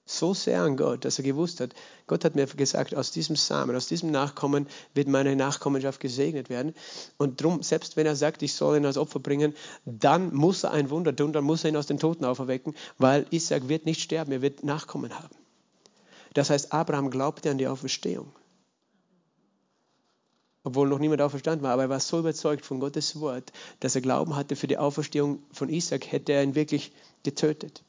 so 0.06 0.34
sehr 0.34 0.62
an 0.62 0.76
Gott, 0.76 1.04
dass 1.04 1.18
er 1.18 1.24
gewusst 1.24 1.60
hat, 1.60 1.74
Gott 2.06 2.24
hat 2.24 2.34
mir 2.34 2.46
gesagt, 2.46 2.94
aus 2.94 3.10
diesem 3.10 3.36
Samen, 3.36 3.74
aus 3.74 3.88
diesem 3.88 4.10
Nachkommen 4.10 4.66
wird 4.92 5.08
meine 5.08 5.34
Nachkommenschaft 5.34 5.98
gesegnet 6.00 6.50
werden. 6.50 6.74
Und 7.16 7.40
darum, 7.40 7.62
selbst 7.62 7.96
wenn 7.96 8.06
er 8.06 8.16
sagt, 8.16 8.42
ich 8.42 8.54
soll 8.54 8.76
ihn 8.76 8.86
als 8.86 8.98
Opfer 8.98 9.20
bringen, 9.20 9.54
dann 9.86 10.34
muss 10.34 10.64
er 10.64 10.72
ein 10.72 10.90
Wunder 10.90 11.16
tun, 11.16 11.32
dann 11.32 11.44
muss 11.44 11.64
er 11.64 11.70
ihn 11.70 11.76
aus 11.76 11.86
den 11.86 11.98
Toten 11.98 12.24
auferwecken, 12.26 12.74
weil 12.98 13.26
Isaac 13.30 13.68
wird 13.68 13.86
nicht 13.86 14.02
sterben, 14.02 14.32
er 14.32 14.42
wird 14.42 14.62
Nachkommen 14.62 15.18
haben. 15.18 15.34
Das 16.34 16.50
heißt, 16.50 16.72
Abraham 16.72 17.10
glaubte 17.10 17.50
an 17.50 17.58
die 17.58 17.68
Auferstehung. 17.68 18.30
Obwohl 20.64 20.88
noch 20.88 20.98
niemand 20.98 21.22
auferstanden 21.22 21.62
war, 21.62 21.72
aber 21.72 21.82
er 21.82 21.90
war 21.90 22.00
so 22.00 22.18
überzeugt 22.18 22.64
von 22.64 22.80
Gottes 22.80 23.20
Wort, 23.20 23.52
dass 23.80 23.94
er 23.94 24.00
Glauben 24.00 24.34
hatte, 24.34 24.56
für 24.56 24.66
die 24.66 24.78
Auferstehung 24.78 25.42
von 25.52 25.68
Isaac 25.68 26.10
hätte 26.10 26.32
er 26.32 26.42
ihn 26.42 26.54
wirklich 26.54 26.92
getötet. 27.22 27.84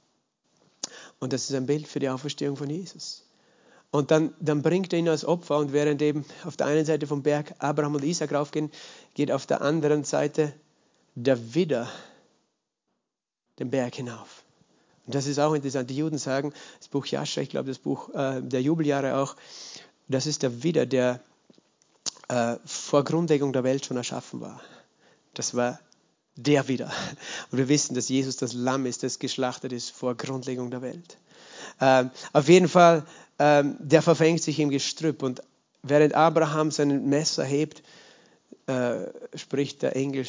Und 1.20 1.34
das 1.34 1.50
ist 1.50 1.56
ein 1.56 1.66
Bild 1.66 1.88
für 1.88 2.00
die 2.00 2.10
Auferstehung 2.10 2.58
von 2.58 2.70
Jesus. 2.70 3.24
Und 3.92 4.12
dann, 4.12 4.34
dann 4.40 4.62
bringt 4.62 4.92
er 4.92 5.00
ihn 5.00 5.08
als 5.08 5.24
Opfer 5.24 5.58
und 5.58 5.72
während 5.72 6.02
eben 6.02 6.26
auf 6.44 6.58
der 6.58 6.68
einen 6.68 6.86
Seite 6.86 7.08
vom 7.08 7.24
Berg 7.24 7.56
Abraham 7.60 7.96
und 7.96 8.04
Isaac 8.04 8.34
raufgehen, 8.34 8.72
geht 9.14 9.32
auf 9.32 9.46
der 9.46 9.62
anderen 9.62 10.04
Seite 10.04 10.54
der 11.16 11.56
Widder 11.56 11.90
den 13.60 13.70
Berg 13.70 13.96
hinauf. 13.96 14.44
Und 15.06 15.16
das 15.16 15.28
ist 15.28 15.40
auch 15.40 15.54
interessant. 15.54 15.90
Die 15.90 15.96
Juden 15.96 16.18
sagen, 16.18 16.54
das 16.80 16.90
Buch 16.90 17.06
Jascha, 17.06 17.42
ich 17.42 17.50
glaube 17.50 17.70
das 17.70 17.80
Buch 17.80 18.14
äh, 18.14 18.42
der 18.42 18.62
Jubeljahre 18.62 19.18
auch, 19.18 19.36
das 20.08 20.28
ist 20.28 20.44
der 20.44 20.64
Widder, 20.64 20.86
der 20.86 21.22
äh, 22.28 22.58
vor 22.66 23.04
Grundlegung 23.04 23.54
der 23.54 23.64
Welt 23.64 23.86
schon 23.86 23.98
erschaffen 23.98 24.42
war. 24.42 24.62
Das 25.36 25.56
war 25.56 25.80
der 26.36 26.68
wieder. 26.68 26.92
Und 27.52 27.58
wir 27.58 27.70
wissen, 27.70 27.96
dass 27.96 28.10
Jesus 28.10 28.38
das 28.38 28.54
Lamm 28.54 28.86
ist, 28.86 29.04
das 29.04 29.20
geschlachtet 29.20 29.72
ist 29.72 29.92
vor 29.92 30.16
Grundlegung 30.16 30.72
der 30.72 30.82
Welt. 30.82 31.18
Ähm, 31.80 32.12
auf 32.34 32.50
jeden 32.50 32.68
Fall, 32.68 33.06
ähm, 33.40 33.78
der 33.80 34.02
verfängt 34.02 34.42
sich 34.42 34.60
im 34.60 34.70
Gestrüpp 34.70 35.24
und 35.24 35.42
während 35.84 36.14
Abraham 36.14 36.72
sein 36.72 37.08
Messer 37.08 37.44
hebt, 37.44 37.84
äh, 38.68 39.06
spricht 39.36 39.82
der 39.82 39.96
Engel, 39.96 40.26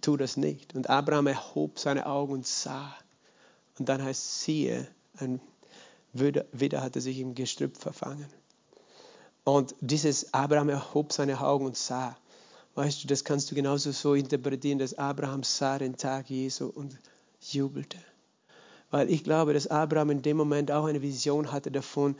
tu 0.00 0.16
das 0.16 0.36
nicht. 0.36 0.74
Und 0.74 0.90
Abraham 0.90 1.28
erhob 1.28 1.78
seine 1.78 2.06
Augen 2.06 2.34
und 2.34 2.46
sah. 2.46 2.94
Und 3.78 3.88
dann 3.88 4.02
heißt 4.02 4.42
siehe, 4.42 4.86
ein 5.18 5.40
Widder 6.12 6.82
hatte 6.82 7.00
sich 7.00 7.18
im 7.20 7.34
Gestrüpp 7.34 7.76
verfangen. 7.76 8.26
Und 9.44 9.74
dieses 9.80 10.34
Abraham 10.34 10.68
erhob 10.68 11.12
seine 11.12 11.40
Augen 11.40 11.66
und 11.66 11.76
sah. 11.76 12.16
Weißt 12.78 13.02
du, 13.02 13.08
das 13.08 13.24
kannst 13.24 13.50
du 13.50 13.56
genauso 13.56 13.90
so 13.90 14.14
interpretieren, 14.14 14.78
dass 14.78 14.96
Abraham 14.96 15.42
sah 15.42 15.80
den 15.80 15.96
Tag 15.96 16.30
Jesu 16.30 16.66
und 16.66 16.96
jubelte. 17.40 17.98
Weil 18.92 19.10
ich 19.10 19.24
glaube, 19.24 19.52
dass 19.52 19.66
Abraham 19.66 20.10
in 20.10 20.22
dem 20.22 20.36
Moment 20.36 20.70
auch 20.70 20.84
eine 20.84 21.02
Vision 21.02 21.50
hatte 21.50 21.72
davon, 21.72 22.14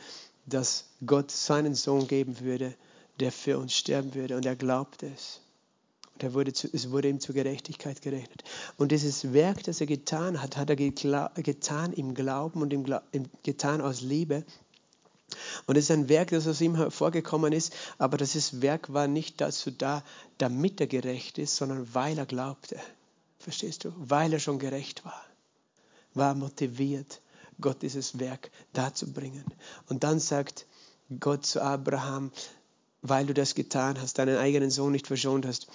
dass 0.46 0.86
Gott 1.06 1.30
seinen 1.30 1.76
Sohn 1.76 2.08
geben 2.08 2.40
würde, 2.40 2.74
der 3.20 3.30
für 3.30 3.56
uns 3.56 3.72
sterben 3.72 4.16
würde. 4.16 4.36
Und 4.36 4.46
er 4.46 4.56
glaubte 4.56 5.06
es. 5.06 5.40
Und 6.14 6.24
er 6.24 6.34
wurde 6.34 6.52
zu, 6.52 6.68
es 6.72 6.90
wurde 6.90 7.08
ihm 7.08 7.20
zur 7.20 7.36
Gerechtigkeit 7.36 8.02
gerechnet. 8.02 8.42
Und 8.78 8.90
dieses 8.90 9.32
Werk, 9.32 9.62
das 9.62 9.80
er 9.80 9.86
getan 9.86 10.42
hat, 10.42 10.56
hat 10.56 10.70
er 10.70 10.74
getan 10.74 11.92
im 11.92 12.14
Glauben 12.14 12.62
und 12.62 12.72
im, 12.72 12.84
getan 13.44 13.80
aus 13.80 14.00
Liebe. 14.00 14.42
Und 15.66 15.76
es 15.76 15.84
ist 15.84 15.90
ein 15.90 16.08
Werk, 16.08 16.30
das 16.30 16.46
aus 16.46 16.60
ihm 16.60 16.76
hervorgekommen 16.76 17.52
ist, 17.52 17.74
aber 17.98 18.16
dieses 18.16 18.62
Werk 18.62 18.92
war 18.92 19.06
nicht 19.06 19.40
dazu 19.40 19.70
da, 19.70 20.02
damit 20.38 20.80
er 20.80 20.86
gerecht 20.86 21.38
ist, 21.38 21.56
sondern 21.56 21.94
weil 21.94 22.18
er 22.18 22.26
glaubte. 22.26 22.78
Verstehst 23.38 23.84
du? 23.84 23.92
Weil 23.96 24.32
er 24.32 24.40
schon 24.40 24.58
gerecht 24.58 25.04
war. 25.04 25.24
War 26.14 26.34
motiviert, 26.34 27.20
Gott 27.60 27.82
dieses 27.82 28.18
Werk 28.18 28.50
darzubringen. 28.72 29.44
Und 29.88 30.04
dann 30.04 30.18
sagt 30.18 30.66
Gott 31.20 31.44
zu 31.46 31.62
Abraham, 31.62 32.32
weil 33.02 33.26
du 33.26 33.34
das 33.34 33.54
getan 33.54 34.00
hast, 34.00 34.18
deinen 34.18 34.38
eigenen 34.38 34.70
Sohn 34.70 34.92
nicht 34.92 35.06
verschont 35.06 35.46
hast, 35.46 35.68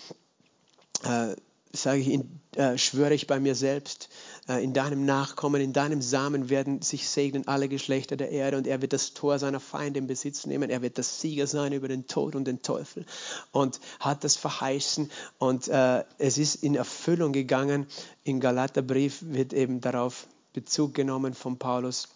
äh, 1.03 1.35
sage 1.75 2.01
ich, 2.01 2.19
äh, 2.55 2.77
schwöre 2.77 3.15
ich 3.15 3.25
bei 3.25 3.39
mir 3.39 3.55
selbst, 3.55 4.09
äh, 4.47 4.63
in 4.63 4.73
deinem 4.73 5.05
Nachkommen, 5.05 5.59
in 5.59 5.73
deinem 5.73 6.03
Samen 6.03 6.49
werden 6.49 6.83
sich 6.83 7.09
segnen 7.09 7.47
alle 7.47 7.67
Geschlechter 7.67 8.15
der 8.15 8.29
Erde 8.29 8.57
und 8.57 8.67
er 8.67 8.81
wird 8.81 8.93
das 8.93 9.15
Tor 9.15 9.39
seiner 9.39 9.59
Feinde 9.59 9.99
in 9.99 10.07
Besitz 10.07 10.45
nehmen. 10.45 10.69
Er 10.69 10.83
wird 10.83 10.99
das 10.99 11.19
Sieger 11.19 11.47
sein 11.47 11.73
über 11.73 11.87
den 11.87 12.05
Tod 12.05 12.35
und 12.35 12.45
den 12.45 12.61
Teufel 12.61 13.05
und 13.51 13.79
hat 13.99 14.23
das 14.23 14.35
verheißen 14.35 15.09
und 15.39 15.67
äh, 15.67 16.03
es 16.19 16.37
ist 16.37 16.55
in 16.63 16.75
Erfüllung 16.75 17.33
gegangen. 17.33 17.87
Im 18.23 18.39
Galaterbrief 18.39 19.19
wird 19.21 19.51
eben 19.53 19.81
darauf 19.81 20.27
Bezug 20.53 20.93
genommen 20.93 21.33
von 21.33 21.57
Paulus 21.57 22.07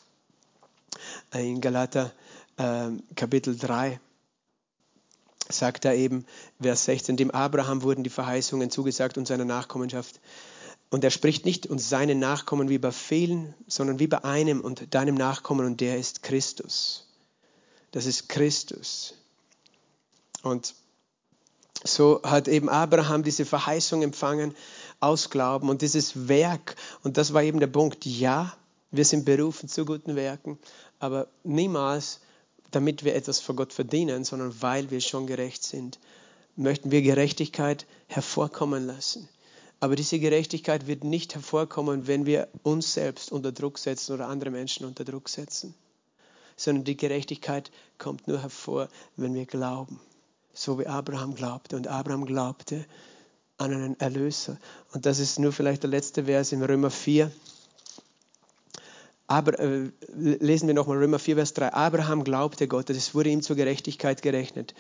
äh, 1.34 1.50
in 1.50 1.62
Galater 1.62 2.12
äh, 2.58 2.90
Kapitel 3.16 3.58
3 3.58 4.00
sagt 5.50 5.86
er 5.86 5.96
eben, 5.96 6.26
Vers 6.62 6.86
16, 6.86 7.18
dem 7.18 7.32
Abraham 7.32 7.82
wurden 7.82 8.04
die 8.04 8.10
Verheißungen 8.10 8.70
zugesagt 8.70 9.18
und 9.18 9.28
seiner 9.28 9.46
Nachkommenschaft. 9.46 10.20
Und 10.90 11.04
er 11.04 11.12
spricht 11.12 11.46
nicht 11.46 11.68
und 11.68 11.80
seine 11.80 12.16
Nachkommen 12.16 12.70
wie 12.70 12.78
bei 12.78 12.92
vielen, 12.92 13.54
sondern 13.68 14.00
wie 14.00 14.08
bei 14.08 14.24
einem 14.24 14.62
und 14.62 14.94
deinem 14.94 15.16
Nachkommen 15.16 15.66
und 15.66 15.82
der 15.82 15.98
ist 15.98 16.24
Christus. 16.24 17.08
Das 17.92 18.06
ist 18.06 18.30
Christus. 18.30 19.14
Und 20.44 20.76
so 21.84 22.22
hat 22.24 22.48
eben 22.48 22.70
Abraham 22.70 23.24
diese 23.24 23.46
Verheißung 23.46 24.02
empfangen 24.02 24.56
aus 25.00 25.30
Glauben 25.30 25.70
und 25.70 25.82
dieses 25.82 26.28
Werk. 26.28 26.76
Und 27.04 27.18
das 27.18 27.34
war 27.34 27.44
eben 27.44 27.60
der 27.60 27.68
Punkt. 27.68 28.06
Ja, 28.06 28.56
wir 28.92 29.06
sind 29.06 29.26
berufen 29.26 29.68
zu 29.68 29.86
guten 29.86 30.16
Werken, 30.16 30.58
aber 31.00 31.28
niemals 31.44 32.22
damit 32.72 33.04
wir 33.04 33.16
etwas 33.16 33.40
vor 33.40 33.56
Gott 33.56 33.74
verdienen, 33.74 34.24
sondern 34.24 34.62
weil 34.62 34.92
wir 34.92 35.02
schon 35.02 35.28
gerecht 35.28 35.64
sind, 35.64 36.00
möchten 36.56 36.92
wir 36.92 37.02
Gerechtigkeit 37.02 37.86
hervorkommen 38.08 38.86
lassen. 38.86 39.30
Aber 39.80 39.96
diese 39.96 40.20
Gerechtigkeit 40.20 40.88
wird 40.88 41.04
nicht 41.04 41.36
hervorkommen, 41.36 42.08
wenn 42.08 42.26
wir 42.26 42.48
uns 42.64 42.94
selbst 42.94 43.32
unter 43.32 43.52
Druck 43.52 43.78
setzen 43.78 44.14
oder 44.14 44.28
andere 44.28 44.50
Menschen 44.50 44.86
unter 44.86 45.06
Druck 45.06 45.30
setzen, 45.30 45.76
sondern 46.56 46.84
die 46.84 46.98
Gerechtigkeit 46.98 47.72
kommt 48.00 48.28
nur 48.28 48.42
hervor, 48.42 48.90
wenn 49.16 49.36
wir 49.36 49.46
glauben, 49.46 50.00
so 50.54 50.80
wie 50.80 50.88
Abraham 50.88 51.36
glaubte. 51.36 51.76
Und 51.76 51.88
Abraham 51.88 52.26
glaubte 52.26 52.86
an 53.58 53.72
einen 53.72 54.00
Erlöser. 54.00 54.58
Und 54.94 55.06
das 55.06 55.20
ist 55.20 55.38
nur 55.38 55.52
vielleicht 55.52 55.84
der 55.84 55.92
letzte 55.92 56.26
Vers 56.26 56.52
im 56.52 56.64
Römer 56.64 56.90
4. 56.90 57.32
Aber 59.28 59.60
äh, 59.60 59.92
lesen 60.08 60.68
wir 60.68 60.74
nochmal 60.74 60.98
Römer 60.98 61.20
4, 61.20 61.36
Vers 61.36 61.54
3. 61.54 61.74
Abraham 61.74 62.24
glaubte 62.24 62.68
Gott, 62.68 62.90
es 62.90 63.14
wurde 63.14 63.30
ihm 63.30 63.42
zur 63.42 63.58
Gerechtigkeit 63.58 64.22
gerechnet. 64.22 64.74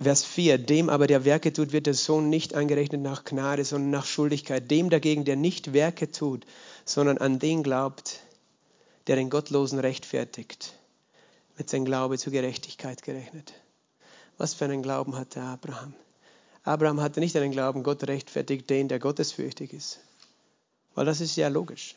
Vers 0.00 0.24
4, 0.24 0.58
dem 0.58 0.88
aber 0.88 1.06
der 1.06 1.24
Werke 1.24 1.52
tut, 1.52 1.72
wird 1.72 1.86
der 1.86 1.94
Sohn 1.94 2.28
nicht 2.28 2.54
angerechnet 2.54 3.02
nach 3.02 3.24
Gnade, 3.24 3.64
sondern 3.64 3.90
nach 3.90 4.06
Schuldigkeit. 4.06 4.70
Dem 4.70 4.90
dagegen, 4.90 5.24
der 5.24 5.36
nicht 5.36 5.74
Werke 5.74 6.10
tut, 6.10 6.46
sondern 6.84 7.18
an 7.18 7.38
den 7.38 7.62
glaubt, 7.62 8.20
der 9.06 9.16
den 9.16 9.30
Gottlosen 9.30 9.78
rechtfertigt, 9.78 10.74
wird 11.56 11.68
sein 11.68 11.84
Glaube 11.84 12.18
zur 12.18 12.32
Gerechtigkeit 12.32 13.02
gerechnet. 13.02 13.52
Was 14.38 14.54
für 14.54 14.64
einen 14.64 14.82
Glauben 14.82 15.16
hatte 15.16 15.42
Abraham? 15.42 15.94
Abraham 16.64 17.00
hatte 17.00 17.20
nicht 17.20 17.36
einen 17.36 17.52
Glauben, 17.52 17.82
Gott 17.82 18.02
rechtfertigt 18.04 18.70
den, 18.70 18.88
der 18.88 18.98
gottesfürchtig 18.98 19.72
ist. 19.72 20.00
Weil 20.94 21.06
das 21.06 21.20
ist 21.20 21.36
ja 21.36 21.48
logisch. 21.48 21.96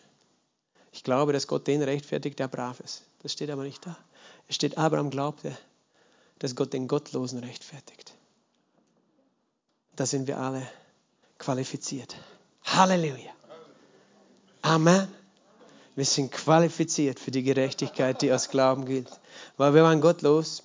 Ich 0.96 1.04
glaube, 1.04 1.34
dass 1.34 1.48
Gott 1.48 1.68
den 1.68 1.84
rechtfertigt, 1.84 2.40
der 2.40 2.48
brav 2.48 2.80
ist. 2.80 3.04
Das 3.22 3.34
steht 3.34 3.50
aber 3.50 3.64
nicht 3.64 3.86
da. 3.86 3.98
Es 4.48 4.56
steht, 4.56 4.78
Abraham 4.78 5.10
glaubte, 5.10 5.56
dass 6.40 6.56
Gott 6.56 6.72
den 6.72 6.88
Gottlosen 6.88 7.40
rechtfertigt. 7.40 8.14
Da 9.98 10.06
sind 10.06 10.26
wir 10.28 10.40
alle 10.40 10.66
qualifiziert. 11.38 12.16
Halleluja. 12.64 13.32
Amen. 14.62 15.10
Wir 15.96 16.06
sind 16.06 16.32
qualifiziert 16.32 17.20
für 17.20 17.32
die 17.32 17.44
Gerechtigkeit, 17.44 18.22
die 18.22 18.32
aus 18.32 18.50
Glauben 18.50 18.86
gilt. 18.86 19.10
Weil 19.58 19.74
wir 19.74 19.84
waren 19.84 20.00
gottlos, 20.00 20.64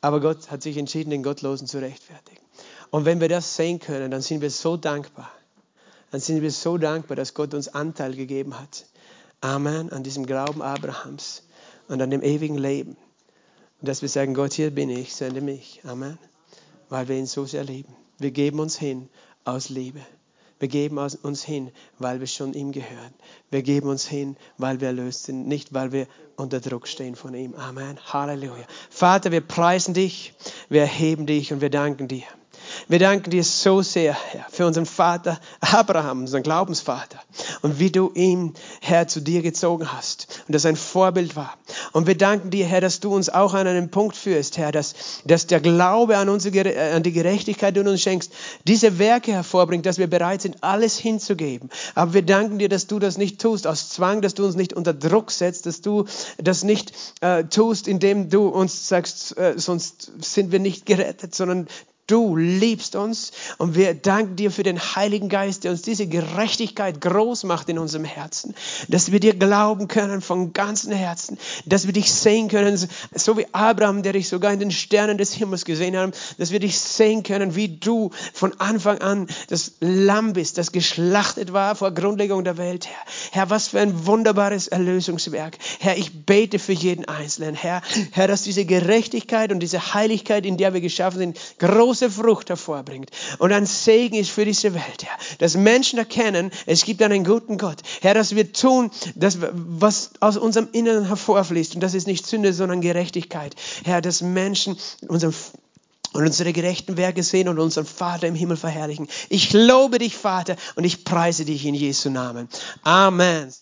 aber 0.00 0.20
Gott 0.20 0.50
hat 0.50 0.64
sich 0.64 0.76
entschieden, 0.76 1.10
den 1.10 1.22
Gottlosen 1.22 1.68
zu 1.68 1.78
rechtfertigen. 1.78 2.42
Und 2.90 3.04
wenn 3.04 3.20
wir 3.20 3.28
das 3.28 3.54
sehen 3.54 3.78
können, 3.78 4.10
dann 4.10 4.22
sind 4.22 4.40
wir 4.40 4.50
so 4.50 4.76
dankbar. 4.76 5.30
Dann 6.10 6.20
sind 6.20 6.42
wir 6.42 6.50
so 6.50 6.78
dankbar, 6.78 7.14
dass 7.14 7.34
Gott 7.34 7.54
uns 7.54 7.68
Anteil 7.68 8.16
gegeben 8.16 8.58
hat 8.58 8.84
Amen, 9.40 9.90
an 9.92 10.02
diesem 10.02 10.26
Glauben 10.26 10.62
Abrahams 10.62 11.44
und 11.88 12.02
an 12.02 12.10
dem 12.10 12.22
ewigen 12.22 12.58
Leben. 12.58 12.96
Und 13.80 13.88
dass 13.88 14.02
wir 14.02 14.08
sagen, 14.08 14.34
Gott, 14.34 14.52
hier 14.52 14.70
bin 14.70 14.90
ich, 14.90 15.14
sende 15.14 15.40
mich. 15.40 15.80
Amen. 15.84 16.18
Weil 16.88 17.08
wir 17.08 17.16
ihn 17.16 17.26
so 17.26 17.44
sehr 17.44 17.64
lieben. 17.64 17.94
Wir 18.18 18.32
geben 18.32 18.58
uns 18.58 18.76
hin 18.76 19.08
aus 19.44 19.68
Liebe. 19.68 20.00
Wir 20.58 20.68
geben 20.68 20.98
uns 20.98 21.44
hin, 21.44 21.70
weil 22.00 22.18
wir 22.18 22.26
schon 22.26 22.52
ihm 22.52 22.72
gehören. 22.72 23.14
Wir 23.50 23.62
geben 23.62 23.88
uns 23.88 24.06
hin, 24.06 24.36
weil 24.56 24.80
wir 24.80 24.88
erlöst 24.88 25.24
sind, 25.24 25.46
nicht 25.46 25.72
weil 25.72 25.92
wir 25.92 26.08
unter 26.36 26.58
Druck 26.58 26.88
stehen 26.88 27.14
von 27.14 27.32
ihm. 27.34 27.54
Amen. 27.54 27.96
Halleluja. 28.12 28.64
Vater, 28.90 29.30
wir 29.30 29.40
preisen 29.40 29.94
dich, 29.94 30.34
wir 30.68 30.80
erheben 30.80 31.26
dich 31.26 31.52
und 31.52 31.60
wir 31.60 31.70
danken 31.70 32.08
dir. 32.08 32.24
Wir 32.88 32.98
danken 32.98 33.30
dir 33.30 33.44
so 33.44 33.82
sehr, 33.82 34.14
Herr, 34.14 34.46
für 34.50 34.66
unseren 34.66 34.86
Vater 34.86 35.38
Abraham, 35.60 36.20
unseren 36.20 36.42
Glaubensvater. 36.42 37.18
Und 37.62 37.78
wie 37.78 37.90
du 37.90 38.10
ihn, 38.14 38.54
Herr, 38.80 39.08
zu 39.08 39.20
dir 39.20 39.42
gezogen 39.42 39.92
hast. 39.92 40.42
Und 40.46 40.54
das 40.54 40.66
ein 40.66 40.76
Vorbild 40.76 41.36
war. 41.36 41.56
Und 41.92 42.06
wir 42.06 42.16
danken 42.16 42.50
dir, 42.50 42.66
Herr, 42.66 42.80
dass 42.80 43.00
du 43.00 43.14
uns 43.14 43.28
auch 43.28 43.54
an 43.54 43.66
einen 43.66 43.90
Punkt 43.90 44.16
führst, 44.16 44.58
Herr, 44.58 44.72
dass, 44.72 44.94
dass 45.24 45.46
der 45.46 45.60
Glaube 45.60 46.16
an, 46.16 46.28
unsere, 46.28 46.92
an 46.92 47.02
die 47.02 47.12
Gerechtigkeit, 47.12 47.76
die 47.76 47.82
du 47.82 47.90
uns 47.90 48.00
schenkst, 48.00 48.32
diese 48.66 48.98
Werke 48.98 49.32
hervorbringt, 49.32 49.86
dass 49.86 49.98
wir 49.98 50.08
bereit 50.08 50.42
sind, 50.42 50.62
alles 50.62 50.98
hinzugeben. 50.98 51.70
Aber 51.94 52.14
wir 52.14 52.22
danken 52.22 52.58
dir, 52.58 52.68
dass 52.68 52.86
du 52.86 52.98
das 52.98 53.18
nicht 53.18 53.40
tust 53.40 53.66
aus 53.66 53.90
Zwang, 53.90 54.22
dass 54.22 54.34
du 54.34 54.44
uns 54.44 54.56
nicht 54.56 54.72
unter 54.72 54.94
Druck 54.94 55.30
setzt, 55.30 55.66
dass 55.66 55.80
du 55.80 56.06
das 56.38 56.64
nicht 56.64 56.92
äh, 57.20 57.44
tust, 57.44 57.88
indem 57.88 58.30
du 58.30 58.48
uns 58.48 58.88
sagst, 58.88 59.36
äh, 59.36 59.54
sonst 59.56 60.12
sind 60.20 60.52
wir 60.52 60.58
nicht 60.58 60.86
gerettet, 60.86 61.34
sondern 61.34 61.68
Du 62.08 62.36
liebst 62.36 62.96
uns 62.96 63.32
und 63.58 63.74
wir 63.74 63.92
danken 63.92 64.34
dir 64.34 64.50
für 64.50 64.62
den 64.62 64.80
Heiligen 64.80 65.28
Geist, 65.28 65.64
der 65.64 65.72
uns 65.72 65.82
diese 65.82 66.06
Gerechtigkeit 66.06 67.02
groß 67.02 67.44
macht 67.44 67.68
in 67.68 67.78
unserem 67.78 68.06
Herzen, 68.06 68.54
dass 68.88 69.12
wir 69.12 69.20
dir 69.20 69.34
glauben 69.34 69.88
können 69.88 70.22
von 70.22 70.54
ganzem 70.54 70.92
Herzen, 70.92 71.36
dass 71.66 71.84
wir 71.84 71.92
dich 71.92 72.10
sehen 72.10 72.48
können, 72.48 72.78
so 73.14 73.36
wie 73.36 73.44
Abraham, 73.52 74.02
der 74.02 74.14
dich 74.14 74.30
sogar 74.30 74.54
in 74.54 74.58
den 74.58 74.70
Sternen 74.70 75.18
des 75.18 75.34
Himmels 75.34 75.66
gesehen 75.66 75.98
hat, 75.98 76.16
dass 76.38 76.50
wir 76.50 76.60
dich 76.60 76.78
sehen 76.78 77.24
können, 77.24 77.54
wie 77.54 77.68
du 77.68 78.10
von 78.32 78.58
Anfang 78.58 79.02
an 79.02 79.26
das 79.48 79.72
Lamm 79.80 80.32
bist, 80.32 80.56
das 80.56 80.72
geschlachtet 80.72 81.52
war 81.52 81.76
vor 81.76 81.90
Grundlegung 81.90 82.42
der 82.42 82.56
Welt, 82.56 82.86
Herr. 82.86 83.04
Herr, 83.32 83.50
was 83.50 83.68
für 83.68 83.80
ein 83.80 84.06
wunderbares 84.06 84.66
Erlösungswerk. 84.66 85.58
Herr, 85.78 85.98
ich 85.98 86.24
bete 86.24 86.58
für 86.58 86.72
jeden 86.72 87.04
Einzelnen, 87.04 87.54
Herr, 87.54 87.82
Herr, 88.12 88.28
dass 88.28 88.44
diese 88.44 88.64
Gerechtigkeit 88.64 89.52
und 89.52 89.60
diese 89.60 89.92
Heiligkeit, 89.92 90.46
in 90.46 90.56
der 90.56 90.72
wir 90.72 90.80
geschaffen 90.80 91.18
sind, 91.18 91.38
groß 91.58 91.97
große 91.98 92.10
Frucht 92.10 92.48
hervorbringt 92.50 93.10
und 93.38 93.52
ein 93.52 93.66
Segen 93.66 94.16
ist 94.16 94.30
für 94.30 94.44
diese 94.44 94.74
Welt, 94.74 95.04
Herr. 95.04 95.18
Dass 95.38 95.56
Menschen 95.56 95.98
erkennen, 95.98 96.50
es 96.66 96.84
gibt 96.84 97.02
einen 97.02 97.24
guten 97.24 97.58
Gott. 97.58 97.78
Herr, 98.00 98.14
dass 98.14 98.34
wir 98.34 98.52
tun, 98.52 98.90
das, 99.14 99.38
was 99.40 100.10
aus 100.20 100.36
unserem 100.36 100.68
Inneren 100.72 101.06
hervorfließt. 101.06 101.74
Und 101.74 101.80
das 101.80 101.94
ist 101.94 102.06
nicht 102.06 102.26
Sünde, 102.26 102.52
sondern 102.52 102.80
Gerechtigkeit. 102.80 103.54
Herr, 103.84 104.00
dass 104.00 104.22
Menschen 104.22 104.76
unseren 105.08 105.34
und 106.14 106.24
unsere 106.24 106.54
gerechten 106.54 106.96
Werke 106.96 107.22
sehen 107.22 107.48
und 107.48 107.58
unseren 107.58 107.84
Vater 107.84 108.26
im 108.26 108.34
Himmel 108.34 108.56
verherrlichen. 108.56 109.08
Ich 109.28 109.52
lobe 109.52 109.98
dich, 109.98 110.16
Vater, 110.16 110.56
und 110.74 110.84
ich 110.84 111.04
preise 111.04 111.44
dich 111.44 111.66
in 111.66 111.74
Jesu 111.74 112.08
Namen. 112.08 112.48
Amen. 112.82 113.52